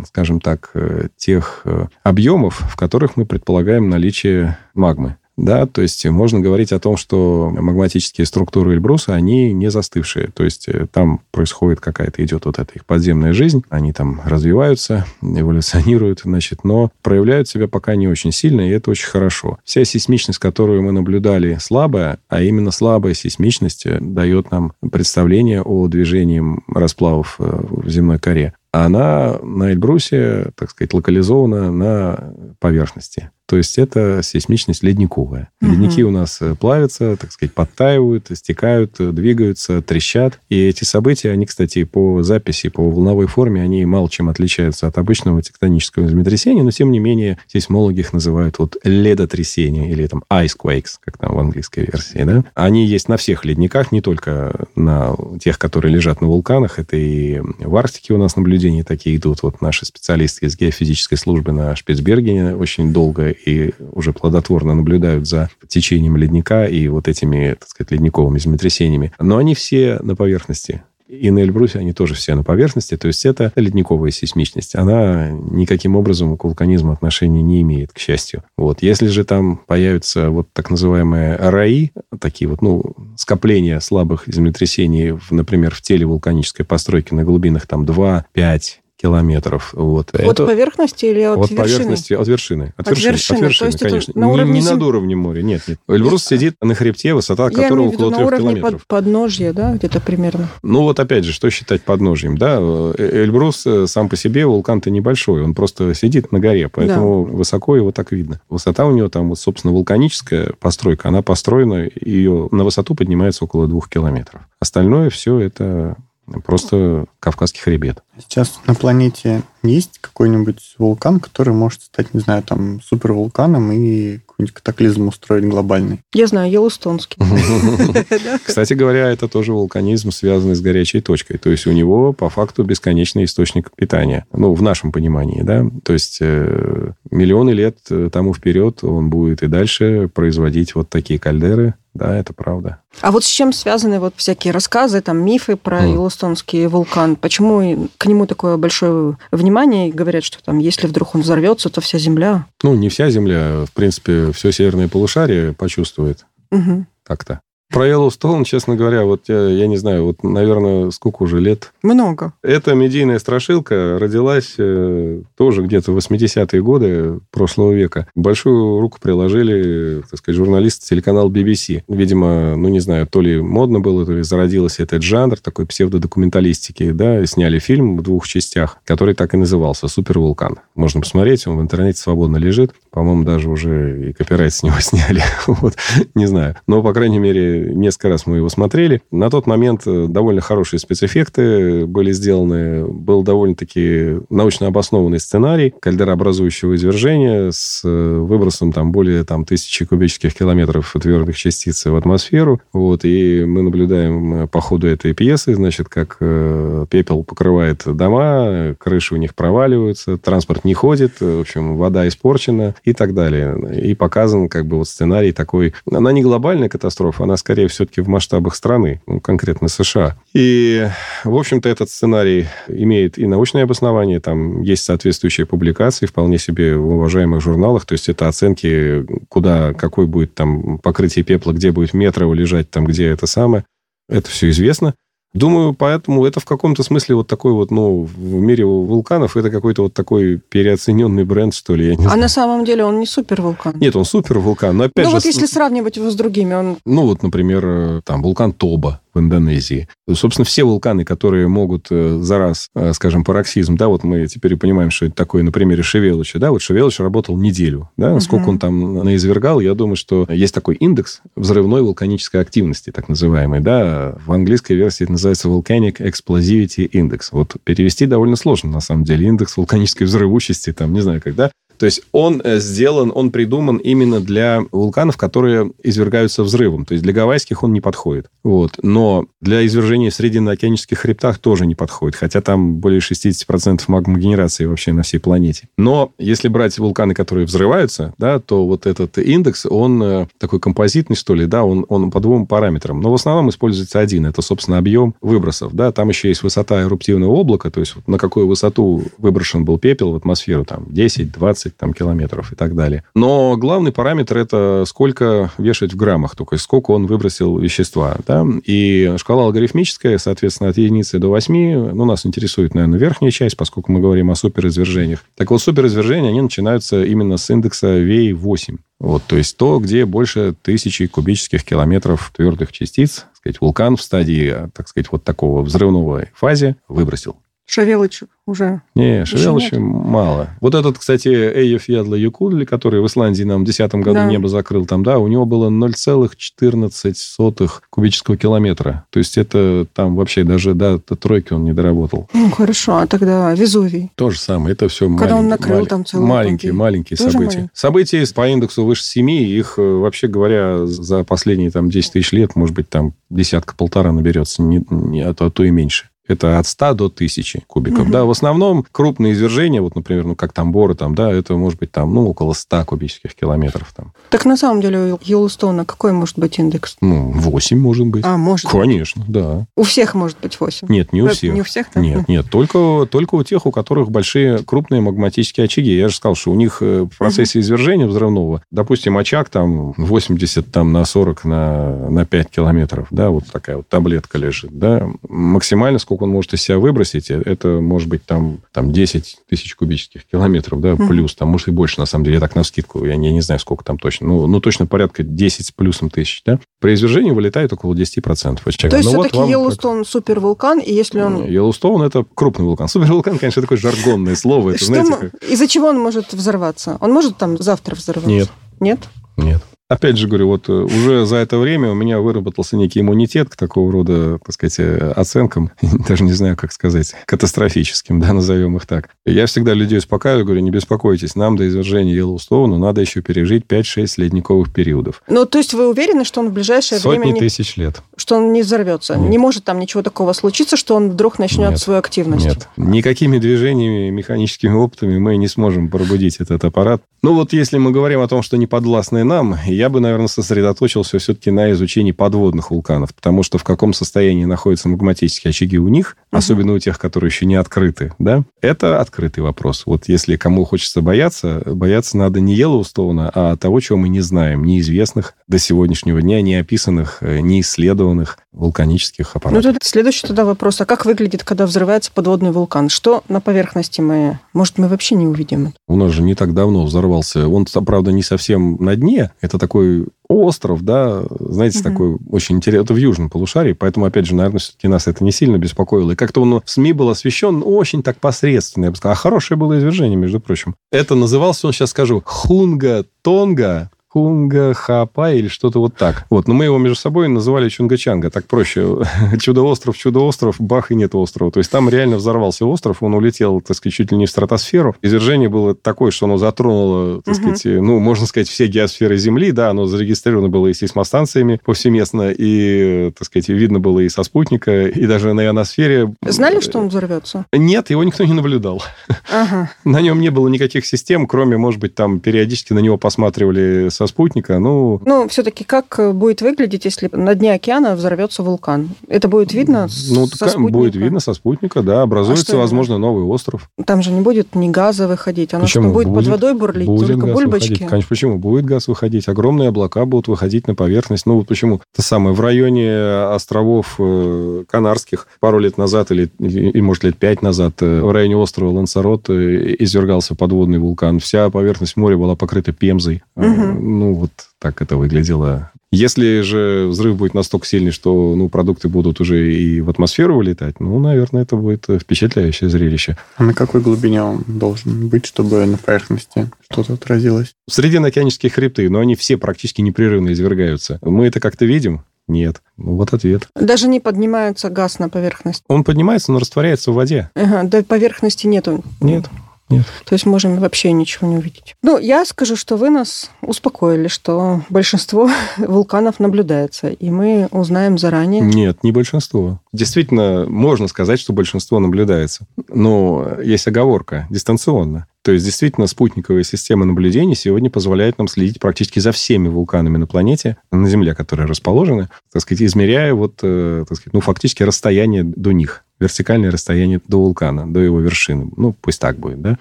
скажем 0.06 0.40
так, 0.40 0.72
тех 1.16 1.64
объемов, 2.04 2.60
в 2.70 2.76
которых 2.76 3.16
мы 3.16 3.26
предполагаем 3.26 3.67
предполагаем 3.68 3.90
наличие 3.90 4.58
магмы. 4.74 5.16
Да, 5.36 5.66
то 5.66 5.82
есть 5.82 6.04
можно 6.06 6.40
говорить 6.40 6.72
о 6.72 6.80
том, 6.80 6.96
что 6.96 7.50
магматические 7.54 8.26
структуры 8.26 8.72
Эльбруса, 8.72 9.14
они 9.14 9.52
не 9.52 9.70
застывшие. 9.70 10.30
То 10.34 10.42
есть 10.42 10.66
э, 10.68 10.86
там 10.90 11.20
происходит 11.30 11.78
какая-то, 11.78 12.24
идет 12.24 12.44
вот 12.46 12.58
эта 12.58 12.72
их 12.74 12.84
подземная 12.84 13.32
жизнь, 13.32 13.62
они 13.68 13.92
там 13.92 14.20
развиваются, 14.24 15.06
эволюционируют, 15.22 16.22
значит, 16.24 16.64
но 16.64 16.90
проявляют 17.02 17.46
себя 17.46 17.68
пока 17.68 17.94
не 17.94 18.08
очень 18.08 18.32
сильно, 18.32 18.62
и 18.62 18.72
это 18.72 18.90
очень 18.90 19.06
хорошо. 19.06 19.58
Вся 19.62 19.84
сейсмичность, 19.84 20.40
которую 20.40 20.82
мы 20.82 20.90
наблюдали, 20.90 21.58
слабая, 21.60 22.18
а 22.28 22.42
именно 22.42 22.72
слабая 22.72 23.14
сейсмичность 23.14 23.86
э, 23.86 23.98
дает 24.00 24.50
нам 24.50 24.72
представление 24.90 25.62
о 25.62 25.86
движении 25.86 26.42
расплавов 26.66 27.36
э, 27.38 27.64
в 27.68 27.88
земной 27.88 28.18
коре 28.18 28.54
она 28.72 29.38
на 29.42 29.72
Эльбрусе, 29.72 30.50
так 30.54 30.70
сказать, 30.70 30.92
локализована 30.94 31.70
на 31.70 32.34
поверхности. 32.60 33.30
То 33.48 33.56
есть 33.56 33.78
это 33.78 34.20
сейсмичность 34.22 34.82
ледниковая. 34.82 35.48
Угу. 35.62 35.70
Ледники 35.70 36.04
у 36.04 36.10
нас 36.10 36.36
э, 36.42 36.54
плавятся, 36.54 37.16
так 37.16 37.32
сказать, 37.32 37.54
подтаивают, 37.54 38.26
стекают, 38.34 38.96
двигаются, 38.98 39.80
трещат. 39.80 40.38
И 40.50 40.60
эти 40.66 40.84
события, 40.84 41.30
они, 41.30 41.46
кстати, 41.46 41.84
по 41.84 42.22
записи, 42.22 42.68
по 42.68 42.90
волновой 42.90 43.26
форме, 43.26 43.62
они 43.62 43.86
мало 43.86 44.10
чем 44.10 44.28
отличаются 44.28 44.86
от 44.86 44.98
обычного 44.98 45.42
тектонического 45.42 46.06
землетрясения, 46.06 46.62
но, 46.62 46.70
тем 46.70 46.92
не 46.92 46.98
менее, 46.98 47.38
сейсмологи 47.46 48.00
их 48.00 48.12
называют 48.12 48.58
вот 48.58 48.76
ледотрясение 48.84 49.90
или 49.90 50.06
там 50.06 50.24
ice 50.30 50.54
quakes, 50.62 50.96
как 51.02 51.16
там 51.16 51.34
в 51.34 51.38
английской 51.38 51.86
версии. 51.90 52.22
Да? 52.24 52.44
Они 52.52 52.84
есть 52.86 53.08
на 53.08 53.16
всех 53.16 53.46
ледниках, 53.46 53.92
не 53.92 54.02
только 54.02 54.66
на 54.76 55.16
тех, 55.40 55.58
которые 55.58 55.94
лежат 55.94 56.20
на 56.20 56.26
вулканах. 56.26 56.78
Это 56.78 56.98
и 56.98 57.40
в 57.40 57.76
Арктике 57.76 58.12
у 58.12 58.18
нас 58.18 58.36
наблюдения 58.58 58.82
такие 58.82 59.16
идут. 59.16 59.42
Вот 59.42 59.60
наши 59.62 59.86
специалисты 59.86 60.46
из 60.46 60.56
геофизической 60.56 61.16
службы 61.16 61.52
на 61.52 61.76
Шпицбергене 61.76 62.56
очень 62.56 62.92
долго 62.92 63.30
и 63.30 63.72
уже 63.92 64.12
плодотворно 64.12 64.74
наблюдают 64.74 65.28
за 65.28 65.48
течением 65.68 66.16
ледника 66.16 66.64
и 66.64 66.88
вот 66.88 67.06
этими, 67.06 67.54
так 67.58 67.68
сказать, 67.68 67.92
ледниковыми 67.92 68.38
землетрясениями. 68.38 69.12
Но 69.20 69.36
они 69.36 69.54
все 69.54 70.00
на 70.02 70.16
поверхности. 70.16 70.82
И 71.08 71.30
на 71.30 71.38
Эльбрусе 71.38 71.78
они 71.78 71.92
тоже 71.92 72.14
все 72.14 72.34
на 72.34 72.44
поверхности. 72.44 72.96
То 72.96 73.08
есть 73.08 73.24
это 73.24 73.52
ледниковая 73.56 74.10
сейсмичность. 74.10 74.76
Она 74.76 75.30
никаким 75.30 75.96
образом 75.96 76.36
к 76.36 76.44
вулканизму 76.44 76.92
отношения 76.92 77.42
не 77.42 77.62
имеет, 77.62 77.92
к 77.92 77.98
счастью. 77.98 78.44
Вот. 78.56 78.82
Если 78.82 79.08
же 79.08 79.24
там 79.24 79.60
появятся 79.66 80.30
вот 80.30 80.52
так 80.52 80.70
называемые 80.70 81.36
РАИ, 81.36 81.90
такие 82.20 82.48
вот, 82.48 82.60
ну, 82.60 82.94
скопления 83.16 83.80
слабых 83.80 84.24
землетрясений, 84.26 85.12
в, 85.12 85.30
например, 85.30 85.74
в 85.74 85.80
теле 85.80 86.04
вулканической 86.04 86.66
постройки 86.66 87.14
на 87.14 87.24
глубинах 87.24 87.66
там 87.66 87.86
2, 87.86 88.26
5, 88.32 88.80
километров. 89.00 89.70
Вот. 89.74 90.10
От 90.12 90.20
это... 90.20 90.44
поверхности 90.44 91.06
или 91.06 91.22
от, 91.22 91.38
от 91.38 91.50
вершины? 91.50 91.62
поверхности, 91.62 92.12
от 92.14 92.26
вершины. 92.26 92.74
От, 92.76 92.88
от 92.88 92.98
вершины, 92.98 93.12
вершины, 93.12 93.38
от 93.38 93.42
вершины, 93.44 93.70
то 93.72 93.88
конечно. 93.88 94.12
на 94.16 94.28
уровне... 94.28 94.52
Не, 94.52 94.60
не 94.60 94.66
над 94.66 94.82
уровнем 94.82 95.18
моря, 95.20 95.42
нет, 95.42 95.62
нет. 95.68 95.78
Эльбрус 95.86 96.24
сидит 96.24 96.56
на 96.60 96.74
хребте, 96.74 97.14
высота 97.14 97.44
Я 97.44 97.50
которого 97.50 97.88
около 97.88 98.12
трех 98.12 98.36
километров. 98.36 98.86
под, 98.86 98.86
подножья, 98.86 99.52
да, 99.52 99.74
где-то 99.74 100.00
примерно. 100.00 100.48
Ну 100.62 100.82
вот 100.82 100.98
опять 100.98 101.24
же, 101.24 101.32
что 101.32 101.48
считать 101.50 101.82
подножьем, 101.82 102.36
да? 102.36 102.58
Э, 102.60 103.22
Эльбрус 103.22 103.66
э, 103.66 103.86
сам 103.86 104.08
по 104.08 104.16
себе 104.16 104.46
вулкан-то 104.46 104.90
небольшой, 104.90 105.42
он 105.42 105.54
просто 105.54 105.94
сидит 105.94 106.32
на 106.32 106.40
горе, 106.40 106.68
поэтому 106.68 107.24
да. 107.24 107.36
высоко 107.36 107.76
его 107.76 107.92
так 107.92 108.10
видно. 108.10 108.40
Высота 108.48 108.84
у 108.86 108.90
него 108.90 109.08
там, 109.08 109.28
вот, 109.28 109.38
собственно, 109.38 109.72
вулканическая 109.72 110.52
постройка, 110.58 111.08
она 111.08 111.22
построена, 111.22 111.88
ее 112.00 112.48
на 112.50 112.64
высоту 112.64 112.96
поднимается 112.96 113.44
около 113.44 113.68
двух 113.68 113.88
километров. 113.88 114.42
Остальное 114.60 115.08
все 115.10 115.38
это 115.38 115.96
Просто 116.44 117.06
Кавказский 117.20 117.60
хребет. 117.60 118.02
Сейчас 118.18 118.60
на 118.66 118.74
планете 118.74 119.42
есть 119.62 119.98
какой-нибудь 120.00 120.74
вулкан, 120.78 121.20
который 121.20 121.52
может 121.52 121.82
стать, 121.82 122.14
не 122.14 122.20
знаю, 122.20 122.42
там, 122.42 122.80
супервулканом 122.80 123.72
и 123.72 124.18
какой-нибудь 124.18 124.54
катаклизм 124.54 125.08
устроить 125.08 125.44
глобальный? 125.44 126.00
Я 126.12 126.26
знаю, 126.26 126.50
Йеллоустонский. 126.50 127.18
Кстати 128.44 128.74
говоря, 128.74 129.10
это 129.10 129.28
тоже 129.28 129.52
вулканизм, 129.52 130.10
связанный 130.10 130.54
с 130.54 130.60
горячей 130.60 131.00
точкой. 131.00 131.38
То 131.38 131.50
есть 131.50 131.66
у 131.66 131.72
него, 131.72 132.12
по 132.12 132.30
факту, 132.30 132.62
бесконечный 132.62 133.24
источник 133.24 133.70
питания. 133.74 134.26
Ну, 134.32 134.54
в 134.54 134.62
нашем 134.62 134.92
понимании, 134.92 135.42
да. 135.42 135.66
То 135.84 135.92
есть 135.92 136.18
э, 136.20 136.92
миллионы 137.10 137.50
лет 137.50 137.78
тому 138.12 138.32
вперед 138.32 138.84
он 138.84 139.10
будет 139.10 139.42
и 139.42 139.48
дальше 139.48 140.08
производить 140.12 140.74
вот 140.74 140.88
такие 140.88 141.18
кальдеры, 141.18 141.74
да, 141.98 142.16
это 142.16 142.32
правда. 142.32 142.80
А 143.00 143.10
вот 143.10 143.24
с 143.24 143.28
чем 143.28 143.52
связаны 143.52 144.00
вот 144.00 144.14
всякие 144.16 144.52
рассказы, 144.52 145.02
там, 145.02 145.18
мифы 145.18 145.56
про 145.56 145.80
mm. 145.80 145.90
Йеллоустонский 145.90 146.66
вулкан? 146.66 147.16
Почему 147.16 147.88
к 147.98 148.06
нему 148.06 148.26
такое 148.26 148.56
большое 148.56 149.18
внимание 149.30 149.88
и 149.88 149.92
говорят, 149.92 150.24
что 150.24 150.42
там, 150.42 150.58
если 150.58 150.86
вдруг 150.86 151.14
он 151.14 151.20
взорвется, 151.20 151.68
то 151.68 151.80
вся 151.80 151.98
Земля? 151.98 152.46
Ну, 152.62 152.74
не 152.74 152.88
вся 152.88 153.10
Земля. 153.10 153.66
В 153.66 153.72
принципе, 153.72 154.32
все 154.32 154.52
северное 154.52 154.88
полушарие 154.88 155.52
почувствует. 155.52 156.24
Угу. 156.50 156.86
Так-то. 157.06 157.40
Про 157.70 157.86
Йеллоустоун, 157.86 158.44
честно 158.44 158.76
говоря, 158.76 159.04
вот 159.04 159.24
я, 159.28 159.46
я 159.48 159.66
не 159.66 159.76
знаю, 159.76 160.04
вот, 160.04 160.24
наверное, 160.24 160.90
сколько 160.90 161.22
уже 161.22 161.38
лет? 161.38 161.74
Много. 161.82 162.32
Эта 162.42 162.74
медийная 162.74 163.18
страшилка 163.18 163.98
родилась 164.00 164.54
э, 164.56 165.20
тоже 165.36 165.62
где-то 165.62 165.92
в 165.92 165.98
80-е 165.98 166.62
годы 166.62 167.20
прошлого 167.30 167.72
века. 167.72 168.08
Большую 168.14 168.80
руку 168.80 168.98
приложили, 169.02 170.02
так 170.10 170.18
сказать, 170.18 170.36
журналисты 170.36 170.86
телеканал 170.86 171.30
BBC. 171.30 171.82
Видимо, 171.88 172.56
ну, 172.56 172.68
не 172.68 172.80
знаю, 172.80 173.06
то 173.06 173.20
ли 173.20 173.38
модно 173.38 173.80
было, 173.80 174.06
то 174.06 174.12
ли 174.12 174.22
зародился 174.22 174.82
этот 174.82 175.02
жанр 175.02 175.38
такой 175.38 175.66
псевдодокументалистики, 175.66 176.92
да, 176.92 177.20
и 177.20 177.26
сняли 177.26 177.58
фильм 177.58 177.98
в 177.98 178.02
двух 178.02 178.26
частях, 178.26 178.78
который 178.86 179.14
так 179.14 179.34
и 179.34 179.36
назывался 179.36 179.88
«Супервулкан». 179.88 180.60
Можно 180.74 181.02
посмотреть, 181.02 181.46
он 181.46 181.58
в 181.58 181.60
интернете 181.60 182.00
свободно 182.00 182.38
лежит. 182.38 182.72
По-моему, 182.98 183.22
даже 183.22 183.48
уже 183.48 184.08
и 184.08 184.12
копирайт 184.12 184.52
с 184.52 184.64
него 184.64 184.74
сняли. 184.80 185.22
вот, 185.46 185.76
не 186.16 186.26
знаю. 186.26 186.56
Но, 186.66 186.82
по 186.82 186.92
крайней 186.92 187.20
мере, 187.20 187.72
несколько 187.72 188.08
раз 188.08 188.26
мы 188.26 188.38
его 188.38 188.48
смотрели. 188.48 189.02
На 189.12 189.30
тот 189.30 189.46
момент 189.46 189.82
э, 189.86 190.06
довольно 190.08 190.40
хорошие 190.40 190.80
спецэффекты 190.80 191.86
были 191.86 192.10
сделаны. 192.10 192.88
Был 192.88 193.22
довольно-таки 193.22 194.16
научно 194.30 194.66
обоснованный 194.66 195.20
сценарий 195.20 195.72
кальдерообразующего 195.78 196.74
извержения 196.74 197.52
с 197.52 197.82
э, 197.84 197.88
выбросом 197.88 198.72
там 198.72 198.90
более 198.90 199.22
там, 199.22 199.44
тысячи 199.44 199.84
кубических 199.84 200.34
километров 200.34 200.96
твердых 201.00 201.36
частиц 201.36 201.86
в 201.86 201.94
атмосферу. 201.94 202.60
Вот, 202.72 203.04
и 203.04 203.44
мы 203.44 203.62
наблюдаем 203.62 204.34
э, 204.34 204.46
по 204.48 204.60
ходу 204.60 204.88
этой 204.88 205.14
пьесы, 205.14 205.54
значит, 205.54 205.88
как 205.88 206.18
пепел 206.18 207.22
покрывает 207.22 207.84
дома, 207.86 208.74
крыши 208.76 209.14
у 209.14 209.18
них 209.18 209.36
проваливаются, 209.36 210.18
транспорт 210.18 210.64
не 210.64 210.74
ходит, 210.74 211.20
в 211.20 211.42
общем, 211.42 211.76
вода 211.76 212.08
испорчена 212.08 212.74
и 212.88 212.92
так 212.94 213.14
далее. 213.14 213.56
И 213.82 213.94
показан 213.94 214.48
как 214.48 214.66
бы 214.66 214.78
вот 214.78 214.88
сценарий 214.88 215.32
такой... 215.32 215.74
Она 215.90 216.12
не 216.12 216.22
глобальная 216.22 216.68
катастрофа, 216.68 217.24
она 217.24 217.36
скорее 217.36 217.68
все-таки 217.68 218.00
в 218.00 218.08
масштабах 218.08 218.54
страны, 218.54 219.02
ну, 219.06 219.20
конкретно 219.20 219.68
США. 219.68 220.16
И, 220.32 220.88
в 221.24 221.34
общем-то, 221.34 221.68
этот 221.68 221.90
сценарий 221.90 222.46
имеет 222.68 223.18
и 223.18 223.26
научное 223.26 223.64
обоснование, 223.64 224.20
там 224.20 224.62
есть 224.62 224.84
соответствующие 224.84 225.46
публикации, 225.46 226.06
вполне 226.06 226.38
себе 226.38 226.76
в 226.76 226.86
уважаемых 226.94 227.40
журналах, 227.40 227.84
то 227.84 227.92
есть 227.92 228.08
это 228.08 228.28
оценки, 228.28 229.06
куда, 229.28 229.74
какой 229.74 230.06
будет 230.06 230.34
там 230.34 230.78
покрытие 230.78 231.24
пепла, 231.24 231.52
где 231.52 231.72
будет 231.72 231.94
метрово 231.94 232.34
лежать, 232.34 232.70
там, 232.70 232.86
где 232.86 233.08
это 233.08 233.26
самое. 233.26 233.64
Это 234.08 234.30
все 234.30 234.48
известно. 234.48 234.94
Думаю, 235.34 235.74
поэтому 235.74 236.24
это 236.24 236.40
в 236.40 236.46
каком-то 236.46 236.82
смысле 236.82 237.16
вот 237.16 237.28
такой 237.28 237.52
вот, 237.52 237.70
ну, 237.70 238.02
в 238.04 238.18
мире 238.18 238.64
вулканов 238.64 239.36
это 239.36 239.50
какой-то 239.50 239.82
вот 239.82 239.94
такой 239.94 240.38
переоцененный 240.48 241.24
бренд, 241.24 241.54
что 241.54 241.74
ли, 241.74 241.88
я 241.88 241.96
не 241.96 242.04
а 242.04 242.08
знаю. 242.08 242.20
на 242.20 242.28
самом 242.28 242.64
деле 242.64 242.84
он 242.84 242.98
не 242.98 243.06
супер 243.06 243.42
вулкан? 243.42 243.74
Нет, 243.78 243.94
он 243.94 244.06
супер 244.06 244.38
вулкан, 244.38 244.76
но 244.76 244.84
опять 244.84 245.04
ну, 245.04 245.10
же... 245.10 245.16
вот 245.16 245.24
если 245.26 245.44
сравнивать 245.44 245.96
его 245.96 246.10
с 246.10 246.14
другими, 246.14 246.54
он... 246.54 246.78
Ну, 246.86 247.02
вот, 247.02 247.22
например, 247.22 247.64
э, 247.66 248.00
там, 248.04 248.22
вулкан 248.22 248.52
Тоба 248.52 249.00
в 249.18 249.20
Индонезии. 249.20 249.88
Собственно, 250.12 250.44
все 250.44 250.64
вулканы, 250.64 251.04
которые 251.04 251.48
могут 251.48 251.88
э, 251.90 252.18
за 252.20 252.38
раз, 252.38 252.68
э, 252.74 252.92
скажем, 252.92 253.24
пароксизм, 253.24 253.76
да, 253.76 253.88
вот 253.88 254.04
мы 254.04 254.26
теперь 254.26 254.56
понимаем, 254.56 254.90
что 254.90 255.06
это 255.06 255.14
такое 255.14 255.42
на 255.42 255.52
примере 255.52 255.82
Шевелыча, 255.82 256.38
да, 256.38 256.50
вот 256.50 256.62
Шевелыч 256.62 257.00
работал 257.00 257.36
неделю, 257.36 257.90
да, 257.96 258.12
угу. 258.12 258.20
сколько 258.20 258.48
он 258.48 258.58
там 258.58 258.94
наизвергал, 259.04 259.60
я 259.60 259.74
думаю, 259.74 259.96
что 259.96 260.26
есть 260.30 260.54
такой 260.54 260.76
индекс 260.76 261.20
взрывной 261.36 261.82
вулканической 261.82 262.40
активности, 262.40 262.90
так 262.90 263.08
называемый, 263.08 263.60
да, 263.60 264.16
в 264.24 264.32
английской 264.32 264.74
версии 264.74 265.04
это 265.04 265.12
называется 265.12 265.48
Volcanic 265.48 265.96
Explosivity 265.98 266.88
Index. 266.90 267.28
Вот 267.32 267.56
перевести 267.64 268.06
довольно 268.06 268.36
сложно, 268.36 268.70
на 268.70 268.80
самом 268.80 269.04
деле, 269.04 269.26
индекс 269.26 269.56
вулканической 269.56 270.06
взрывущести, 270.06 270.72
там, 270.72 270.92
не 270.92 271.00
знаю, 271.00 271.20
когда, 271.22 271.50
то 271.78 271.86
есть 271.86 272.02
он 272.12 272.40
э, 272.44 272.58
сделан, 272.58 273.12
он 273.14 273.30
придуман 273.30 273.76
именно 273.76 274.20
для 274.20 274.62
вулканов, 274.72 275.16
которые 275.16 275.72
извергаются 275.82 276.42
взрывом. 276.42 276.84
То 276.84 276.94
есть 276.94 277.04
для 277.04 277.12
гавайских 277.12 277.62
он 277.62 277.72
не 277.72 277.80
подходит. 277.80 278.26
Вот. 278.42 278.78
Но 278.82 279.26
для 279.40 279.64
извержения 279.66 280.10
в 280.10 280.14
среднеокеанических 280.14 280.98
хребтах 280.98 281.38
тоже 281.38 281.66
не 281.66 281.74
подходит, 281.74 282.16
хотя 282.16 282.40
там 282.40 282.76
более 282.76 283.00
60% 283.00 283.82
магмогенерации 283.86 284.64
вообще 284.64 284.92
на 284.92 285.02
всей 285.02 285.18
планете. 285.18 285.68
Но 285.76 286.12
если 286.18 286.48
брать 286.48 286.78
вулканы, 286.78 287.14
которые 287.14 287.46
взрываются, 287.46 288.14
да, 288.18 288.38
то 288.40 288.66
вот 288.66 288.86
этот 288.86 289.18
индекс, 289.18 289.66
он 289.66 290.02
э, 290.02 290.26
такой 290.38 290.60
композитный, 290.60 291.16
что 291.16 291.34
ли, 291.34 291.46
да, 291.46 291.64
он, 291.64 291.86
он 291.88 292.10
по 292.10 292.20
двум 292.20 292.46
параметрам. 292.46 293.00
Но 293.00 293.10
в 293.10 293.14
основном 293.14 293.50
используется 293.50 294.00
один. 294.00 294.26
Это, 294.26 294.42
собственно, 294.42 294.78
объем 294.78 295.14
выбросов. 295.20 295.74
Да, 295.74 295.92
там 295.92 296.08
еще 296.08 296.28
есть 296.28 296.42
высота 296.42 296.82
эрупктивного 296.82 297.32
облака, 297.32 297.70
то 297.70 297.80
есть 297.80 297.94
на 298.06 298.18
какую 298.18 298.46
высоту 298.46 299.04
выброшен 299.18 299.64
был 299.64 299.78
пепел 299.78 300.12
в 300.12 300.16
атмосферу, 300.16 300.64
там 300.64 300.86
10, 300.88 301.32
20, 301.32 301.67
20 301.68 301.76
там, 301.76 301.92
километров 301.92 302.52
и 302.52 302.56
так 302.56 302.74
далее. 302.74 303.04
Но 303.14 303.56
главный 303.56 303.92
параметр– 303.92 304.38
это 304.38 304.84
сколько 304.86 305.50
вешать 305.58 305.92
в 305.92 305.96
граммах, 305.96 306.36
только 306.36 306.56
сколько 306.56 306.92
он 306.92 307.06
выбросил 307.06 307.58
вещества. 307.58 308.16
Да? 308.26 308.44
И 308.64 309.14
шкала 309.18 309.44
алгоритмическая, 309.44 310.18
соответственно, 310.18 310.70
от 310.70 310.78
единицы 310.78 311.18
до 311.18 311.28
8, 311.28 311.92
ну, 311.92 312.04
нас 312.04 312.26
интересует, 312.26 312.74
наверное, 312.74 312.98
верхняя 312.98 313.30
часть, 313.30 313.56
поскольку 313.56 313.92
мы 313.92 314.00
говорим 314.00 314.30
о 314.30 314.34
суперизвержениях. 314.34 315.24
Так 315.36 315.50
вот, 315.50 315.60
суперизвержения, 315.60 316.30
они 316.30 316.40
начинаются 316.40 317.04
именно 317.04 317.36
с 317.36 317.48
индекса 317.50 317.98
VEI-8. 317.98 318.78
Вот, 319.00 319.22
то 319.26 319.36
есть 319.36 319.56
то, 319.56 319.78
где 319.78 320.04
больше 320.04 320.54
тысячи 320.60 321.06
кубических 321.06 321.64
километров 321.64 322.32
твердых 322.34 322.72
частиц, 322.72 323.26
сказать, 323.34 323.60
вулкан 323.60 323.96
в 323.96 324.02
стадии, 324.02 324.68
так 324.74 324.88
сказать, 324.88 325.12
вот 325.12 325.22
такого 325.22 325.62
взрывного 325.62 326.26
фазе 326.34 326.76
выбросил. 326.88 327.36
Шавелыч 327.68 328.22
уже? 328.46 328.80
Не, 328.94 329.26
Шавелыча 329.26 329.78
мало. 329.78 330.48
Вот 330.62 330.74
этот, 330.74 330.98
кстати, 330.98 331.28
Эйев 331.28 331.86
Ядла 331.86 332.14
Юкудли, 332.14 332.64
который 332.64 333.02
в 333.02 333.06
Исландии 333.06 333.42
нам 333.42 333.60
в 333.60 333.64
2010 333.64 333.94
году 333.96 334.14
да. 334.14 334.24
небо 334.24 334.48
закрыл, 334.48 334.86
там, 334.86 335.04
да, 335.04 335.18
у 335.18 335.28
него 335.28 335.44
было 335.44 335.68
0,14 335.68 337.70
кубического 337.90 338.38
километра. 338.38 339.04
То 339.10 339.18
есть 339.18 339.36
это 339.36 339.86
там 339.92 340.16
вообще 340.16 340.44
даже 340.44 340.72
до, 340.72 340.98
до 340.98 341.14
тройки 341.14 341.52
он 341.52 341.64
не 341.64 341.74
доработал. 341.74 342.26
Ну, 342.32 342.50
хорошо. 342.50 342.96
А 342.96 343.06
тогда 343.06 343.52
Везувий? 343.52 344.10
То 344.14 344.30
же 344.30 344.38
самое. 344.38 344.72
Это 344.72 344.88
все 344.88 345.14
Когда 345.14 345.36
он 345.36 345.48
накрыл 345.48 345.84
там 345.84 346.06
целый 346.06 346.26
Маленькие, 346.26 346.72
маленькие 346.72 347.18
Тоже 347.18 347.32
события. 347.32 347.58
Маленькие. 347.58 347.70
События 347.74 348.24
по 348.34 348.48
индексу 348.48 348.86
выше 348.86 349.04
7, 349.04 349.30
их, 349.30 349.74
э, 349.76 349.82
вообще 349.82 350.26
говоря, 350.26 350.86
за 350.86 351.22
последние 351.22 351.70
там 351.70 351.90
10 351.90 352.12
тысяч 352.12 352.32
лет, 352.32 352.56
может 352.56 352.74
быть, 352.74 352.88
там 352.88 353.12
десятка-полтора 353.28 354.12
наберется, 354.12 354.62
не, 354.62 354.82
не, 354.88 355.20
а, 355.20 355.34
то, 355.34 355.44
а 355.44 355.50
то 355.50 355.64
и 355.64 355.70
меньше. 355.70 356.08
Это 356.28 356.58
от 356.58 356.66
100 356.66 356.94
до 356.94 357.06
1000 357.06 357.62
кубиков. 357.66 358.02
Угу. 358.02 358.12
Да, 358.12 358.24
в 358.24 358.30
основном 358.30 358.84
крупные 358.90 359.32
извержения, 359.32 359.80
вот, 359.80 359.96
например, 359.96 360.24
ну, 360.24 360.36
как 360.36 360.52
Тамборы, 360.52 360.94
там, 360.94 361.14
да, 361.14 361.32
это 361.32 361.54
может 361.54 361.78
быть 361.78 361.90
там, 361.90 362.14
ну, 362.14 362.28
около 362.28 362.52
100 362.52 362.84
кубических 362.84 363.34
километров. 363.34 363.92
Там. 363.96 364.12
Так 364.30 364.44
на 364.44 364.56
самом 364.56 364.80
деле 364.80 365.14
у 365.14 365.18
Йеллоустона 365.22 365.84
какой 365.84 366.12
может 366.12 366.38
быть 366.38 366.58
индекс? 366.58 366.96
Ну, 367.00 367.32
8 367.32 367.78
может 367.78 368.06
быть. 368.06 368.24
А, 368.24 368.36
может 368.36 368.70
Конечно, 368.70 369.24
да. 369.26 369.66
У 369.76 369.82
всех 369.82 370.14
может 370.14 370.38
быть 370.40 370.60
8? 370.60 370.88
Нет, 370.88 371.12
не 371.12 371.22
у 371.22 371.28
всех. 371.28 371.54
Не 371.54 371.62
у 371.62 371.64
всех? 371.64 371.86
Да? 371.94 372.00
Нет, 372.00 372.28
нет, 372.28 372.46
только, 372.50 373.08
только 373.10 373.34
у 373.34 373.42
тех, 373.42 373.66
у 373.66 373.70
которых 373.70 374.10
большие 374.10 374.58
крупные 374.58 375.00
магматические 375.00 375.64
очаги. 375.64 375.96
Я 375.96 376.08
же 376.08 376.16
сказал, 376.16 376.34
что 376.34 376.50
у 376.50 376.54
них 376.54 376.78
э, 376.80 377.06
в 377.10 377.16
процессе 377.16 377.58
угу. 377.58 377.64
извержения 377.64 378.06
взрывного, 378.06 378.62
допустим, 378.70 379.16
очаг 379.16 379.48
там 379.48 379.92
80 379.96 380.70
там, 380.70 380.92
на 380.92 381.04
40 381.04 381.44
на, 381.44 382.10
на 382.10 382.26
5 382.26 382.50
километров, 382.50 383.06
да, 383.10 383.30
вот 383.30 383.44
такая 383.50 383.78
вот 383.78 383.88
таблетка 383.88 384.38
лежит, 384.38 384.78
да, 384.78 385.08
максимально 385.28 385.98
сколько 385.98 386.17
сколько 386.18 386.24
он 386.24 386.30
может 386.30 386.52
из 386.54 386.62
себя 386.62 386.78
выбросить, 386.78 387.30
э, 387.30 387.40
это 387.44 387.80
может 387.80 388.08
быть 388.08 388.24
там, 388.24 388.58
там 388.72 388.92
10 388.92 389.38
тысяч 389.48 389.74
кубических 389.76 390.24
километров, 390.24 390.80
да, 390.80 390.96
плюс, 390.96 391.34
там, 391.34 391.48
может, 391.48 391.68
и 391.68 391.70
больше, 391.70 392.00
на 392.00 392.06
самом 392.06 392.24
деле, 392.24 392.36
я 392.36 392.40
так 392.40 392.56
на 392.56 392.64
скидку, 392.64 393.04
я 393.04 393.16
не, 393.16 393.28
я 393.28 393.32
не 393.32 393.40
знаю, 393.40 393.60
сколько 393.60 393.84
там 393.84 393.98
точно, 393.98 394.26
ну, 394.26 394.46
ну, 394.46 394.60
точно 394.60 394.86
порядка 394.86 395.22
10 395.22 395.66
с 395.66 395.70
плюсом 395.70 396.10
тысяч, 396.10 396.42
да. 396.44 396.58
При 396.80 396.94
извержении 396.94 397.30
вылетает 397.30 397.72
около 397.72 397.94
10% 397.94 398.60
очага. 398.64 398.90
То 398.90 398.96
есть, 398.96 399.12
ну, 399.12 399.20
все-таки 399.20 399.38
вот 399.38 399.48
Йеллоустон 399.48 399.98
как... 399.98 400.08
супервулкан, 400.08 400.80
и 400.80 400.92
если 400.92 401.20
он... 401.20 401.44
Йеллоустон– 401.44 402.02
это 402.04 402.24
крупный 402.34 402.64
вулкан. 402.64 402.88
Супервулкан, 402.88 403.38
конечно, 403.38 403.62
такое 403.62 403.78
жаргонное 403.78 404.34
слово. 404.34 404.70
Это, 404.70 404.84
знаете, 404.84 405.14
как... 405.14 405.34
Из-за 405.44 405.68
чего 405.68 405.88
он 405.88 405.98
может 405.98 406.32
взорваться? 406.32 406.98
Он 407.00 407.12
может 407.12 407.36
там 407.36 407.56
завтра 407.58 407.94
взорваться? 407.94 408.28
Нет. 408.28 408.50
Нет? 408.80 409.00
Нет. 409.36 409.62
Опять 409.88 410.18
же 410.18 410.28
говорю, 410.28 410.48
вот 410.48 410.68
э, 410.68 410.72
уже 410.72 411.24
за 411.24 411.36
это 411.36 411.56
время 411.56 411.90
у 411.90 411.94
меня 411.94 412.20
выработался 412.20 412.76
некий 412.76 413.00
иммунитет 413.00 413.48
к 413.48 413.56
такого 413.56 413.90
рода, 413.90 414.38
так 414.38 414.52
сказать, 414.52 414.78
э, 414.80 415.12
оценкам, 415.16 415.70
даже 416.08 416.24
не 416.24 416.32
знаю, 416.32 416.58
как 416.58 416.72
сказать, 416.72 417.14
катастрофическим, 417.24 418.20
да, 418.20 418.34
назовем 418.34 418.76
их 418.76 418.86
так. 418.86 419.08
Я 419.24 419.46
всегда 419.46 419.72
людей 419.72 419.98
успокаиваю, 419.98 420.44
говорю, 420.44 420.60
не 420.60 420.70
беспокойтесь, 420.70 421.36
нам 421.36 421.56
до 421.56 421.66
извержения 421.66 422.14
Йеллоустоуна 422.14 422.76
надо 422.76 423.00
еще 423.00 423.22
пережить 423.22 423.64
5-6 423.66 424.14
ледниковых 424.18 424.70
периодов. 424.74 425.22
Ну, 425.26 425.46
то 425.46 425.56
есть 425.56 425.72
вы 425.72 425.88
уверены, 425.88 426.26
что 426.26 426.40
он 426.40 426.50
в 426.50 426.52
ближайшее 426.52 426.98
Сотни 426.98 427.20
время... 427.20 427.32
Сотни 427.32 427.48
тысяч 427.48 427.76
лет. 427.78 428.02
Что 428.18 428.36
он 428.36 428.52
не 428.52 428.60
взорвется? 428.60 429.16
Нет. 429.16 429.30
Не 429.30 429.38
может 429.38 429.64
там 429.64 429.78
ничего 429.78 430.02
такого 430.02 430.34
случиться, 430.34 430.76
что 430.76 430.96
он 430.96 431.10
вдруг 431.10 431.38
начнет 431.38 431.70
Нет. 431.70 431.78
свою 431.78 431.98
активность? 431.98 432.44
Нет. 432.44 432.68
Никакими 432.76 433.38
движениями, 433.38 434.10
механическими 434.10 434.74
опытами 434.74 435.18
мы 435.18 435.38
не 435.38 435.48
сможем 435.48 435.88
пробудить 435.88 436.36
этот 436.40 436.62
аппарат. 436.64 437.00
Ну, 437.22 437.34
вот 437.34 437.54
если 437.54 437.78
мы 437.78 437.90
говорим 437.90 438.20
о 438.20 438.28
том, 438.28 438.42
что 438.42 438.58
не 438.58 438.66
подвластные 438.66 439.24
нам, 439.24 439.56
я 439.78 439.88
бы, 439.88 440.00
наверное, 440.00 440.26
сосредоточился 440.26 441.18
все-таки 441.18 441.50
на 441.50 441.70
изучении 441.72 442.12
подводных 442.12 442.70
вулканов, 442.70 443.14
потому 443.14 443.42
что 443.42 443.58
в 443.58 443.64
каком 443.64 443.94
состоянии 443.94 444.44
находятся 444.44 444.88
магматические 444.88 445.50
очаги 445.50 445.78
у 445.78 445.88
них, 445.88 446.16
uh-huh. 446.16 446.38
особенно 446.38 446.74
у 446.74 446.78
тех, 446.78 446.98
которые 446.98 447.28
еще 447.28 447.46
не 447.46 447.54
открыты, 447.54 448.12
да, 448.18 448.44
это 448.60 449.00
открытый 449.00 449.42
вопрос. 449.42 449.84
Вот 449.86 450.08
если 450.08 450.36
кому 450.36 450.64
хочется 450.64 451.00
бояться, 451.00 451.62
бояться 451.64 452.16
надо 452.16 452.40
не 452.40 452.54
Йеллоустоуна, 452.54 453.30
а 453.34 453.56
того, 453.56 453.80
чего 453.80 453.98
мы 453.98 454.08
не 454.08 454.20
знаем, 454.20 454.64
неизвестных 454.64 455.34
до 455.46 455.58
сегодняшнего 455.58 456.20
дня, 456.20 456.42
не 456.42 456.56
описанных, 456.56 457.18
э, 457.20 457.38
не 457.40 457.60
исследованных 457.60 458.38
вулканических 458.52 459.36
аппаратов. 459.36 459.64
Ну, 459.64 459.72
тогда 459.72 459.78
следующий 459.82 460.26
тогда 460.26 460.44
вопрос. 460.44 460.80
А 460.80 460.84
как 460.84 461.06
выглядит, 461.06 461.44
когда 461.44 461.66
взрывается 461.66 462.10
подводный 462.12 462.50
вулкан? 462.50 462.88
Что 462.88 463.22
на 463.28 463.40
поверхности 463.40 464.00
мы? 464.00 464.40
Может, 464.52 464.78
мы 464.78 464.88
вообще 464.88 465.14
не 465.14 465.26
увидим? 465.26 465.72
У 465.86 465.96
нас 465.96 466.12
же 466.12 466.22
не 466.22 466.34
так 466.34 466.54
давно 466.54 466.84
взорвался. 466.84 467.48
Он, 467.48 467.66
правда, 467.86 468.10
не 468.10 468.22
совсем 468.22 468.76
на 468.80 468.96
дне. 468.96 469.30
Это 469.40 469.58
такой 469.68 470.06
остров, 470.28 470.82
да, 470.82 471.24
знаете, 471.38 471.78
угу. 471.80 471.88
такой 471.88 472.18
очень 472.30 472.56
интересный. 472.56 472.84
Это 472.84 472.94
в 472.94 472.96
южном 472.96 473.28
полушарии, 473.28 473.74
поэтому, 473.74 474.06
опять 474.06 474.26
же, 474.26 474.34
наверное, 474.34 474.60
все-таки 474.60 474.88
нас 474.88 475.06
это 475.06 475.22
не 475.22 475.30
сильно 475.30 475.58
беспокоило. 475.58 476.12
И 476.12 476.16
как-то 476.16 476.40
он 476.42 476.62
в 476.64 476.70
СМИ 476.70 476.92
был 476.92 477.10
освещен 477.10 477.62
очень 477.64 478.02
так 478.02 478.18
посредственно, 478.18 478.86
я 478.86 478.90
бы 478.90 478.96
сказал. 478.96 479.12
А 479.12 479.16
хорошее 479.16 479.58
было 479.58 479.78
извержение, 479.78 480.16
между 480.16 480.40
прочим. 480.40 480.74
Это 480.90 481.14
назывался, 481.14 481.66
он 481.66 481.72
сейчас 481.72 481.90
скажу, 481.90 482.22
Хунга-Тонга 482.24 483.90
Кунга, 484.08 484.74
Хапа 484.74 485.32
или 485.32 485.48
что-то 485.48 485.80
вот 485.80 485.94
так. 485.96 486.24
Вот, 486.30 486.48
но 486.48 486.54
мы 486.54 486.64
его 486.64 486.78
между 486.78 486.96
собой 486.96 487.28
называли 487.28 487.68
Чунга-Чанга, 487.68 488.30
так 488.30 488.46
проще. 488.46 488.98
Чудо-остров, 489.40 489.96
чудо-остров, 489.96 490.56
бах, 490.58 490.90
и 490.90 490.94
нет 490.94 491.14
острова. 491.14 491.50
То 491.50 491.58
есть 491.58 491.70
там 491.70 491.88
реально 491.88 492.16
взорвался 492.16 492.66
остров, 492.66 493.02
он 493.02 493.14
улетел, 493.14 493.60
так 493.60 493.76
сказать, 493.76 493.94
чуть 493.94 494.12
ли 494.12 494.18
не 494.18 494.26
в 494.26 494.30
стратосферу. 494.30 494.96
Извержение 495.02 495.48
было 495.48 495.74
такое, 495.74 496.10
что 496.10 496.26
оно 496.26 496.38
затронуло, 496.38 497.22
так 497.22 497.34
сказать, 497.34 497.64
ну, 497.64 497.98
можно 497.98 498.26
сказать, 498.26 498.48
все 498.48 498.66
геосферы 498.66 499.16
Земли, 499.18 499.52
да, 499.52 499.70
оно 499.70 499.86
зарегистрировано 499.86 500.48
было 500.48 500.68
и 500.68 500.74
сейсмостанциями 500.74 501.60
повсеместно, 501.64 502.30
и, 502.30 503.12
так 503.16 503.26
сказать, 503.26 503.48
видно 503.48 503.80
было 503.80 504.00
и 504.00 504.08
со 504.08 504.22
спутника, 504.22 504.86
и 504.86 505.06
даже 505.06 505.32
на 505.34 505.44
ионосфере. 505.44 506.14
Знали, 506.22 506.60
что 506.60 506.78
он 506.78 506.88
взорвется? 506.88 507.46
Нет, 507.52 507.90
его 507.90 508.04
никто 508.04 508.24
не 508.24 508.32
наблюдал. 508.32 508.82
Ага. 509.30 509.70
На 509.84 510.00
нем 510.00 510.20
не 510.20 510.30
было 510.30 510.48
никаких 510.48 510.86
систем, 510.86 511.26
кроме, 511.26 511.56
может 511.56 511.80
быть, 511.80 511.94
там 511.94 512.20
периодически 512.20 512.72
на 512.72 512.78
него 512.78 512.96
посматривали 512.96 513.88
со 513.98 514.06
спутника, 514.06 514.60
ну... 514.60 515.00
Ну, 515.04 515.26
все-таки 515.28 515.64
как 515.64 515.98
э, 515.98 516.12
будет 516.12 516.40
выглядеть, 516.40 516.84
если 516.84 517.10
на 517.10 517.34
дне 517.34 517.52
океана 517.52 517.96
взорвется 517.96 518.44
вулкан? 518.44 518.90
Это 519.08 519.26
будет 519.26 519.52
видно 519.52 519.88
ну, 520.10 520.28
со 520.28 520.48
спутника? 520.48 520.72
будет 520.72 520.94
видно 520.94 521.18
со 521.18 521.34
спутника, 521.34 521.82
да. 521.82 522.02
Образуется, 522.02 522.54
а 522.54 522.58
возможно, 522.58 522.96
новый 522.98 523.24
остров. 523.24 523.68
Там 523.84 524.00
же 524.02 524.12
не 524.12 524.20
будет 524.20 524.54
ни 524.54 524.68
газа 524.68 525.08
выходить, 525.08 525.52
оно 525.52 525.64
почему? 525.64 525.86
что, 525.86 525.94
будет, 525.94 526.08
будет 526.10 526.26
под 526.26 526.32
водой 526.32 526.54
бурлить, 526.54 526.86
будет 526.86 527.08
только 527.08 527.26
бульбочки? 527.26 527.70
Выходить. 527.70 527.88
Конечно, 527.88 528.08
почему? 528.08 528.38
Будет 528.38 528.66
газ 528.66 528.86
выходить. 528.86 529.26
Огромные 529.26 529.70
облака 529.70 530.04
будут 530.04 530.28
выходить 530.28 530.68
на 530.68 530.76
поверхность. 530.76 531.26
Ну, 531.26 531.34
вот 531.34 531.48
почему? 531.48 531.80
Это 531.92 532.02
самое, 532.02 532.36
в 532.36 532.40
районе 532.40 532.88
островов 533.34 533.96
э, 533.98 534.62
Канарских 534.70 535.26
пару 535.40 535.58
лет 535.58 535.76
назад, 535.76 536.12
или, 536.12 536.30
или 536.38 536.80
может, 536.80 537.02
лет 537.02 537.16
пять 537.16 537.42
назад, 537.42 537.74
э, 537.80 538.00
в 538.00 538.12
районе 538.12 538.36
острова 538.36 538.70
Лансарот 538.70 539.28
извергался 539.28 540.36
подводный 540.36 540.78
вулкан. 540.78 541.18
Вся 541.18 541.50
поверхность 541.50 541.96
моря 541.96 542.16
была 542.16 542.36
покрыта 542.36 542.70
пемзой. 542.70 543.24
Угу 543.34 543.87
ну, 543.88 544.14
вот 544.14 544.30
так 544.58 544.82
это 544.82 544.96
выглядело. 544.96 545.70
Если 545.90 546.42
же 546.42 546.86
взрыв 546.86 547.16
будет 547.16 547.32
настолько 547.32 547.66
сильный, 547.66 547.92
что 547.92 548.34
ну, 548.36 548.50
продукты 548.50 548.88
будут 548.88 549.20
уже 549.20 549.54
и 549.54 549.80
в 549.80 549.88
атмосферу 549.88 550.36
вылетать, 550.36 550.80
ну, 550.80 550.98
наверное, 550.98 551.42
это 551.42 551.56
будет 551.56 551.86
впечатляющее 551.88 552.68
зрелище. 552.68 553.16
А 553.36 553.44
на 553.44 553.54
какой 553.54 553.80
глубине 553.80 554.22
он 554.22 554.44
должен 554.46 555.08
быть, 555.08 555.24
чтобы 555.24 555.64
на 555.64 555.78
поверхности 555.78 556.50
что-то 556.70 556.94
отразилось? 556.94 557.54
Среди 557.70 557.96
океанические 557.96 558.50
хребты, 558.50 558.90
но 558.90 559.00
они 559.00 559.16
все 559.16 559.38
практически 559.38 559.80
непрерывно 559.80 560.32
извергаются. 560.32 560.98
Мы 561.00 561.26
это 561.26 561.40
как-то 561.40 561.64
видим, 561.64 562.02
нет. 562.28 562.60
Ну, 562.76 562.96
вот 562.96 563.14
ответ. 563.14 563.48
Даже 563.54 563.88
не 563.88 563.98
поднимается 563.98 564.68
газ 564.68 564.98
на 564.98 565.08
поверхность? 565.08 565.64
Он 565.68 565.84
поднимается, 565.84 566.32
но 566.32 566.38
растворяется 566.38 566.92
в 566.92 566.94
воде. 566.94 567.30
Ага, 567.34 567.62
до 567.62 567.82
поверхности 567.82 568.46
нету? 568.46 568.84
Нет. 569.00 569.24
Нет. 569.68 569.84
То 570.04 570.14
есть 570.14 570.26
можем 570.26 570.58
вообще 570.58 570.92
ничего 570.92 571.28
не 571.28 571.36
увидеть. 571.36 571.74
Ну, 571.82 571.98
я 571.98 572.24
скажу, 572.24 572.56
что 572.56 572.76
вы 572.76 572.90
нас 572.90 573.30
успокоили, 573.42 574.08
что 574.08 574.62
большинство 574.70 575.30
вулканов 575.58 576.20
наблюдается, 576.20 576.88
и 576.88 577.10
мы 577.10 577.48
узнаем 577.50 577.98
заранее. 577.98 578.42
Нет, 578.42 578.82
не 578.82 578.92
большинство. 578.92 579.60
Действительно, 579.72 580.46
можно 580.48 580.88
сказать, 580.88 581.20
что 581.20 581.32
большинство 581.32 581.78
наблюдается. 581.78 582.46
Но 582.68 583.28
есть 583.42 583.66
оговорка– 583.66 584.26
дистанционно. 584.30 585.06
То 585.22 585.32
есть, 585.32 585.44
действительно, 585.44 585.86
спутниковые 585.86 586.44
системы 586.44 586.86
наблюдения 586.86 587.34
сегодня 587.34 587.68
позволяют 587.68 588.16
нам 588.18 588.28
следить 588.28 588.60
практически 588.60 588.98
за 588.98 589.12
всеми 589.12 589.48
вулканами 589.48 589.98
на 589.98 590.06
планете, 590.06 590.56
на 590.70 590.88
Земле, 590.88 591.14
которые 591.14 591.46
расположены, 591.46 592.08
так 592.32 592.40
сказать, 592.42 592.62
измеряя 592.62 593.12
вот, 593.12 593.40
э, 593.42 593.84
так 593.86 593.98
сказать, 593.98 594.14
ну, 594.14 594.20
фактически 594.20 594.62
расстояние 594.62 595.24
до 595.24 595.52
них 595.52 595.84
вертикальное 596.00 596.50
расстояние 596.50 597.00
до 597.06 597.18
вулкана, 597.18 597.72
до 597.72 597.80
его 597.80 598.00
вершины. 598.00 598.50
Ну, 598.56 598.74
пусть 598.80 599.00
так 599.00 599.18
будет, 599.18 599.40
да? 599.40 599.58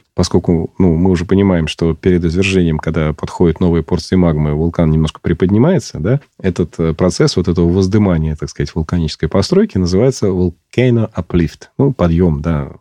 Поскольку 0.13 0.71
ну, 0.77 0.95
мы 0.95 1.09
уже 1.09 1.25
понимаем, 1.25 1.67
что 1.67 1.93
перед 1.93 2.23
извержением, 2.23 2.77
когда 2.79 3.13
подходят 3.13 3.59
новые 3.59 3.83
порции 3.83 4.15
магмы, 4.15 4.53
вулкан 4.53 4.89
немножко 4.89 5.19
приподнимается, 5.21 5.99
да? 5.99 6.21
Этот 6.41 6.75
э, 6.79 6.93
процесс 6.93 7.37
вот 7.37 7.47
этого 7.47 7.69
воздымания, 7.69 8.35
так 8.35 8.49
сказать, 8.49 8.73
вулканической 8.73 9.29
постройки 9.29 9.77
называется 9.77 10.31
volcano 10.77 11.09
uplift. 11.15 11.69
Ну, 11.77 11.93
подъем, 11.93 12.41
да, 12.41 12.71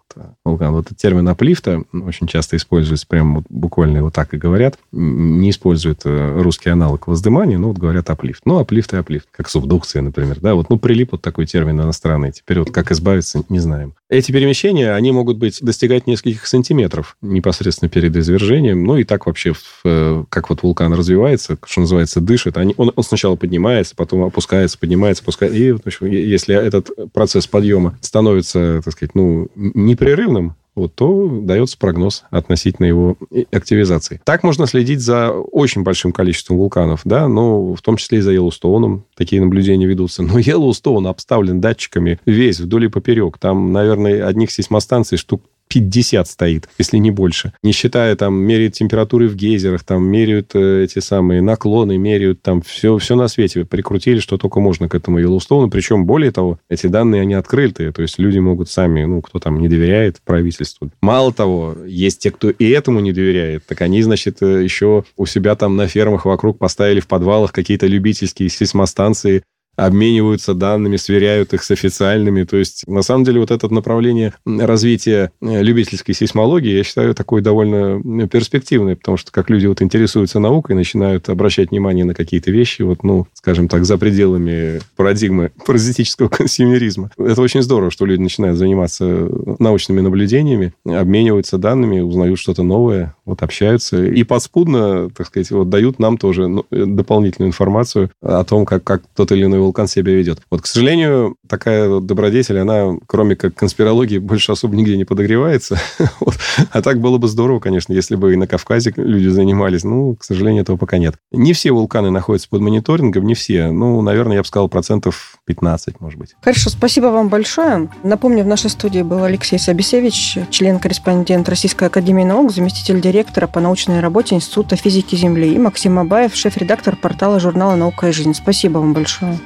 вулкан. 0.44 0.72
Вот 0.72 0.86
этот 0.86 0.98
термин 0.98 1.28
аплифта 1.28 1.82
очень 1.92 2.26
часто 2.26 2.56
используется, 2.56 3.06
прям 3.06 3.36
вот 3.36 3.44
буквально 3.48 3.98
его 3.98 4.10
так 4.10 4.32
и 4.34 4.38
говорят. 4.38 4.78
Не 4.92 5.50
используют 5.50 6.02
э, 6.04 6.40
русский 6.40 6.70
аналог 6.70 7.06
воздымания, 7.06 7.58
но 7.58 7.68
вот 7.68 7.78
говорят 7.78 8.10
аплифт. 8.10 8.42
Ну, 8.44 8.58
аплифт 8.58 8.92
и 8.94 8.96
аплифт, 8.96 9.28
как 9.30 9.48
субдукция, 9.48 10.02
например. 10.02 10.38
Да, 10.40 10.54
вот, 10.54 10.70
ну, 10.70 10.78
прилип 10.78 11.12
вот 11.12 11.22
такой 11.22 11.46
термин 11.46 11.80
иностранный. 11.80 12.32
Теперь 12.32 12.60
вот 12.60 12.70
как 12.70 12.92
избавиться, 12.92 13.42
не 13.48 13.58
знаем. 13.58 13.94
Эти 14.08 14.30
перемещения, 14.30 14.92
они 14.92 15.10
могут 15.10 15.36
быть 15.36 15.60
достигать 15.60 16.06
нескольких 16.06 16.46
сантиметров 16.46 17.16
непосредственно 17.22 17.88
перед 17.88 18.14
извержением. 18.16 18.84
Ну, 18.84 18.98
и 18.98 19.04
так 19.04 19.26
вообще, 19.26 19.52
э, 19.84 20.24
как 20.28 20.48
вот 20.48 20.62
вулкан 20.62 20.92
развивается, 20.92 21.58
что 21.66 21.80
называется, 21.80 22.20
дышит. 22.20 22.56
Они, 22.56 22.72
он, 22.76 22.92
он 22.94 23.02
сначала 23.02 23.34
поднимается, 23.34 23.96
потом 23.96 24.22
опускается, 24.22 24.78
поднимается, 24.78 25.24
опускается. 25.24 25.58
И, 25.58 25.72
в 25.72 25.80
общем, 25.84 26.06
если 26.06 26.54
этот 26.54 26.90
процесс 27.12 27.48
подъема 27.48 27.98
становится, 28.00 28.80
так 28.84 28.92
сказать, 28.92 29.16
ну, 29.16 29.48
непрерывным, 29.56 30.54
вот, 30.76 30.94
то 30.94 31.28
дается 31.28 31.78
прогноз 31.78 32.24
относительно 32.30 32.86
его 32.86 33.16
активизации. 33.50 34.20
Так 34.24 34.42
можно 34.42 34.66
следить 34.66 35.00
за 35.00 35.30
очень 35.30 35.82
большим 35.82 36.12
количеством 36.12 36.58
вулканов, 36.58 37.00
да, 37.04 37.28
но 37.28 37.74
в 37.74 37.80
том 37.80 37.96
числе 37.96 38.18
и 38.18 38.20
за 38.20 38.32
Йеллоустоуном 38.32 39.04
такие 39.16 39.40
наблюдения 39.42 39.86
ведутся. 39.86 40.22
Но 40.22 40.38
Йеллоустоун 40.38 41.06
обставлен 41.06 41.60
датчиками 41.60 42.20
весь 42.26 42.60
вдоль 42.60 42.84
и 42.84 42.88
поперек. 42.88 43.38
Там, 43.38 43.72
наверное, 43.72 44.26
одних 44.26 44.50
сейсмостанций 44.50 45.18
штук 45.18 45.42
50 45.68 46.28
стоит, 46.28 46.68
если 46.78 46.98
не 46.98 47.10
больше. 47.10 47.52
Не 47.62 47.72
считая, 47.72 48.14
там, 48.16 48.34
меряют 48.34 48.74
температуры 48.74 49.28
в 49.28 49.36
гейзерах, 49.36 49.84
там, 49.84 50.04
меряют 50.04 50.50
э, 50.54 50.84
эти 50.84 51.00
самые 51.00 51.42
наклоны, 51.42 51.98
меряют 51.98 52.42
там 52.42 52.62
все, 52.62 52.98
все 52.98 53.16
на 53.16 53.28
свете. 53.28 53.64
Прикрутили, 53.64 54.18
что 54.20 54.38
только 54.38 54.60
можно 54.60 54.88
к 54.88 54.94
этому 54.94 55.18
Йеллоустоуну. 55.18 55.68
Причем, 55.70 56.06
более 56.06 56.30
того, 56.30 56.58
эти 56.68 56.86
данные, 56.86 57.22
они 57.22 57.34
открытые. 57.34 57.92
То 57.92 58.02
есть 58.02 58.18
люди 58.18 58.38
могут 58.38 58.70
сами, 58.70 59.04
ну, 59.04 59.20
кто 59.22 59.38
там 59.38 59.60
не 59.60 59.68
доверяет 59.68 60.20
правительству. 60.24 60.90
Мало 61.00 61.32
того, 61.32 61.76
есть 61.86 62.20
те, 62.20 62.30
кто 62.30 62.50
и 62.50 62.68
этому 62.68 63.00
не 63.00 63.12
доверяет. 63.12 63.66
Так 63.66 63.80
они, 63.82 64.02
значит, 64.02 64.42
э, 64.42 64.62
еще 64.62 65.04
у 65.16 65.26
себя 65.26 65.56
там 65.56 65.76
на 65.76 65.88
фермах 65.88 66.24
вокруг 66.24 66.58
поставили 66.58 67.00
в 67.00 67.06
подвалах 67.06 67.52
какие-то 67.52 67.86
любительские 67.86 68.48
сейсмостанции, 68.48 69.42
обмениваются 69.76 70.54
данными, 70.54 70.96
сверяют 70.96 71.54
их 71.54 71.62
с 71.62 71.70
официальными. 71.70 72.44
То 72.44 72.56
есть, 72.56 72.84
на 72.86 73.02
самом 73.02 73.24
деле, 73.24 73.40
вот 73.40 73.50
это 73.50 73.72
направление 73.72 74.32
развития 74.46 75.30
э, 75.40 75.62
любительской 75.62 76.14
сейсмологии, 76.14 76.76
я 76.76 76.84
считаю, 76.84 77.14
такое 77.14 77.42
довольно 77.42 78.26
перспективное, 78.28 78.96
потому 78.96 79.16
что 79.16 79.32
как 79.32 79.50
люди 79.50 79.66
вот 79.66 79.82
интересуются 79.82 80.38
наукой, 80.38 80.76
начинают 80.76 81.28
обращать 81.28 81.70
внимание 81.70 82.04
на 82.04 82.14
какие-то 82.14 82.50
вещи, 82.50 82.82
вот, 82.82 83.02
ну, 83.02 83.26
скажем 83.34 83.68
так, 83.68 83.84
за 83.84 83.98
пределами 83.98 84.80
парадигмы 84.96 85.52
паразитического 85.66 86.28
консюмеризма. 86.30 87.10
Это 87.18 87.40
очень 87.42 87.62
здорово, 87.62 87.90
что 87.90 88.06
люди 88.06 88.22
начинают 88.22 88.58
заниматься 88.58 89.28
научными 89.58 90.00
наблюдениями, 90.00 90.72
обмениваются 90.84 91.58
данными, 91.58 92.00
узнают 92.00 92.38
что-то 92.38 92.62
новое, 92.62 93.15
вот 93.26 93.42
общаются 93.42 94.04
и 94.04 94.22
подспудно, 94.22 95.10
так 95.10 95.26
сказать, 95.26 95.50
вот 95.50 95.68
дают 95.68 95.98
нам 95.98 96.16
тоже 96.16 96.48
ну, 96.48 96.64
дополнительную 96.70 97.48
информацию 97.48 98.10
о 98.22 98.44
том, 98.44 98.64
как, 98.64 98.84
как 98.84 99.02
тот 99.14 99.32
или 99.32 99.44
иной 99.44 99.58
вулкан 99.58 99.88
себя 99.88 100.14
ведет. 100.14 100.40
Вот, 100.50 100.62
к 100.62 100.66
сожалению, 100.66 101.36
такая 101.48 102.00
добродетель, 102.00 102.58
она, 102.58 102.94
кроме 103.06 103.36
как 103.36 103.54
конспирологии, 103.54 104.18
больше 104.18 104.52
особо 104.52 104.76
нигде 104.76 104.96
не 104.96 105.04
подогревается. 105.04 105.78
вот. 106.20 106.36
А 106.70 106.82
так 106.82 107.00
было 107.00 107.18
бы 107.18 107.28
здорово, 107.28 107.60
конечно, 107.60 107.92
если 107.92 108.16
бы 108.16 108.32
и 108.32 108.36
на 108.36 108.46
Кавказе 108.46 108.92
люди 108.96 109.28
занимались. 109.28 109.84
Ну, 109.84 110.14
к 110.14 110.24
сожалению, 110.24 110.62
этого 110.62 110.76
пока 110.76 110.98
нет. 110.98 111.16
Не 111.32 111.52
все 111.52 111.72
вулканы 111.72 112.10
находятся 112.10 112.48
под 112.48 112.60
мониторингом, 112.60 113.26
не 113.26 113.34
все. 113.34 113.70
Ну, 113.70 114.00
наверное, 114.02 114.36
я 114.36 114.42
бы 114.42 114.46
сказал, 114.46 114.68
процентов 114.68 115.38
15, 115.46 116.00
может 116.00 116.18
быть. 116.18 116.34
Хорошо, 116.42 116.70
спасибо 116.70 117.06
вам 117.06 117.28
большое. 117.28 117.88
Напомню, 118.02 118.44
в 118.44 118.46
нашей 118.46 118.70
студии 118.70 119.02
был 119.02 119.24
Алексей 119.24 119.58
Собесевич, 119.58 120.38
член-корреспондент 120.50 121.48
Российской 121.48 121.88
Академии 121.88 122.24
Наук, 122.24 122.52
заместитель 122.52 123.00
директора 123.16 123.46
по 123.46 123.60
научной 123.60 124.00
работе 124.00 124.34
Института 124.34 124.76
физики 124.76 125.16
Земли, 125.16 125.54
и 125.54 125.58
Максим 125.58 125.98
Абаев, 125.98 126.34
шеф-редактор 126.34 126.96
портала 126.96 127.40
журнала 127.40 127.74
«Наука 127.74 128.08
и 128.08 128.12
жизнь». 128.12 128.34
Спасибо 128.34 128.76
вам 128.76 128.92
большое. 128.92 129.38